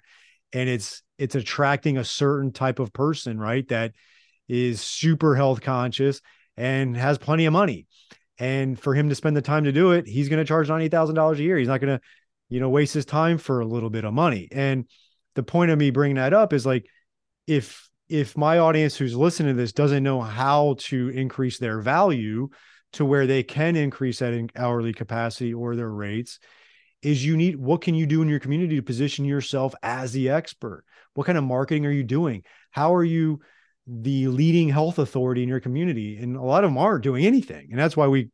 And 0.52 0.68
it's 0.68 1.02
it's 1.16 1.34
attracting 1.34 1.96
a 1.96 2.04
certain 2.04 2.52
type 2.52 2.80
of 2.80 2.92
person, 2.92 3.38
right? 3.38 3.66
That 3.68 3.92
is 4.48 4.80
super 4.80 5.36
health 5.36 5.60
conscious 5.60 6.20
and 6.56 6.96
has 6.96 7.18
plenty 7.18 7.46
of 7.46 7.52
money. 7.52 7.86
And 8.38 8.78
for 8.78 8.94
him 8.94 9.08
to 9.08 9.14
spend 9.14 9.36
the 9.36 9.42
time 9.42 9.64
to 9.64 9.72
do 9.72 9.92
it, 9.92 10.06
he's 10.06 10.28
going 10.28 10.38
to 10.38 10.48
charge 10.48 10.68
$90,000 10.68 11.38
a 11.38 11.42
year. 11.42 11.56
He's 11.56 11.68
not 11.68 11.80
going 11.80 11.98
to, 11.98 12.04
you 12.48 12.60
know, 12.60 12.68
waste 12.68 12.94
his 12.94 13.06
time 13.06 13.38
for 13.38 13.60
a 13.60 13.66
little 13.66 13.90
bit 13.90 14.04
of 14.04 14.12
money. 14.12 14.48
And 14.52 14.86
the 15.34 15.42
point 15.42 15.70
of 15.70 15.78
me 15.78 15.90
bringing 15.90 16.16
that 16.16 16.34
up 16.34 16.52
is 16.52 16.66
like 16.66 16.86
if 17.46 17.88
if 18.08 18.36
my 18.36 18.58
audience 18.58 18.96
who's 18.96 19.16
listening 19.16 19.56
to 19.56 19.60
this 19.60 19.72
doesn't 19.72 20.04
know 20.04 20.20
how 20.20 20.76
to 20.78 21.08
increase 21.08 21.58
their 21.58 21.80
value, 21.80 22.48
to 22.96 23.04
where 23.04 23.26
they 23.26 23.42
can 23.42 23.76
increase 23.76 24.20
that 24.20 24.48
hourly 24.56 24.92
capacity 24.92 25.52
or 25.52 25.76
their 25.76 25.90
rates 25.90 26.38
is 27.02 27.24
you 27.24 27.36
need 27.36 27.56
what 27.56 27.82
can 27.82 27.94
you 27.94 28.06
do 28.06 28.22
in 28.22 28.28
your 28.28 28.40
community 28.40 28.76
to 28.76 28.82
position 28.82 29.24
yourself 29.24 29.74
as 29.82 30.12
the 30.12 30.30
expert 30.30 30.82
what 31.14 31.26
kind 31.26 31.38
of 31.38 31.44
marketing 31.44 31.84
are 31.84 31.90
you 31.90 32.02
doing 32.02 32.42
how 32.70 32.94
are 32.94 33.04
you 33.04 33.38
the 33.86 34.26
leading 34.28 34.68
health 34.68 34.98
authority 34.98 35.42
in 35.42 35.48
your 35.48 35.60
community 35.60 36.16
and 36.16 36.36
a 36.36 36.42
lot 36.42 36.64
of 36.64 36.70
them 36.70 36.78
aren't 36.78 37.04
doing 37.04 37.24
anything 37.24 37.68
and 37.70 37.78
that's 37.78 37.96
why 37.96 38.06
we 38.06 38.28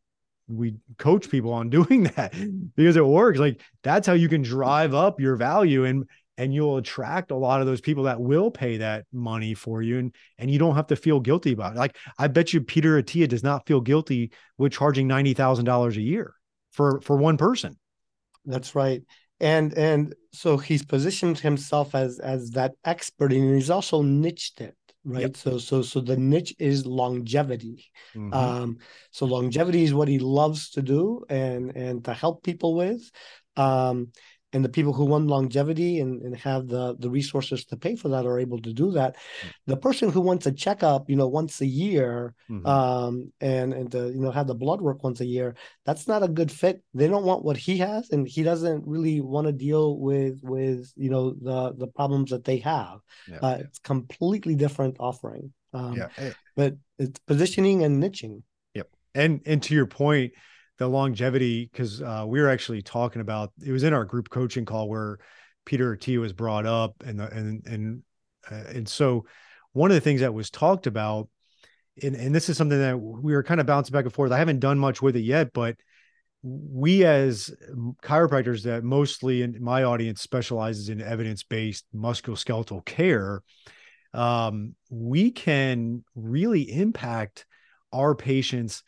we 0.49 0.75
coach 0.99 1.31
people 1.31 1.53
on 1.53 1.71
doing 1.71 2.05
that 2.05 2.33
because 2.75 2.97
it 2.97 3.05
works 3.05 3.39
like 3.39 3.61
that's 3.83 4.07
how 4.07 4.15
you 4.15 4.29
can 4.29 4.43
drive 4.43 4.95
up 4.95 5.21
your 5.21 5.37
value 5.37 5.85
and 5.85 6.09
and 6.39 6.55
you'll 6.55 6.79
attract 6.79 7.31
a 7.31 7.37
lot 7.37 7.61
of 7.61 7.67
those 7.67 7.83
people 7.83 8.05
that 8.05 8.19
will 8.19 8.51
pay 8.51 8.79
that 8.79 9.05
money 9.13 9.53
for 9.53 9.83
you 9.83 9.99
and 9.99 10.15
and 10.39 10.51
you 10.51 10.59
don't 10.59 10.75
have 10.75 10.87
to 10.87 10.97
feel 10.97 11.21
guilty 11.21 11.53
about 11.53 11.75
it 11.75 11.79
like 11.79 11.97
i 12.19 12.27
bet 12.27 12.53
you 12.53 12.61
peter 12.61 13.01
attia 13.01 13.29
does 13.29 13.43
not 13.43 13.67
feel 13.67 13.81
guilty 13.81 14.31
with 14.57 14.73
charging 14.73 15.07
$90000 15.07 15.97
a 15.97 16.01
year 16.01 16.35
for 16.73 17.01
for 17.03 17.17
one 17.17 17.37
person. 17.37 17.79
That's 18.47 18.75
right 18.75 19.03
and 19.43 19.75
and 19.75 20.15
so 20.33 20.57
he's 20.57 20.85
positioned 20.85 21.39
himself 21.39 21.95
as 21.95 22.19
as 22.19 22.51
that 22.53 22.73
expert 22.85 23.33
and 23.33 23.55
he's 23.55 23.71
also 23.71 24.01
niched 24.01 24.61
it 24.61 24.77
right 25.05 25.23
yep. 25.23 25.37
so 25.37 25.59
so 25.59 25.83
so 25.83 26.01
the 26.01 26.17
niche 26.17 26.55
is 26.59 26.87
longevity 26.87 27.91
mm-hmm. 28.15 28.33
um 28.33 28.77
so 29.11 29.27
longevity 29.27 29.83
is 29.83 29.93
what 29.93 30.09
he 30.09 30.19
loves 30.19 30.71
to 30.71 30.83
do 30.83 31.25
and 31.29 31.77
and 31.77 32.05
to 32.05 32.15
help 32.15 32.43
people 32.45 32.75
with 32.75 33.11
um 33.57 34.09
and 34.53 34.65
the 34.65 34.69
people 34.69 34.93
who 34.93 35.05
want 35.05 35.27
longevity 35.27 36.01
and, 36.01 36.23
and 36.23 36.37
have 36.37 36.69
the 36.69 36.97
the 36.99 37.11
resources 37.11 37.65
to 37.65 37.77
pay 37.77 37.97
for 37.97 38.09
that 38.09 38.27
are 38.27 38.39
able 38.39 38.61
to 38.61 38.73
do 38.73 38.91
that 38.93 39.17
mm-hmm. 39.17 39.49
the 39.67 39.77
person 39.77 40.11
who 40.11 40.21
wants 40.21 40.47
a 40.47 40.53
checkup 40.53 41.09
you 41.09 41.17
know 41.17 41.29
once 41.29 41.61
a 41.61 41.67
year 41.67 42.35
mm-hmm. 42.51 42.67
um 42.67 43.33
and 43.41 43.73
and 43.73 43.91
to 43.91 44.11
you 44.11 44.21
know 44.21 44.31
have 44.31 44.47
the 44.47 44.55
blood 44.55 44.81
work 44.81 45.03
once 45.03 45.21
a 45.21 45.25
year 45.25 45.55
that's 45.85 46.07
not 46.07 46.23
a 46.23 46.29
good 46.29 46.51
fit 46.51 46.83
they 46.95 47.09
don't 47.09 47.25
want 47.25 47.45
what 47.45 47.57
he 47.57 47.79
has 47.79 48.11
and 48.11 48.29
he 48.29 48.43
doesn't 48.43 48.87
really 48.87 49.21
want 49.21 49.47
to 49.47 49.53
deal 49.53 49.99
with 49.99 50.41
with 50.43 50.93
you 50.97 51.11
know 51.11 51.31
the 51.31 51.75
the 51.77 51.87
problems 51.87 52.31
that 52.31 52.45
they 52.45 52.59
have 52.59 53.01
yeah. 53.29 53.39
uh, 53.43 53.57
it's 53.61 53.79
completely 53.79 54.55
different 54.55 54.97
offering 55.01 55.53
um 55.73 55.95
yeah. 55.95 56.33
but 56.57 56.75
it's 56.99 57.19
positioning 57.21 57.83
and 57.83 58.03
niching 58.03 58.43
yep 58.75 58.89
and 59.15 59.41
and 59.47 59.63
to 59.63 59.75
your 59.75 59.87
point 59.87 60.33
the 60.83 60.89
longevity 60.89 61.69
because 61.71 62.03
uh, 62.03 62.25
we 62.27 62.41
were 62.41 62.49
actually 62.49 62.83
talking 62.83 63.23
about 63.23 63.53
it 63.65 63.71
was 63.71 63.85
in 63.85 63.95
our 63.95 64.05
group 64.05 64.29
coaching 64.29 64.65
call 64.65 64.89
where 64.89 65.19
Peter 65.65 65.95
T 65.95 66.19
was 66.19 66.33
brought 66.33 66.67
up 66.67 67.03
and 67.07 67.21
the, 67.21 67.29
and 67.29 67.67
and 67.67 68.03
uh, 68.51 68.65
and 68.75 68.89
so 68.89 69.25
one 69.73 69.91
of 69.91 69.95
the 69.95 70.01
things 70.01 70.21
that 70.21 70.35
was 70.35 70.51
talked 70.51 70.89
about 70.89 71.29
and 72.03 72.17
and 72.17 72.35
this 72.35 72.49
is 72.49 72.57
something 72.57 72.79
that 72.79 72.99
we 72.99 73.33
were 73.33 73.45
kind 73.45 73.61
of 73.61 73.67
bouncing 73.67 73.93
back 73.93 74.05
and 74.05 74.13
forth. 74.13 74.33
I 74.33 74.39
haven't 74.39 74.59
done 74.59 74.79
much 74.79 75.01
with 75.01 75.15
it 75.15 75.21
yet, 75.21 75.53
but 75.53 75.77
we 76.43 77.05
as 77.05 77.55
chiropractors 78.03 78.65
that 78.65 78.83
mostly 78.83 79.43
in 79.43 79.63
my 79.63 79.85
audience 79.85 80.21
specializes 80.21 80.89
in 80.89 81.01
evidence-based 81.01 81.85
musculoskeletal 81.95 82.85
care 82.85 83.43
um, 84.13 84.75
we 84.91 85.31
can 85.31 86.05
really 86.17 86.63
impact 86.63 87.47
our 87.93 88.17
patients 88.17 88.83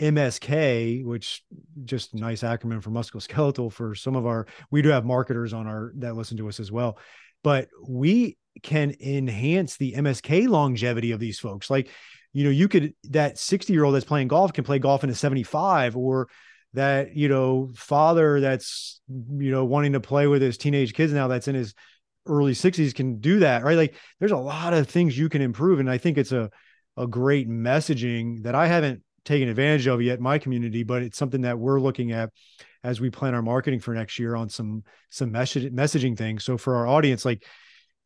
MSK, 0.00 1.04
which 1.04 1.42
just 1.84 2.14
nice 2.14 2.42
acronym 2.42 2.82
for 2.82 2.90
musculoskeletal 2.90 3.72
for 3.72 3.94
some 3.94 4.16
of 4.16 4.26
our 4.26 4.46
we 4.70 4.82
do 4.82 4.88
have 4.88 5.04
marketers 5.04 5.52
on 5.52 5.66
our 5.66 5.92
that 5.96 6.16
listen 6.16 6.36
to 6.36 6.48
us 6.48 6.60
as 6.60 6.72
well. 6.72 6.98
But 7.44 7.68
we 7.86 8.36
can 8.62 8.94
enhance 9.00 9.76
the 9.76 9.92
MSK 9.92 10.48
longevity 10.48 11.12
of 11.12 11.20
these 11.20 11.38
folks. 11.38 11.70
Like, 11.70 11.90
you 12.32 12.44
know, 12.44 12.50
you 12.50 12.68
could 12.68 12.94
that 13.04 13.38
60 13.38 13.72
year 13.72 13.84
old 13.84 13.94
that's 13.94 14.04
playing 14.04 14.28
golf 14.28 14.52
can 14.52 14.64
play 14.64 14.78
golf 14.78 15.04
into 15.04 15.14
75 15.14 15.96
or 15.96 16.28
that, 16.74 17.14
you 17.14 17.28
know, 17.28 17.70
father 17.74 18.40
that's, 18.40 19.00
you 19.08 19.50
know, 19.50 19.64
wanting 19.64 19.92
to 19.92 20.00
play 20.00 20.26
with 20.26 20.42
his 20.42 20.58
teenage 20.58 20.92
kids 20.92 21.12
now 21.12 21.28
that's 21.28 21.48
in 21.48 21.54
his 21.54 21.74
early 22.26 22.52
60s 22.52 22.94
can 22.94 23.20
do 23.20 23.38
that, 23.38 23.62
right? 23.62 23.76
Like 23.76 23.94
there's 24.18 24.32
a 24.32 24.36
lot 24.36 24.74
of 24.74 24.88
things 24.88 25.16
you 25.16 25.28
can 25.28 25.40
improve. 25.40 25.78
And 25.78 25.88
I 25.88 25.98
think 25.98 26.18
it's 26.18 26.32
a 26.32 26.50
a 26.98 27.06
great 27.06 27.48
messaging 27.48 28.42
that 28.42 28.56
I 28.56 28.66
haven't 28.66 29.02
taken 29.24 29.48
advantage 29.48 29.86
of 29.86 30.02
yet 30.02 30.18
in 30.18 30.22
my 30.22 30.38
community, 30.38 30.82
but 30.82 31.02
it's 31.02 31.18
something 31.18 31.42
that 31.42 31.58
we're 31.58 31.80
looking 31.80 32.12
at 32.12 32.30
as 32.84 33.00
we 33.00 33.10
plan 33.10 33.34
our 33.34 33.42
marketing 33.42 33.80
for 33.80 33.94
next 33.94 34.18
year 34.18 34.36
on 34.36 34.48
some 34.48 34.84
some 35.10 35.32
message, 35.32 35.72
messaging 35.72 36.16
things. 36.16 36.44
So 36.44 36.56
for 36.56 36.76
our 36.76 36.86
audience, 36.86 37.24
like 37.24 37.44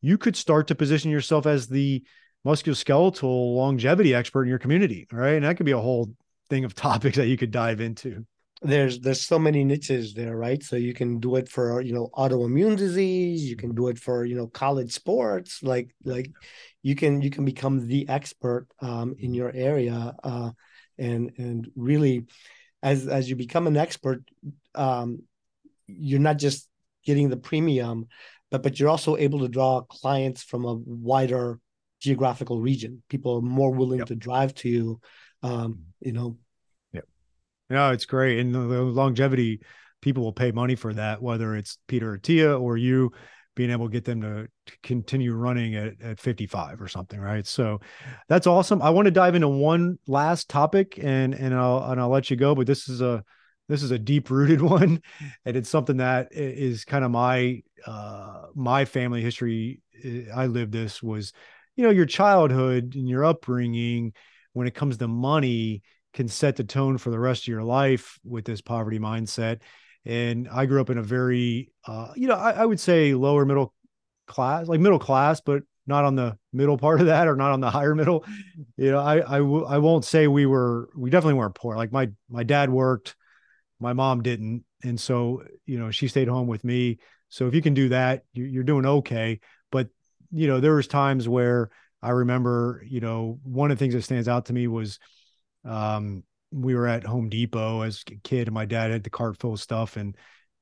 you 0.01 0.17
could 0.17 0.35
start 0.35 0.67
to 0.67 0.75
position 0.75 1.11
yourself 1.11 1.45
as 1.45 1.67
the 1.67 2.03
musculoskeletal 2.45 3.55
longevity 3.55 4.13
expert 4.13 4.43
in 4.43 4.49
your 4.49 4.59
community, 4.59 5.07
right? 5.11 5.35
And 5.35 5.45
that 5.45 5.57
could 5.57 5.65
be 5.65 5.71
a 5.71 5.79
whole 5.79 6.11
thing 6.49 6.65
of 6.65 6.75
topics 6.75 7.17
that 7.17 7.27
you 7.27 7.37
could 7.37 7.51
dive 7.51 7.79
into. 7.81 8.25
there's 8.61 8.99
there's 9.01 9.21
so 9.21 9.37
many 9.37 9.63
niches 9.63 10.13
there 10.13 10.37
right 10.37 10.63
so 10.63 10.77
you 10.77 10.93
can 10.93 11.19
do 11.19 11.35
it 11.35 11.49
for 11.49 11.81
you 11.81 11.93
know 11.93 12.09
autoimmune 12.13 12.77
disease 12.77 13.43
you 13.49 13.57
can 13.57 13.75
do 13.75 13.89
it 13.89 13.99
for 13.99 14.23
you 14.23 14.35
know 14.35 14.47
college 14.47 14.91
sports 14.93 15.61
like 15.63 15.93
like 16.05 16.31
you 16.81 16.95
can 16.95 17.21
you 17.21 17.29
can 17.29 17.43
become 17.43 17.85
the 17.87 18.07
expert 18.07 18.67
um, 18.79 19.15
in 19.19 19.33
your 19.33 19.51
area 19.53 20.15
uh, 20.23 20.49
and 20.97 21.31
and 21.37 21.71
really 21.75 22.25
as 22.81 23.07
as 23.07 23.29
you 23.29 23.35
become 23.35 23.67
an 23.67 23.77
expert 23.77 24.23
um, 24.75 25.23
you're 25.87 26.19
not 26.19 26.37
just 26.37 26.67
getting 27.05 27.29
the 27.29 27.37
premium 27.37 28.07
but 28.51 28.63
but 28.63 28.79
you're 28.79 28.89
also 28.89 29.17
able 29.17 29.39
to 29.39 29.47
draw 29.47 29.81
clients 29.81 30.43
from 30.43 30.65
a 30.65 30.73
wider 30.73 31.59
geographical 32.01 32.59
region 32.59 33.01
people 33.09 33.37
are 33.37 33.41
more 33.41 33.71
willing 33.71 33.99
yep. 33.99 34.07
to 34.07 34.15
drive 34.15 34.53
to 34.53 34.69
you 34.69 34.99
um, 35.41 35.79
you 35.99 36.11
know 36.11 36.37
yeah 36.91 37.01
no, 37.73 37.91
it's 37.91 38.05
great. 38.05 38.39
And 38.39 38.53
the, 38.53 38.59
longevity, 38.59 39.61
people 40.01 40.23
will 40.23 40.33
pay 40.33 40.51
money 40.51 40.75
for 40.75 40.93
that, 40.93 41.21
whether 41.21 41.55
it's 41.55 41.77
Peter 41.87 42.17
Attia 42.17 42.59
or 42.59 42.77
you 42.77 43.11
being 43.55 43.69
able 43.69 43.87
to 43.87 43.91
get 43.91 44.05
them 44.05 44.21
to, 44.21 44.47
to 44.65 44.73
continue 44.81 45.33
running 45.33 45.75
at, 45.75 46.01
at 46.01 46.19
55 46.19 46.81
or 46.81 46.87
something. 46.87 47.19
Right. 47.19 47.45
So 47.45 47.79
that's 48.27 48.47
awesome. 48.47 48.81
I 48.81 48.89
want 48.89 49.05
to 49.05 49.11
dive 49.11 49.35
into 49.35 49.47
one 49.47 49.99
last 50.07 50.49
topic 50.49 50.99
and, 51.01 51.33
and 51.33 51.53
I'll, 51.53 51.91
and 51.91 51.99
I'll 51.99 52.09
let 52.09 52.29
you 52.29 52.37
go, 52.37 52.55
but 52.55 52.67
this 52.67 52.89
is 52.89 53.01
a, 53.01 53.23
this 53.69 53.83
is 53.83 53.91
a 53.91 53.99
deep 53.99 54.29
rooted 54.29 54.61
one 54.69 55.01
and 55.45 55.55
it's 55.55 55.69
something 55.69 55.97
that 55.97 56.29
is 56.31 56.85
kind 56.85 57.05
of 57.05 57.11
my, 57.11 57.61
uh, 57.85 58.43
my 58.55 58.85
family 58.85 59.21
history. 59.21 59.81
I 60.33 60.47
lived 60.47 60.71
this 60.71 61.01
was, 61.01 61.33
you 61.75 61.83
know, 61.83 61.91
your 61.91 62.05
childhood 62.05 62.95
and 62.95 63.07
your 63.07 63.23
upbringing 63.23 64.13
when 64.53 64.67
it 64.67 64.75
comes 64.75 64.97
to 64.97 65.07
money 65.07 65.81
can 66.13 66.27
set 66.27 66.55
the 66.55 66.63
tone 66.63 66.97
for 66.97 67.09
the 67.09 67.19
rest 67.19 67.43
of 67.43 67.47
your 67.47 67.63
life 67.63 68.19
with 68.23 68.45
this 68.45 68.61
poverty 68.61 68.99
mindset. 68.99 69.59
And 70.05 70.49
I 70.49 70.65
grew 70.65 70.81
up 70.81 70.89
in 70.89 70.97
a 70.97 71.03
very, 71.03 71.71
uh, 71.87 72.11
you 72.15 72.27
know, 72.27 72.35
I, 72.35 72.51
I, 72.51 72.65
would 72.65 72.79
say 72.79 73.13
lower 73.13 73.45
middle 73.45 73.73
class, 74.27 74.67
like 74.67 74.81
middle 74.81 74.99
class, 74.99 75.39
but 75.39 75.63
not 75.87 76.03
on 76.03 76.15
the 76.15 76.37
middle 76.51 76.77
part 76.77 76.99
of 76.99 77.07
that 77.07 77.27
or 77.27 77.35
not 77.35 77.51
on 77.51 77.61
the 77.61 77.69
higher 77.69 77.95
middle. 77.95 78.25
You 78.77 78.91
know, 78.91 78.99
I 78.99 79.15
I 79.17 79.37
w- 79.39 79.65
I 79.65 79.77
won't 79.77 80.05
say 80.05 80.27
we 80.27 80.45
were, 80.45 80.89
we 80.95 81.09
definitely 81.09 81.35
weren't 81.35 81.55
poor. 81.55 81.75
Like 81.75 81.91
my 81.91 82.09
my 82.29 82.43
dad 82.43 82.69
worked, 82.69 83.15
my 83.79 83.93
mom 83.93 84.23
didn't, 84.23 84.65
and 84.83 84.99
so 84.99 85.43
you 85.65 85.79
know 85.79 85.91
she 85.91 86.07
stayed 86.07 86.27
home 86.27 86.47
with 86.47 86.63
me. 86.63 86.99
So 87.29 87.47
if 87.47 87.55
you 87.55 87.61
can 87.61 87.73
do 87.73 87.89
that, 87.89 88.23
you, 88.33 88.43
you're 88.43 88.63
doing 88.63 88.85
okay. 88.85 89.39
But 89.71 89.89
you 90.31 90.47
know, 90.47 90.59
there 90.59 90.75
was 90.75 90.87
times 90.87 91.27
where 91.29 91.69
I 92.01 92.09
remember, 92.09 92.83
you 92.85 92.99
know, 92.99 93.39
one 93.43 93.71
of 93.71 93.77
the 93.77 93.83
things 93.83 93.93
that 93.93 94.01
stands 94.03 94.27
out 94.27 94.47
to 94.47 94.53
me 94.53 94.67
was 94.67 94.99
um, 95.63 96.23
we 96.53 96.75
were 96.75 96.87
at 96.87 97.03
Home 97.03 97.29
Depot 97.29 97.81
as 97.81 98.03
a 98.11 98.15
kid, 98.23 98.47
and 98.47 98.53
my 98.53 98.65
dad 98.65 98.91
had 98.91 99.03
the 99.03 99.09
cart 99.09 99.37
full 99.39 99.53
of 99.53 99.59
stuff, 99.59 99.97
and 99.97 100.15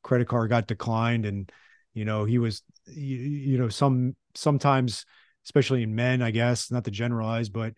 credit 0.03 0.27
card 0.27 0.49
got 0.49 0.67
declined, 0.67 1.25
and 1.25 1.51
you 1.93 2.05
know 2.05 2.25
he 2.25 2.37
was, 2.37 2.63
you, 2.87 3.17
you 3.17 3.57
know, 3.57 3.69
some 3.69 4.15
sometimes, 4.35 5.05
especially 5.45 5.83
in 5.83 5.95
men, 5.95 6.21
I 6.21 6.31
guess, 6.31 6.71
not 6.71 6.85
to 6.85 6.91
generalize, 6.91 7.49
but 7.49 7.73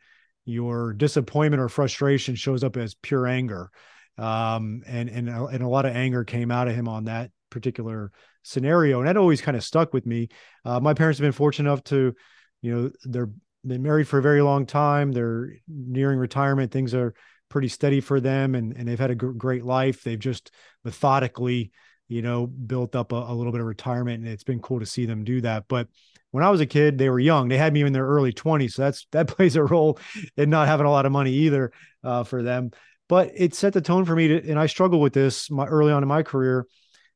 your 0.45 0.93
disappointment 0.93 1.61
or 1.61 1.69
frustration 1.69 2.35
shows 2.35 2.63
up 2.63 2.77
as 2.77 2.95
pure 2.95 3.27
anger, 3.27 3.69
um, 4.17 4.83
and 4.85 5.09
and 5.09 5.29
and 5.29 5.63
a 5.63 5.67
lot 5.67 5.85
of 5.85 5.95
anger 5.95 6.23
came 6.23 6.51
out 6.51 6.67
of 6.67 6.75
him 6.75 6.87
on 6.87 7.05
that 7.05 7.31
particular 7.49 8.11
scenario, 8.43 8.99
and 8.99 9.07
that 9.07 9.17
always 9.17 9.41
kind 9.41 9.57
of 9.57 9.63
stuck 9.63 9.93
with 9.93 10.05
me. 10.05 10.29
Uh, 10.65 10.79
my 10.79 10.93
parents 10.93 11.19
have 11.19 11.23
been 11.23 11.31
fortunate 11.31 11.69
enough 11.69 11.83
to, 11.85 12.13
you 12.61 12.75
know, 12.75 12.91
they're 13.05 13.29
been 13.65 13.81
married 13.81 14.07
for 14.07 14.17
a 14.17 14.21
very 14.21 14.41
long 14.41 14.65
time. 14.65 15.11
They're 15.11 15.53
nearing 15.67 16.19
retirement. 16.19 16.71
Things 16.71 16.93
are 16.93 17.13
pretty 17.53 17.67
steady 17.67 18.01
for 18.01 18.19
them, 18.19 18.55
and 18.55 18.75
and 18.75 18.87
they've 18.87 18.99
had 18.99 19.11
a 19.11 19.15
great 19.15 19.63
life. 19.63 20.03
They've 20.03 20.19
just 20.19 20.49
methodically, 20.83 21.71
you 22.07 22.23
know, 22.23 22.47
built 22.47 22.95
up 22.95 23.11
a, 23.11 23.15
a, 23.15 23.33
little 23.33 23.51
bit 23.51 23.61
of 23.61 23.67
retirement, 23.67 24.23
and 24.23 24.27
it's 24.27 24.43
been 24.43 24.59
cool 24.59 24.79
to 24.79 24.87
see 24.87 25.05
them 25.05 25.23
do 25.23 25.39
that. 25.41 25.65
But 25.69 25.87
when 26.31 26.43
I 26.43 26.49
was 26.49 26.61
a 26.61 26.65
kid, 26.65 26.97
they 26.97 27.11
were 27.11 27.19
young. 27.19 27.49
They 27.49 27.59
had 27.59 27.71
me 27.71 27.83
in 27.83 27.93
their 27.93 28.07
early 28.07 28.33
twenties, 28.33 28.73
so 28.73 28.81
that's 28.81 29.05
that 29.11 29.27
plays 29.35 29.55
a 29.55 29.63
role 29.63 29.99
in 30.35 30.49
not 30.49 30.67
having 30.67 30.87
a 30.87 30.91
lot 30.91 31.05
of 31.05 31.11
money 31.11 31.31
either 31.31 31.71
uh, 32.03 32.23
for 32.23 32.41
them. 32.41 32.71
But 33.07 33.31
it 33.35 33.53
set 33.53 33.73
the 33.73 33.81
tone 33.81 34.03
for 34.03 34.15
me 34.15 34.29
to, 34.29 34.49
and 34.49 34.59
I 34.59 34.65
struggled 34.65 35.03
with 35.03 35.13
this 35.13 35.51
my 35.51 35.67
early 35.67 35.93
on 35.93 36.01
in 36.01 36.09
my 36.09 36.23
career 36.23 36.65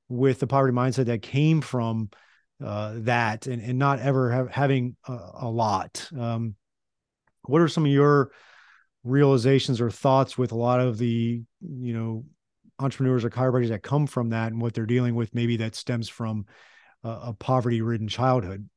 with 0.07 0.39
the 0.39 0.45
poverty 0.45 0.73
mindset 0.73 1.05
that 1.05 1.23
came 1.23 1.61
from 1.61 2.11
uh, 2.63 2.93
that 2.97 3.47
and, 3.47 3.59
and 3.59 3.79
not 3.79 3.99
ever 3.99 4.31
have, 4.31 4.51
having 4.51 4.97
a, 5.07 5.17
a 5.41 5.49
lot. 5.49 6.07
Um, 6.15 6.53
what 7.43 7.61
are 7.61 7.67
some 7.67 7.85
of 7.85 7.91
your 7.91 8.29
realizations 9.07 9.81
or 9.81 9.89
thoughts 9.89 10.37
with 10.37 10.51
a 10.51 10.57
lot 10.57 10.79
of 10.79 10.97
the, 10.97 11.41
you 11.61 11.93
know, 11.93 12.25
entrepreneurs 12.79 13.25
or 13.25 13.29
chiropractors 13.29 13.69
that 13.69 13.83
come 13.83 14.05
from 14.05 14.29
that 14.29 14.51
and 14.51 14.61
what 14.61 14.73
they're 14.73 14.85
dealing 14.85 15.15
with? 15.15 15.33
Maybe 15.33 15.57
that 15.57 15.75
stems 15.75 16.09
from 16.09 16.45
a, 17.03 17.09
a 17.09 17.33
poverty 17.33 17.81
ridden 17.81 18.07
childhood. 18.07 18.67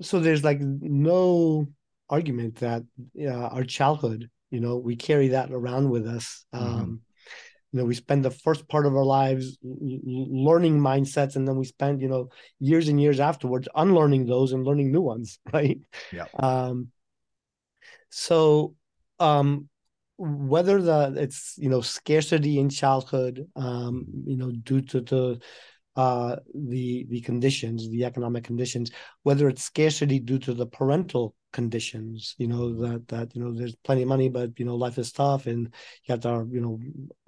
So 0.00 0.20
there's 0.20 0.44
like 0.44 0.60
no 0.60 1.66
argument 2.08 2.56
that 2.56 2.82
uh, 3.20 3.28
our 3.28 3.64
childhood, 3.64 4.30
you 4.50 4.60
know, 4.60 4.76
we 4.76 4.96
carry 4.96 5.28
that 5.28 5.50
around 5.50 5.90
with 5.90 6.06
us. 6.06 6.44
Mm-hmm. 6.54 6.64
Um, 6.64 7.00
you 7.72 7.78
know 7.78 7.84
we 7.84 7.94
spend 7.94 8.24
the 8.24 8.30
first 8.30 8.66
part 8.68 8.86
of 8.86 8.96
our 8.96 9.04
lives 9.04 9.58
learning 9.62 10.78
mindsets 10.78 11.36
and 11.36 11.46
then 11.46 11.56
we 11.56 11.64
spend 11.64 12.00
you 12.00 12.08
know 12.08 12.28
years 12.58 12.88
and 12.88 13.00
years 13.00 13.20
afterwards 13.20 13.68
unlearning 13.74 14.26
those 14.26 14.52
and 14.52 14.64
learning 14.64 14.90
new 14.90 15.00
ones 15.00 15.38
right 15.52 15.78
yeah 16.12 16.26
um 16.38 16.88
so 18.10 18.74
um 19.20 19.68
whether 20.18 20.82
the 20.82 21.14
it's 21.16 21.54
you 21.58 21.68
know 21.68 21.80
scarcity 21.80 22.58
in 22.58 22.68
childhood 22.68 23.46
um 23.56 24.04
you 24.26 24.36
know 24.36 24.50
due 24.50 24.80
to 24.80 25.00
the 25.00 25.40
uh 25.96 26.36
the 26.54 27.06
the 27.08 27.20
conditions 27.20 27.88
the 27.90 28.04
economic 28.04 28.44
conditions 28.44 28.90
whether 29.22 29.48
it's 29.48 29.62
scarcity 29.62 30.18
due 30.18 30.38
to 30.38 30.54
the 30.54 30.66
parental 30.66 31.34
conditions 31.52 32.34
you 32.38 32.46
know 32.46 32.74
that 32.74 33.08
that 33.08 33.34
you 33.34 33.42
know 33.42 33.52
there's 33.52 33.74
plenty 33.76 34.02
of 34.02 34.08
money 34.08 34.28
but 34.28 34.58
you 34.58 34.64
know 34.64 34.76
life 34.76 34.98
is 34.98 35.12
tough 35.12 35.46
and 35.46 35.72
you 36.04 36.12
have 36.12 36.20
to 36.20 36.46
you 36.50 36.60
know 36.60 36.78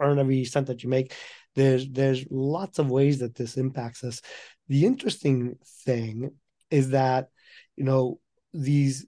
earn 0.00 0.18
every 0.18 0.44
cent 0.44 0.66
that 0.66 0.82
you 0.82 0.88
make. 0.88 1.14
There's 1.54 1.88
there's 1.88 2.24
lots 2.30 2.78
of 2.78 2.90
ways 2.90 3.18
that 3.20 3.34
this 3.34 3.56
impacts 3.56 4.04
us. 4.04 4.20
The 4.68 4.84
interesting 4.84 5.56
thing 5.84 6.32
is 6.70 6.90
that 6.90 7.28
you 7.76 7.84
know 7.84 8.20
these 8.52 9.06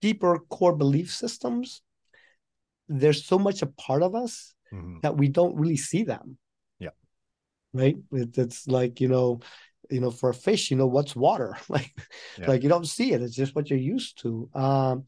deeper 0.00 0.38
core 0.38 0.74
belief 0.74 1.12
systems 1.12 1.82
there's 2.88 3.24
so 3.24 3.38
much 3.38 3.62
a 3.62 3.66
part 3.66 4.02
of 4.02 4.14
us 4.14 4.54
mm-hmm. 4.72 4.98
that 5.02 5.16
we 5.16 5.28
don't 5.28 5.56
really 5.56 5.76
see 5.76 6.04
them. 6.04 6.38
Yeah. 6.78 6.90
Right? 7.72 7.96
It, 8.12 8.36
it's 8.38 8.66
like 8.66 9.00
you 9.00 9.08
know 9.08 9.40
you 9.90 10.00
know 10.00 10.10
for 10.10 10.30
a 10.30 10.34
fish 10.34 10.70
you 10.70 10.76
know 10.76 10.86
what's 10.86 11.16
water? 11.16 11.56
Like 11.68 11.92
yeah. 12.38 12.48
like 12.48 12.62
you 12.62 12.68
don't 12.68 12.86
see 12.86 13.12
it. 13.12 13.22
It's 13.22 13.34
just 13.34 13.54
what 13.54 13.70
you're 13.70 13.78
used 13.78 14.22
to. 14.22 14.48
Um 14.54 15.04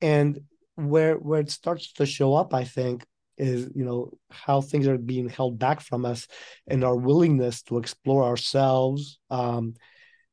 and 0.00 0.40
where 0.76 1.16
where 1.16 1.40
it 1.40 1.50
starts 1.50 1.92
to 1.92 2.06
show 2.06 2.34
up 2.34 2.54
i 2.54 2.64
think 2.64 3.04
is 3.36 3.70
you 3.74 3.84
know 3.84 4.10
how 4.30 4.60
things 4.60 4.86
are 4.86 4.98
being 4.98 5.28
held 5.28 5.58
back 5.58 5.80
from 5.80 6.04
us 6.04 6.26
and 6.66 6.84
our 6.84 6.96
willingness 6.96 7.62
to 7.62 7.78
explore 7.78 8.24
ourselves 8.24 9.18
um 9.30 9.74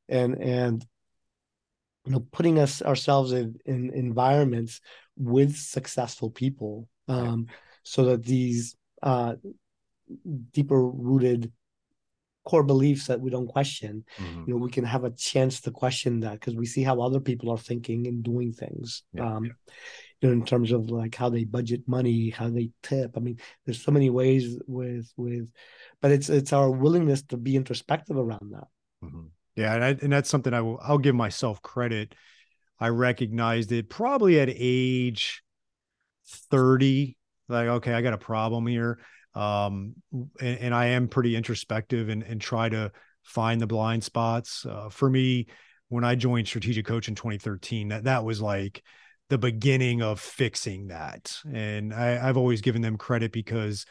and 0.10 0.42
and 0.42 0.86
you 2.08 2.14
know 2.14 2.26
putting 2.32 2.58
us 2.58 2.82
ourselves 2.82 3.34
in, 3.34 3.56
in 3.66 3.92
environments 3.94 4.80
with 5.18 5.56
successful 5.56 6.32
people 6.32 6.88
um 7.10 7.46
yeah. 7.48 7.56
so 7.84 8.06
that 8.06 8.24
these 8.24 8.76
uh 9.04 9.36
deeper 10.54 10.82
rooted 10.82 11.52
core 12.46 12.64
beliefs 12.64 13.08
that 13.08 13.20
we 13.20 13.30
don't 13.30 13.48
question 13.48 14.06
mm-hmm. 14.18 14.44
you 14.48 14.54
know 14.54 14.60
we 14.60 14.72
can 14.72 14.86
have 14.86 15.04
a 15.04 15.12
chance 15.12 15.60
to 15.60 15.70
question 15.70 16.22
that 16.22 16.40
because 16.40 16.56
we 16.56 16.66
see 16.66 16.82
how 16.82 17.02
other 17.02 17.20
people 17.20 17.52
are 17.52 17.58
thinking 17.58 18.08
and 18.08 18.24
doing 18.24 18.54
things 18.54 19.04
yeah, 19.12 19.36
um 19.36 19.44
yeah. 19.44 19.52
you 20.22 20.30
know 20.30 20.34
in 20.34 20.46
terms 20.46 20.72
of 20.72 20.90
like 20.90 21.14
how 21.14 21.30
they 21.30 21.44
budget 21.44 21.82
money 21.88 22.30
how 22.30 22.50
they 22.50 22.70
tip 22.82 23.12
i 23.18 23.20
mean 23.20 23.38
there's 23.66 23.84
so 23.84 23.92
many 23.92 24.10
ways 24.10 24.58
with 24.66 25.12
with 25.18 25.52
but 26.02 26.12
it's 26.12 26.30
it's 26.30 26.54
our 26.54 26.72
willingness 26.72 27.22
to 27.22 27.36
be 27.36 27.58
introspective 27.58 28.16
around 28.16 28.54
that 28.54 28.68
mm-hmm. 29.04 29.28
Yeah 29.58 29.74
and, 29.74 29.84
I, 29.84 29.88
and 30.02 30.14
that's 30.14 30.30
something 30.30 30.54
i 30.54 30.62
will 30.62 30.80
i'll 30.82 30.98
give 30.98 31.16
myself 31.16 31.62
credit 31.62 32.16
i 32.80 32.88
recognized 32.88 33.72
it 33.74 33.90
probably 33.90 34.40
at 34.40 34.50
age 34.50 35.44
30 36.52 37.18
like 37.50 37.68
okay 37.68 37.94
i 37.94 38.02
got 38.02 38.14
a 38.14 38.18
problem 38.18 38.66
here 38.68 39.00
um, 39.38 39.94
and, 40.12 40.58
and, 40.60 40.74
I 40.74 40.88
am 40.88 41.10
pretty 41.10 41.36
introspective 41.36 42.10
and, 42.10 42.24
and 42.24 42.42
try 42.42 42.70
to 42.70 42.92
find 43.22 43.62
the 43.62 43.68
blind 43.68 44.04
spots. 44.04 44.66
Uh, 44.66 44.90
for 44.90 45.08
me, 45.08 45.46
when 45.90 46.04
I 46.04 46.16
joined 46.16 46.48
Strategic 46.48 46.88
Coach 46.88 47.08
in 47.08 47.14
2013, 47.14 47.90
that 47.90 48.06
that 48.06 48.24
was 48.26 48.42
like 48.42 48.82
the 49.30 49.38
beginning 49.38 50.02
of 50.02 50.20
fixing 50.20 50.88
that. 50.88 51.38
And 51.54 51.94
I, 51.94 52.28
I've 52.28 52.38
always 52.38 52.62
given 52.62 52.82
them 52.82 52.98
credit 52.98 53.32
because 53.32 53.86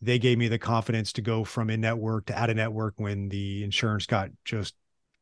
they 0.00 0.20
gave 0.20 0.38
me 0.38 0.46
the 0.46 0.60
confidence 0.60 1.12
to 1.14 1.22
go 1.22 1.42
from 1.42 1.70
in 1.70 1.80
network 1.80 2.26
to 2.26 2.38
out 2.38 2.50
of 2.50 2.56
network 2.56 2.94
when 2.98 3.28
the 3.28 3.64
insurance 3.64 4.06
got 4.06 4.30
just 4.44 4.74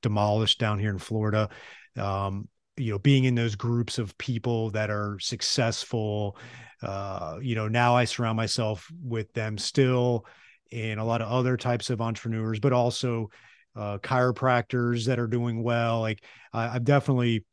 demolished 0.07 0.59
down 0.59 0.79
here 0.79 0.91
in 0.91 0.99
Florida. 0.99 1.49
Um, 1.97 2.49
you 2.77 2.93
know 2.93 2.99
being 2.99 3.25
in 3.25 3.35
those 3.35 3.57
groups 3.57 3.99
of 3.99 4.17
people 4.19 4.71
that 4.71 4.91
are 4.91 5.19
successful 5.19 6.37
uh 6.83 7.39
you 7.41 7.55
know 7.55 7.69
now 7.69 7.97
i 7.97 8.05
surround 8.05 8.37
myself 8.37 8.91
with 9.03 9.33
them 9.33 9.57
still 9.57 10.27
and 10.73 11.01
a 11.01 11.05
lot 11.05 11.23
of 11.23 11.29
other 11.29 11.57
types 11.57 11.91
of 11.91 12.01
entrepreneurs 12.01 12.61
but 12.61 12.73
also 12.73 13.29
uh 13.77 13.99
chiropractors 13.99 15.07
that 15.07 15.19
are 15.19 15.27
doing 15.27 15.63
well 15.63 16.01
like 16.01 16.23
I, 16.53 16.69
i've 16.69 16.85
definitely 16.85 17.45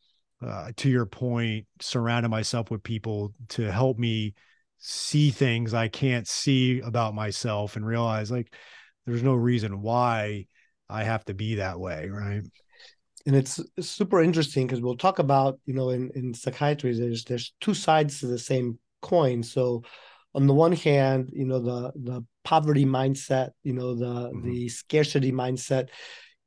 uh, 0.45 0.73
to 0.75 0.89
your 0.89 1.05
point 1.05 1.65
surrounded 1.79 2.27
myself 2.27 2.69
with 2.69 2.83
people 2.83 3.33
to 3.49 3.71
help 3.71 3.97
me 3.97 4.33
see 4.77 5.31
things 5.31 5.73
i 5.73 5.87
can't 5.87 6.27
see 6.27 6.81
about 6.81 7.15
myself 7.15 7.77
and 7.77 7.85
realize 7.85 8.29
like 8.29 8.53
there's 9.05 9.23
no 9.23 9.35
reason 9.35 9.81
why 9.81 10.47
i 10.89 11.03
have 11.03 11.23
to 11.25 11.33
be 11.33 11.55
that 11.55 11.79
way 11.79 12.09
right 12.09 12.43
and 13.25 13.35
it's 13.35 13.59
super 13.79 14.21
interesting 14.21 14.67
because 14.67 14.81
we'll 14.81 14.97
talk 14.97 15.19
about 15.19 15.59
you 15.65 15.73
know 15.73 15.89
in, 15.89 16.11
in 16.15 16.33
psychiatry 16.33 16.97
there's 16.97 17.23
there's 17.25 17.53
two 17.61 17.73
sides 17.73 18.19
to 18.19 18.27
the 18.27 18.39
same 18.39 18.77
coin 19.01 19.43
so 19.43 19.83
on 20.35 20.47
the 20.47 20.53
one 20.53 20.73
hand 20.73 21.29
you 21.33 21.45
know 21.45 21.59
the 21.59 21.91
the 21.95 22.25
poverty 22.43 22.85
mindset 22.85 23.51
you 23.63 23.73
know 23.73 23.95
the 23.95 24.05
mm-hmm. 24.05 24.49
the 24.49 24.69
scarcity 24.69 25.31
mindset 25.31 25.89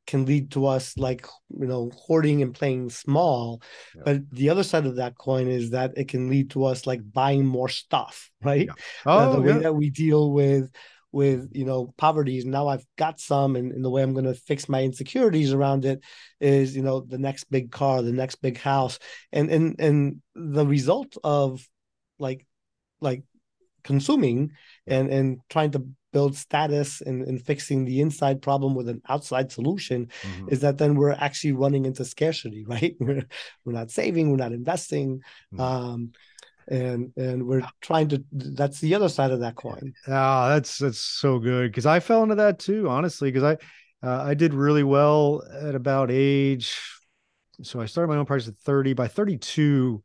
can 0.07 0.25
lead 0.25 0.53
to 0.53 0.67
us 0.67 0.97
like 0.97 1.27
you 1.59 1.67
know 1.67 1.91
hoarding 1.97 2.43
and 2.43 2.55
playing 2.55 2.89
small 2.89 3.61
yeah. 3.95 4.03
but 4.05 4.31
the 4.31 4.49
other 4.49 4.63
side 4.63 4.87
of 4.87 4.97
that 4.97 5.17
coin 5.19 5.49
is 5.49 5.71
that 5.71 5.93
it 5.97 6.09
can 6.09 6.29
lead 6.29 6.51
to 6.51 6.65
us 6.65 6.87
like 6.87 7.01
buying 7.13 7.45
more 7.45 7.69
stuff 7.69 8.31
right 8.43 8.67
yeah. 8.67 8.73
oh, 9.07 9.19
uh, 9.19 9.33
the 9.35 9.41
way 9.41 9.53
yeah. 9.53 9.59
that 9.59 9.75
we 9.75 9.91
deal 9.91 10.33
with 10.33 10.71
with 11.17 11.49
you 11.53 11.65
know 11.65 11.95
poverty 11.97 12.43
now 12.45 12.69
i've 12.69 12.85
got 12.99 13.19
some 13.19 13.57
and, 13.57 13.73
and 13.73 13.83
the 13.83 13.89
way 13.89 14.03
i'm 14.03 14.13
going 14.13 14.27
to 14.27 14.35
fix 14.35 14.69
my 14.69 14.83
insecurities 14.83 15.51
around 15.51 15.87
it 15.87 16.05
is 16.41 16.77
you 16.77 16.83
know 16.83 17.01
the 17.01 17.17
next 17.17 17.45
big 17.45 17.73
car 17.73 18.03
the 18.03 18.13
next 18.13 18.37
big 18.43 18.59
house 18.59 18.99
and 19.33 19.51
and 19.51 19.81
and 19.81 20.21
the 20.35 20.67
result 20.67 21.17
of 21.25 21.67
like 22.19 22.47
like 23.01 23.23
consuming 23.83 24.53
and 24.87 25.09
and 25.09 25.39
trying 25.49 25.71
to 25.71 25.87
build 26.13 26.37
status 26.37 27.01
and, 27.01 27.23
and 27.23 27.45
fixing 27.45 27.87
the 27.87 28.01
inside 28.03 28.43
problem 28.43 28.75
with 28.75 28.89
an 28.89 29.01
outside 29.09 29.51
solution 29.51 30.09
mm-hmm. 30.23 30.49
is 30.51 30.61
that 30.61 30.77
then 30.77 30.97
we're 30.97 31.13
actually 31.13 31.53
running 31.53 31.87
into 31.87 32.05
scarcity 32.05 32.65
right 32.69 32.95
we're, 33.01 33.25
we're 33.65 33.73
not 33.73 33.91
saving 33.91 34.31
we're 34.31 34.37
not 34.37 34.53
investing 34.53 35.21
mm-hmm. 35.55 35.61
um 35.61 36.13
and 36.69 37.13
and 37.17 37.47
we're 37.47 37.67
trying 37.81 38.09
to 38.09 38.25
that's 38.33 38.81
the 38.81 38.95
other 38.95 39.09
side 39.09 39.31
of 39.31 39.41
that 39.41 39.57
coin. 39.57 39.93
Ah 40.09 40.49
that's 40.49 40.79
that's 40.79 40.99
so 40.99 41.39
good 41.39 41.71
because 41.71 41.87
i 41.87 42.01
fell 42.01 42.23
into 42.23 42.35
that 42.35 42.59
too 42.59 42.89
honestly 42.89 43.31
because 43.31 43.57
i 44.03 44.07
uh, 44.07 44.23
i 44.25 44.35
did 44.35 44.55
really 44.55 44.83
well 44.83 45.43
at 45.63 45.75
about 45.75 46.11
age 46.11 46.79
so 47.63 47.81
i 47.81 47.87
started 47.87 48.09
my 48.09 48.19
own 48.19 48.27
practice 48.27 48.49
at 48.49 48.57
30 48.59 48.95
by 48.95 49.09
32 49.09 50.03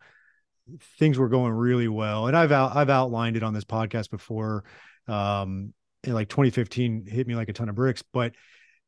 things 1.00 1.18
were 1.18 1.30
going 1.30 1.52
really 1.52 1.88
well 1.88 2.28
and 2.28 2.38
i've 2.38 2.52
out, 2.52 2.76
i've 2.76 2.90
outlined 2.90 3.36
it 3.36 3.44
on 3.44 3.54
this 3.54 3.66
podcast 3.66 4.10
before 4.10 4.64
um 5.08 5.74
in 6.04 6.14
like 6.14 6.30
2015 6.30 7.06
hit 7.08 7.28
me 7.28 7.36
like 7.36 7.50
a 7.50 7.54
ton 7.54 7.70
of 7.70 7.76
bricks 7.76 8.04
but 8.14 8.34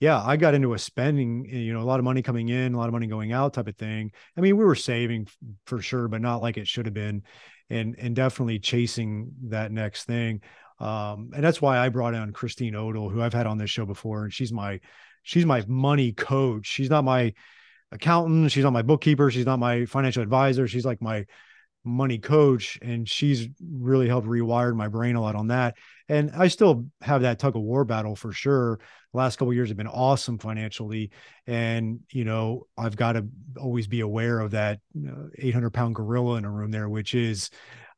yeah, 0.03 0.21
I 0.21 0.35
got 0.35 0.53
into 0.53 0.73
a 0.73 0.79
spending, 0.79 1.45
you 1.45 1.71
know, 1.71 1.79
a 1.79 1.87
lot 1.87 1.97
of 1.97 2.03
money 2.03 2.21
coming 2.21 2.49
in, 2.49 2.73
a 2.73 2.77
lot 2.77 2.87
of 2.87 2.91
money 2.91 3.07
going 3.07 3.31
out 3.31 3.53
type 3.53 3.67
of 3.67 3.77
thing. 3.77 4.11
I 4.35 4.41
mean, 4.41 4.57
we 4.57 4.65
were 4.65 4.75
saving 4.75 5.29
for 5.65 5.81
sure, 5.81 6.09
but 6.09 6.21
not 6.21 6.41
like 6.41 6.57
it 6.57 6.67
should 6.67 6.87
have 6.87 6.93
been 6.93 7.23
and 7.73 7.95
and 7.97 8.15
definitely 8.15 8.59
chasing 8.59 9.31
that 9.49 9.71
next 9.71 10.05
thing. 10.05 10.41
Um, 10.79 11.31
and 11.33 11.43
that's 11.43 11.61
why 11.61 11.77
I 11.77 11.89
brought 11.89 12.13
on 12.13 12.31
Christine 12.31 12.75
Odell, 12.75 13.09
who 13.09 13.21
I've 13.21 13.33
had 13.33 13.47
on 13.47 13.57
this 13.57 13.69
show 13.69 13.85
before, 13.85 14.23
and 14.23 14.33
she's 14.33 14.51
my 14.51 14.79
she's 15.23 15.45
my 15.45 15.63
money 15.67 16.11
coach. 16.11 16.67
She's 16.67 16.89
not 16.89 17.03
my 17.03 17.33
accountant, 17.91 18.51
she's 18.51 18.63
not 18.63 18.73
my 18.73 18.81
bookkeeper, 18.81 19.31
she's 19.31 19.45
not 19.45 19.59
my 19.59 19.85
financial 19.85 20.23
advisor. 20.23 20.67
She's 20.67 20.85
like 20.85 21.01
my 21.01 21.25
money 21.85 22.17
coach 22.17 22.79
and 22.81 23.07
she's 23.09 23.47
really 23.61 24.07
helped 24.07 24.27
rewire 24.27 24.73
my 24.73 24.87
brain 24.87 25.15
a 25.15 25.21
lot 25.21 25.35
on 25.35 25.47
that 25.47 25.75
and 26.09 26.31
i 26.37 26.47
still 26.47 26.85
have 27.01 27.21
that 27.21 27.39
tug 27.39 27.55
of 27.55 27.61
war 27.61 27.85
battle 27.85 28.15
for 28.15 28.31
sure. 28.31 28.79
The 29.13 29.17
last 29.17 29.37
couple 29.37 29.53
years 29.53 29.69
have 29.69 29.77
been 29.77 29.87
awesome 29.87 30.39
financially. 30.39 31.11
And 31.47 31.99
you 32.11 32.25
know 32.25 32.67
i've 32.77 32.95
got 32.95 33.13
to 33.13 33.27
always 33.59 33.87
be 33.87 34.01
aware 34.01 34.39
of 34.39 34.51
that 34.51 34.79
800 35.37 35.71
pound 35.71 35.95
gorilla 35.95 36.37
in 36.37 36.45
a 36.45 36.51
room 36.51 36.71
there 36.71 36.89
which 36.89 37.13
is 37.15 37.49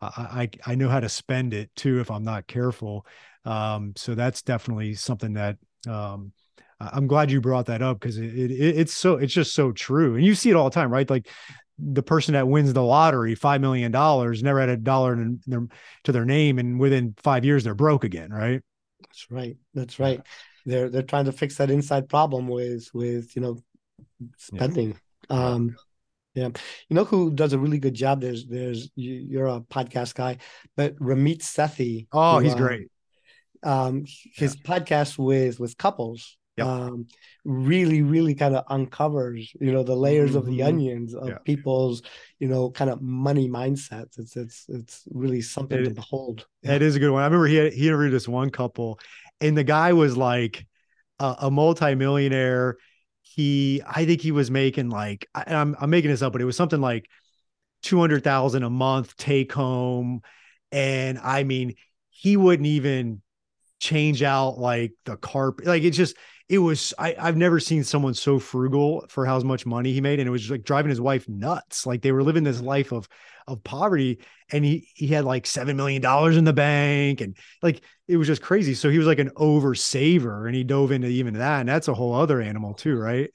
i 0.02 0.50
i 0.66 0.76
know 0.76 0.90
how 0.90 1.00
to 1.00 1.10
spend 1.10 1.54
it 1.54 1.70
too 1.76 2.00
if 2.00 2.12
i'm 2.12 2.24
not 2.24 2.48
careful. 2.48 3.06
Um, 3.46 3.94
so 3.96 4.16
that's 4.16 4.42
definitely 4.42 4.96
something 4.96 5.34
that 5.34 5.58
um, 5.88 6.32
I'm 6.80 7.08
glad 7.08 7.32
you 7.32 7.40
brought 7.40 7.68
that 7.68 7.82
up 7.82 8.00
because 8.00 8.18
it, 8.18 8.34
it, 8.34 8.52
it's 8.52 8.94
so 8.94 9.14
it's 9.14 9.34
just 9.34 9.54
so 9.54 9.72
true, 9.72 10.16
and 10.16 10.26
you 10.26 10.36
see 10.36 10.50
it 10.50 10.56
all 10.56 10.70
the 10.70 10.74
time, 10.74 10.92
right? 10.92 11.10
Like 11.10 11.30
the 11.78 12.04
person 12.04 12.34
that 12.34 12.48
wins 12.48 12.74
the 12.74 12.84
lottery 12.84 13.36
five 13.36 13.62
million 13.62 13.92
dollars 13.92 14.42
never 14.42 14.60
had 14.60 14.70
a 14.70 14.78
dollar 14.78 15.14
in 15.14 15.40
their, 15.46 15.68
to 16.04 16.12
their 16.12 16.26
name, 16.26 16.60
and 16.60 16.80
within 16.80 17.16
five 17.18 17.44
years 17.44 17.64
they're 17.64 17.76
broke 17.76 18.04
again, 18.04 18.32
right? 18.32 18.62
That's 19.02 19.32
right. 19.32 19.58
That's 19.74 20.00
right. 20.00 20.22
They're 20.66 20.90
they're 20.90 21.04
trying 21.04 21.26
to 21.26 21.32
fix 21.32 21.58
that 21.58 21.70
inside 21.70 22.10
problem 22.10 22.48
with 22.48 22.90
with 22.94 23.36
you 23.36 23.42
know 23.42 23.58
spending. 24.38 24.98
Yeah. 25.30 25.38
Um, 25.38 25.76
yeah, 26.34 26.50
you 26.90 26.96
know 26.96 27.06
who 27.06 27.32
does 27.32 27.54
a 27.54 27.60
really 27.60 27.80
good 27.80 27.94
job. 27.94 28.22
There's 28.22 28.46
there's 28.46 28.90
you're 28.96 29.48
a 29.48 29.62
podcast 29.62 30.16
guy, 30.16 30.38
but 30.76 30.96
Ramit 30.98 31.40
Sethi. 31.40 32.08
Oh, 32.12 32.38
who, 32.38 32.44
he's 32.44 32.54
uh, 32.54 32.58
great. 32.58 32.88
Um, 33.64 34.06
his 34.34 34.56
yeah. 34.56 34.80
podcast 34.80 35.18
with 35.18 35.60
with 35.60 35.78
couples 35.78 36.38
yep. 36.58 36.68
um, 36.68 37.08
really, 37.44 38.02
really 38.02 38.36
kind 38.36 38.56
of 38.56 38.64
uncovers, 38.70 39.52
you 39.60 39.72
know, 39.72 39.84
the 39.84 39.96
layers 39.96 40.32
mm-hmm. 40.32 40.40
of 40.40 40.46
the 40.46 40.60
mm-hmm. 40.60 40.68
onions 40.68 41.14
of 41.14 41.28
yeah. 41.28 41.38
people's, 41.44 42.02
you 42.40 42.48
know, 42.48 42.70
kind 42.70 42.90
of 42.90 43.02
money 43.02 43.50
mindsets. 43.50 44.20
It's 44.20 44.36
it's 44.36 44.66
it's 44.70 45.04
really 45.12 45.42
something 45.42 45.80
it, 45.80 45.84
to 45.84 45.92
behold. 45.92 46.46
That 46.64 46.82
yeah. 46.82 46.88
is 46.88 46.96
a 46.96 47.00
good 47.00 47.12
one. 47.12 47.22
I 47.22 47.26
remember 47.26 47.48
he 47.48 47.56
had, 47.56 47.74
he 47.74 47.88
interviewed 47.88 48.14
this 48.14 48.28
one 48.28 48.50
couple, 48.50 49.00
and 49.42 49.58
the 49.58 49.64
guy 49.64 49.94
was 49.94 50.16
like 50.16 50.66
a, 51.20 51.36
a 51.44 51.52
multimillionaire. 51.52 52.78
He, 53.22 53.82
I 53.86 54.06
think 54.06 54.22
he 54.22 54.32
was 54.32 54.50
making 54.50 54.90
like, 54.90 55.28
I'm 55.36 55.76
I'm 55.80 55.90
making 55.90 56.12
this 56.12 56.22
up, 56.22 56.32
but 56.32 56.42
it 56.42 56.46
was 56.46 56.56
something 56.56 56.80
like 56.82 57.10
two 57.84 58.00
hundred 58.00 58.24
thousand 58.24 58.64
a 58.64 58.70
month 58.70 59.18
take 59.18 59.52
home, 59.52 60.22
and 60.72 61.20
I 61.20 61.44
mean, 61.44 61.76
he 62.10 62.38
wouldn't 62.38 62.68
even 62.68 63.22
change 63.80 64.24
out 64.24 64.58
like 64.58 64.94
the 65.04 65.18
carpet. 65.18 65.68
Like 65.68 65.84
it's 65.84 65.98
just 65.98 66.16
it 66.48 66.60
was 66.60 66.94
I, 67.00 67.16
I've 67.20 67.38
never 67.38 67.60
seen 67.60 67.84
someone 67.84 68.14
so 68.14 68.38
frugal 68.40 69.06
for 69.10 69.26
how 69.26 69.40
much 69.40 69.66
money 69.66 69.94
he 69.94 70.02
made. 70.02 70.20
And 70.20 70.28
it 70.28 70.32
was 70.32 70.50
like 70.50 70.64
driving 70.64 70.90
his 70.90 71.02
wife 71.02 71.28
nuts. 71.28 71.86
Like 71.86 72.02
they 72.02 72.12
were 72.12 72.24
living 72.24 72.44
this 72.44 72.62
life 72.62 72.92
of 72.92 73.08
of 73.48 73.64
poverty. 73.64 74.20
And 74.52 74.64
he 74.64 74.88
he 74.94 75.08
had 75.08 75.26
like 75.26 75.48
seven 75.48 75.76
million 75.76 76.02
dollars 76.02 76.38
in 76.38 76.44
the 76.44 76.54
bank. 76.54 77.22
And 77.22 77.36
like 77.64 77.82
it 78.08 78.18
was 78.18 78.28
just 78.28 78.44
crazy. 78.44 78.76
So 78.76 78.90
he 78.90 79.00
was 79.00 79.08
like 79.08 79.20
an 79.20 79.32
over 79.36 79.74
saver 79.74 80.46
and 80.46 80.56
he 80.56 80.64
dove 80.64 80.92
into 80.92 81.08
even 81.08 81.34
that. 81.36 81.62
And 81.62 81.70
that's 81.70 81.88
a 81.88 81.94
whole 81.94 82.14
other 82.14 82.42
animal 82.42 82.74
too, 82.76 82.96
right? 82.96 83.32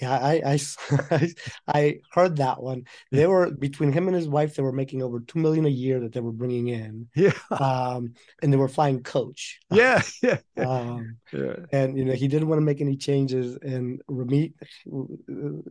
Yeah, 0.00 0.18
I, 0.18 0.58
I, 1.10 1.28
I 1.68 2.00
heard 2.10 2.36
that 2.38 2.60
one. 2.60 2.86
They 3.12 3.26
were 3.26 3.50
between 3.50 3.92
him 3.92 4.08
and 4.08 4.16
his 4.16 4.28
wife. 4.28 4.56
They 4.56 4.62
were 4.62 4.72
making 4.72 5.00
over 5.00 5.20
two 5.20 5.38
million 5.38 5.64
a 5.64 5.68
year 5.68 6.00
that 6.00 6.12
they 6.12 6.20
were 6.20 6.32
bringing 6.32 6.68
in. 6.68 7.08
Yeah, 7.22 7.34
um, 7.50 8.14
and 8.42 8.52
they 8.52 8.56
were 8.56 8.68
flying 8.68 9.02
coach. 9.02 9.60
Yeah, 9.70 10.02
yeah, 10.22 10.38
um, 10.58 11.16
yeah. 11.32 11.54
And 11.72 11.96
you 11.96 12.04
know 12.04 12.14
he 12.14 12.26
didn't 12.26 12.48
want 12.48 12.58
to 12.58 12.64
make 12.64 12.80
any 12.80 12.96
changes. 12.96 13.56
And 13.62 14.02
Ramit, 14.10 14.54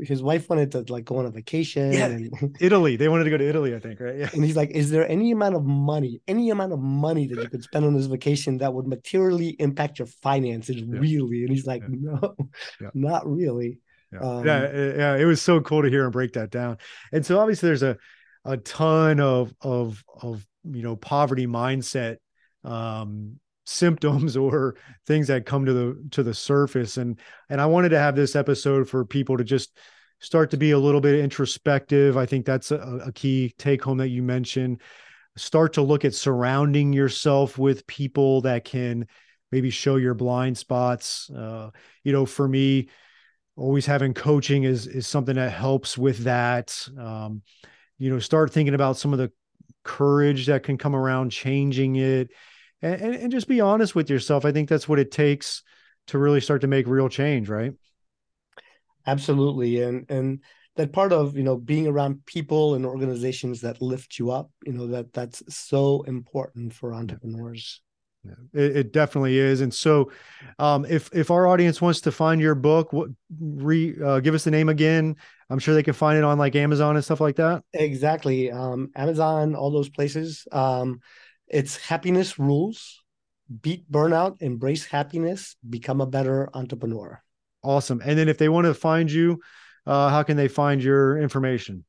his 0.02 0.24
wife 0.24 0.50
wanted 0.50 0.72
to 0.72 0.86
like 0.88 1.06
go 1.06 1.18
on 1.18 1.26
a 1.26 1.32
vacation. 1.32 1.92
Yeah, 1.92 2.06
and, 2.06 2.58
Italy. 2.60 2.96
They 2.96 3.10
wanted 3.10 3.26
to 3.26 3.30
go 3.30 3.38
to 3.38 3.48
Italy, 3.48 3.76
I 3.76 3.80
think, 3.80 4.00
right? 4.00 4.18
Yeah. 4.18 4.30
And 4.34 4.46
he's 4.46 4.56
like, 4.56 4.72
"Is 4.72 4.92
there 4.92 5.08
any 5.10 5.32
amount 5.32 5.56
of 5.56 5.66
money, 5.66 6.22
any 6.28 6.52
amount 6.52 6.74
of 6.74 6.80
money 6.80 7.28
that 7.28 7.38
you 7.38 7.50
could 7.50 7.64
spend 7.64 7.86
on 7.86 7.94
this 7.94 8.06
vacation 8.06 8.58
that 8.60 8.74
would 8.74 8.88
materially 8.88 9.50
impact 9.60 10.00
your 10.00 10.08
finances, 10.08 10.78
yeah. 10.78 11.00
really?" 11.00 11.42
And 11.42 11.50
he's 11.50 11.68
like. 11.68 11.84
"No, 11.90 12.36
not 12.94 13.28
really." 13.28 13.80
Yeah. 14.12 14.20
Um, 14.20 14.46
yeah, 14.46 14.72
yeah, 14.74 15.16
it 15.16 15.26
was 15.26 15.42
so 15.42 15.62
cool 15.62 15.84
to 15.84 15.90
hear 15.90 16.06
him 16.06 16.12
break 16.12 16.34
that 16.34 16.50
down. 16.52 16.78
And 17.12 17.26
so 17.26 17.40
obviously 17.40 17.68
there's 17.68 17.84
a 17.84 17.98
a 18.44 18.58
ton 18.58 19.20
of 19.20 19.54
of 19.62 20.04
of 20.22 20.46
you 20.64 20.82
know 20.82 20.96
poverty 20.96 21.46
mindset 21.46 22.18
um 22.64 23.40
symptoms 23.66 24.36
or 24.38 24.76
things 25.06 25.28
that 25.28 25.46
come 25.46 25.66
to 25.66 25.74
the 25.74 26.08
to 26.12 26.24
the 26.24 26.34
surface 26.34 26.98
and 26.98 27.20
and 27.50 27.62
I 27.62 27.66
wanted 27.68 27.90
to 27.90 28.00
have 28.00 28.16
this 28.16 28.36
episode 28.36 28.90
for 28.90 29.06
people 29.06 29.38
to 29.38 29.44
just 29.44 29.78
start 30.20 30.52
to 30.52 30.58
be 30.58 30.72
a 30.72 30.80
little 30.80 31.02
bit 31.02 31.20
introspective. 31.20 32.16
I 32.16 32.28
think 32.28 32.46
that's 32.46 32.72
a, 32.72 33.02
a 33.06 33.12
key 33.12 33.54
take 33.58 33.84
home 33.84 33.98
that 33.98 34.10
you 34.10 34.22
mentioned. 34.22 34.82
Start 35.36 35.74
to 35.74 35.82
look 35.82 36.06
at 36.06 36.14
surrounding 36.14 36.94
yourself 36.94 37.58
with 37.58 37.88
people 37.88 38.42
that 38.42 38.64
can 38.64 39.08
maybe 39.52 39.72
show 39.72 39.96
your 39.96 40.14
blind 40.14 40.58
spots. 40.58 41.30
Uh, 41.32 41.72
you 42.04 42.12
know, 42.12 42.26
for 42.26 42.48
me, 42.48 42.90
always 43.56 43.86
having 43.86 44.14
coaching 44.14 44.64
is 44.64 44.88
is 44.88 45.08
something 45.08 45.36
that 45.36 45.52
helps 45.52 45.98
with 45.98 46.20
that. 46.26 46.88
Um, 46.98 47.42
you 47.98 48.10
know 48.10 48.20
start 48.20 48.52
thinking 48.52 48.74
about 48.74 48.98
some 48.98 49.14
of 49.14 49.20
the 49.20 49.32
courage 49.84 50.48
that 50.48 50.64
can 50.64 50.78
come 50.78 50.96
around 50.96 51.32
changing 51.32 51.96
it. 51.98 52.30
And, 52.82 53.02
and, 53.02 53.16
and 53.16 53.32
just 53.32 53.48
be 53.48 53.62
honest 53.62 53.94
with 53.94 54.10
yourself. 54.10 54.44
I 54.44 54.52
think 54.52 54.70
that's 54.70 54.90
what 54.90 55.00
it 55.00 55.12
takes 55.12 55.62
to 56.08 56.18
really 56.18 56.42
start 56.42 56.62
to 56.62 56.68
make 56.68 56.88
real 56.88 57.10
change 57.10 57.48
right? 57.48 57.74
Absolutely. 59.06 59.82
And 59.82 60.10
and 60.10 60.40
that 60.76 60.94
part 60.94 61.14
of 61.14 61.38
you 61.38 61.44
know 61.44 61.58
being 61.58 61.88
around 61.88 62.26
people 62.26 62.76
and 62.76 62.86
organizations 62.86 63.62
that 63.62 63.82
lift 63.82 64.18
you 64.18 64.32
up 64.32 64.50
you 64.66 64.74
know 64.74 64.88
that 64.88 65.14
that's 65.14 65.44
so 65.54 66.02
important 66.04 66.74
for 66.74 66.94
entrepreneurs 66.94 67.82
it, 68.54 68.78
it, 68.78 68.94
definitely 68.94 69.38
is. 69.38 69.62
And 69.62 69.74
so, 69.74 70.12
um, 70.60 70.86
if 70.86 71.10
if 71.14 71.32
our 71.32 71.48
audience 71.48 71.82
wants 71.82 72.02
to 72.02 72.12
find 72.12 72.42
your 72.42 72.56
book, 72.56 72.94
what 72.94 73.10
re 73.40 73.96
uh, 74.04 74.20
give 74.20 74.36
us 74.36 74.44
the 74.44 74.52
name 74.52 74.70
again? 74.70 75.16
I'm 75.50 75.60
sure 75.60 75.74
they 75.74 75.84
can 75.84 75.94
find 75.94 76.18
it 76.18 76.24
on 76.24 76.38
like 76.38 76.56
Amazon 76.56 76.96
and 76.96 77.04
stuff 77.04 77.20
like 77.20 77.36
that. 77.38 77.64
Exactly, 77.74 78.52
um, 78.52 78.92
Amazon, 78.96 79.56
all 79.56 79.72
those 79.72 79.90
places. 79.90 80.48
Um, 80.52 81.02
it's 81.48 81.78
Happiness 81.78 82.38
Rules: 82.38 83.02
Beat 83.62 83.92
Burnout, 83.92 84.42
Embrace 84.42 84.86
Happiness, 84.86 85.56
Become 85.68 86.02
a 86.02 86.06
Better 86.06 86.50
Entrepreneur. 86.54 87.24
Awesome. 87.64 88.02
And 88.04 88.18
then 88.18 88.30
if 88.30 88.38
they 88.38 88.50
want 88.50 88.66
to 88.66 88.74
find 88.74 89.12
you, 89.12 89.40
uh, 89.86 90.10
how 90.10 90.24
can 90.24 90.36
they 90.38 90.48
find 90.48 90.84
your 90.84 91.18
information? 91.18 91.86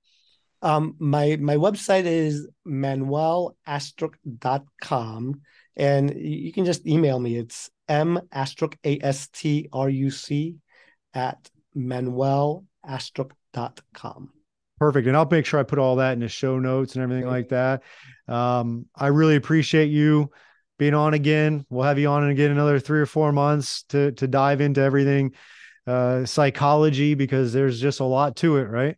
Um, 0.62 0.96
my 0.98 1.36
my 1.40 1.56
website 1.56 2.04
is 2.04 2.48
manuelastruc.com 2.66 5.40
and 5.76 6.14
you 6.14 6.52
can 6.52 6.64
just 6.64 6.86
email 6.86 7.18
me. 7.18 7.36
It's 7.36 7.70
m 7.88 8.20
astruc 8.34 8.74
a 8.84 8.98
s 9.02 9.28
t 9.28 9.68
r 9.72 9.88
u 9.88 10.10
c 10.10 10.56
at 11.14 11.50
manuelastruc.com. 11.76 14.30
Perfect. 14.78 15.06
And 15.06 15.16
I'll 15.16 15.28
make 15.30 15.46
sure 15.46 15.60
I 15.60 15.62
put 15.62 15.78
all 15.78 15.96
that 15.96 16.14
in 16.14 16.20
the 16.20 16.28
show 16.28 16.58
notes 16.58 16.94
and 16.94 17.04
everything 17.04 17.26
like 17.26 17.50
that. 17.50 17.82
Um, 18.26 18.86
I 18.96 19.08
really 19.08 19.36
appreciate 19.36 19.90
you 19.90 20.30
being 20.78 20.94
on 20.94 21.14
again. 21.14 21.64
We'll 21.70 21.84
have 21.84 21.98
you 21.98 22.08
on 22.08 22.28
again 22.28 22.50
another 22.50 22.80
three 22.80 23.00
or 23.00 23.06
four 23.06 23.30
months 23.30 23.84
to 23.90 24.10
to 24.12 24.26
dive 24.26 24.60
into 24.60 24.80
everything 24.80 25.34
uh, 25.86 26.24
psychology 26.24 27.14
because 27.14 27.52
there's 27.52 27.80
just 27.80 28.00
a 28.00 28.04
lot 28.04 28.36
to 28.36 28.56
it, 28.56 28.64
right? 28.64 28.96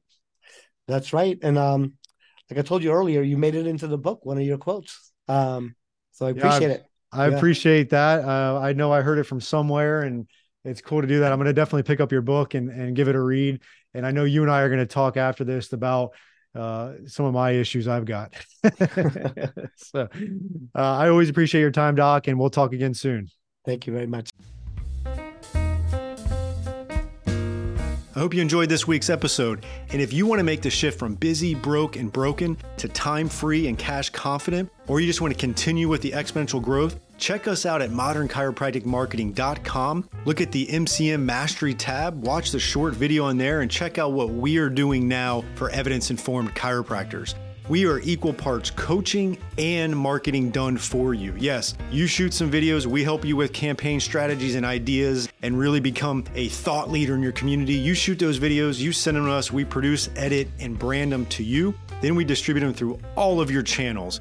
That's 0.88 1.12
right. 1.12 1.38
And 1.42 1.58
um, 1.58 1.94
like 2.50 2.58
I 2.58 2.62
told 2.62 2.82
you 2.82 2.92
earlier, 2.92 3.22
you 3.22 3.36
made 3.36 3.54
it 3.54 3.66
into 3.66 3.86
the 3.86 3.98
book, 3.98 4.24
one 4.24 4.38
of 4.38 4.44
your 4.44 4.58
quotes. 4.58 5.12
Um, 5.28 5.74
so 6.14 6.26
I 6.26 6.30
appreciate 6.30 6.62
yeah, 6.62 6.74
it. 6.74 6.86
I 7.12 7.28
yeah. 7.28 7.36
appreciate 7.36 7.90
that. 7.90 8.24
Uh, 8.24 8.58
I 8.60 8.72
know 8.72 8.92
I 8.92 9.02
heard 9.02 9.18
it 9.18 9.24
from 9.24 9.40
somewhere 9.40 10.02
and 10.02 10.26
it's 10.64 10.80
cool 10.80 11.02
to 11.02 11.06
do 11.06 11.20
that. 11.20 11.30
I'm 11.30 11.38
going 11.38 11.46
to 11.46 11.52
definitely 11.52 11.82
pick 11.82 12.00
up 12.00 12.10
your 12.10 12.22
book 12.22 12.54
and, 12.54 12.70
and 12.70 12.96
give 12.96 13.08
it 13.08 13.14
a 13.14 13.20
read. 13.20 13.60
And 13.92 14.06
I 14.06 14.10
know 14.10 14.24
you 14.24 14.42
and 14.42 14.50
I 14.50 14.62
are 14.62 14.68
going 14.68 14.80
to 14.80 14.86
talk 14.86 15.16
after 15.16 15.44
this 15.44 15.72
about 15.72 16.12
uh, 16.54 16.92
some 17.06 17.26
of 17.26 17.34
my 17.34 17.50
issues 17.50 17.86
I've 17.86 18.04
got. 18.04 18.32
so 19.76 20.08
uh, 20.74 20.96
I 20.96 21.08
always 21.08 21.28
appreciate 21.28 21.60
your 21.60 21.70
time, 21.70 21.94
Doc, 21.94 22.28
and 22.28 22.38
we'll 22.38 22.50
talk 22.50 22.72
again 22.72 22.94
soon. 22.94 23.28
Thank 23.66 23.86
you 23.86 23.92
very 23.92 24.06
much. 24.06 24.30
I 28.14 28.20
hope 28.20 28.32
you 28.32 28.40
enjoyed 28.40 28.68
this 28.68 28.86
week's 28.86 29.10
episode. 29.10 29.66
And 29.90 30.00
if 30.00 30.12
you 30.12 30.24
want 30.24 30.38
to 30.38 30.44
make 30.44 30.62
the 30.62 30.70
shift 30.70 31.00
from 31.00 31.16
busy, 31.16 31.56
broke, 31.56 31.96
and 31.96 32.12
broken 32.12 32.56
to 32.76 32.88
time 32.88 33.28
free 33.28 33.66
and 33.66 33.76
cash 33.76 34.10
confident, 34.10 34.70
or 34.86 35.00
you 35.00 35.08
just 35.08 35.20
want 35.20 35.34
to 35.34 35.40
continue 35.40 35.88
with 35.88 36.00
the 36.00 36.12
exponential 36.12 36.62
growth, 36.62 37.00
check 37.18 37.48
us 37.48 37.66
out 37.66 37.82
at 37.82 37.90
modernchiropracticmarketing.com. 37.90 40.08
Look 40.26 40.40
at 40.40 40.52
the 40.52 40.66
MCM 40.66 41.22
Mastery 41.22 41.74
tab, 41.74 42.22
watch 42.22 42.52
the 42.52 42.60
short 42.60 42.94
video 42.94 43.24
on 43.24 43.36
there, 43.36 43.62
and 43.62 43.70
check 43.70 43.98
out 43.98 44.12
what 44.12 44.30
we 44.30 44.58
are 44.58 44.70
doing 44.70 45.08
now 45.08 45.42
for 45.56 45.70
evidence 45.70 46.10
informed 46.10 46.54
chiropractors. 46.54 47.34
We 47.66 47.86
are 47.86 47.98
equal 48.00 48.34
parts 48.34 48.70
coaching 48.70 49.38
and 49.56 49.96
marketing 49.96 50.50
done 50.50 50.76
for 50.76 51.14
you. 51.14 51.34
Yes, 51.38 51.74
you 51.90 52.06
shoot 52.06 52.34
some 52.34 52.50
videos, 52.50 52.84
we 52.84 53.02
help 53.02 53.24
you 53.24 53.36
with 53.36 53.54
campaign 53.54 54.00
strategies 54.00 54.54
and 54.54 54.66
ideas 54.66 55.30
and 55.42 55.58
really 55.58 55.80
become 55.80 56.24
a 56.34 56.48
thought 56.48 56.90
leader 56.90 57.14
in 57.14 57.22
your 57.22 57.32
community. 57.32 57.72
You 57.72 57.94
shoot 57.94 58.18
those 58.18 58.38
videos, 58.38 58.78
you 58.78 58.92
send 58.92 59.16
them 59.16 59.24
to 59.24 59.32
us, 59.32 59.50
we 59.50 59.64
produce, 59.64 60.10
edit, 60.14 60.48
and 60.60 60.78
brand 60.78 61.10
them 61.10 61.24
to 61.26 61.42
you. 61.42 61.74
Then 62.02 62.14
we 62.14 62.24
distribute 62.26 62.60
them 62.60 62.74
through 62.74 63.00
all 63.16 63.40
of 63.40 63.50
your 63.50 63.62
channels. 63.62 64.20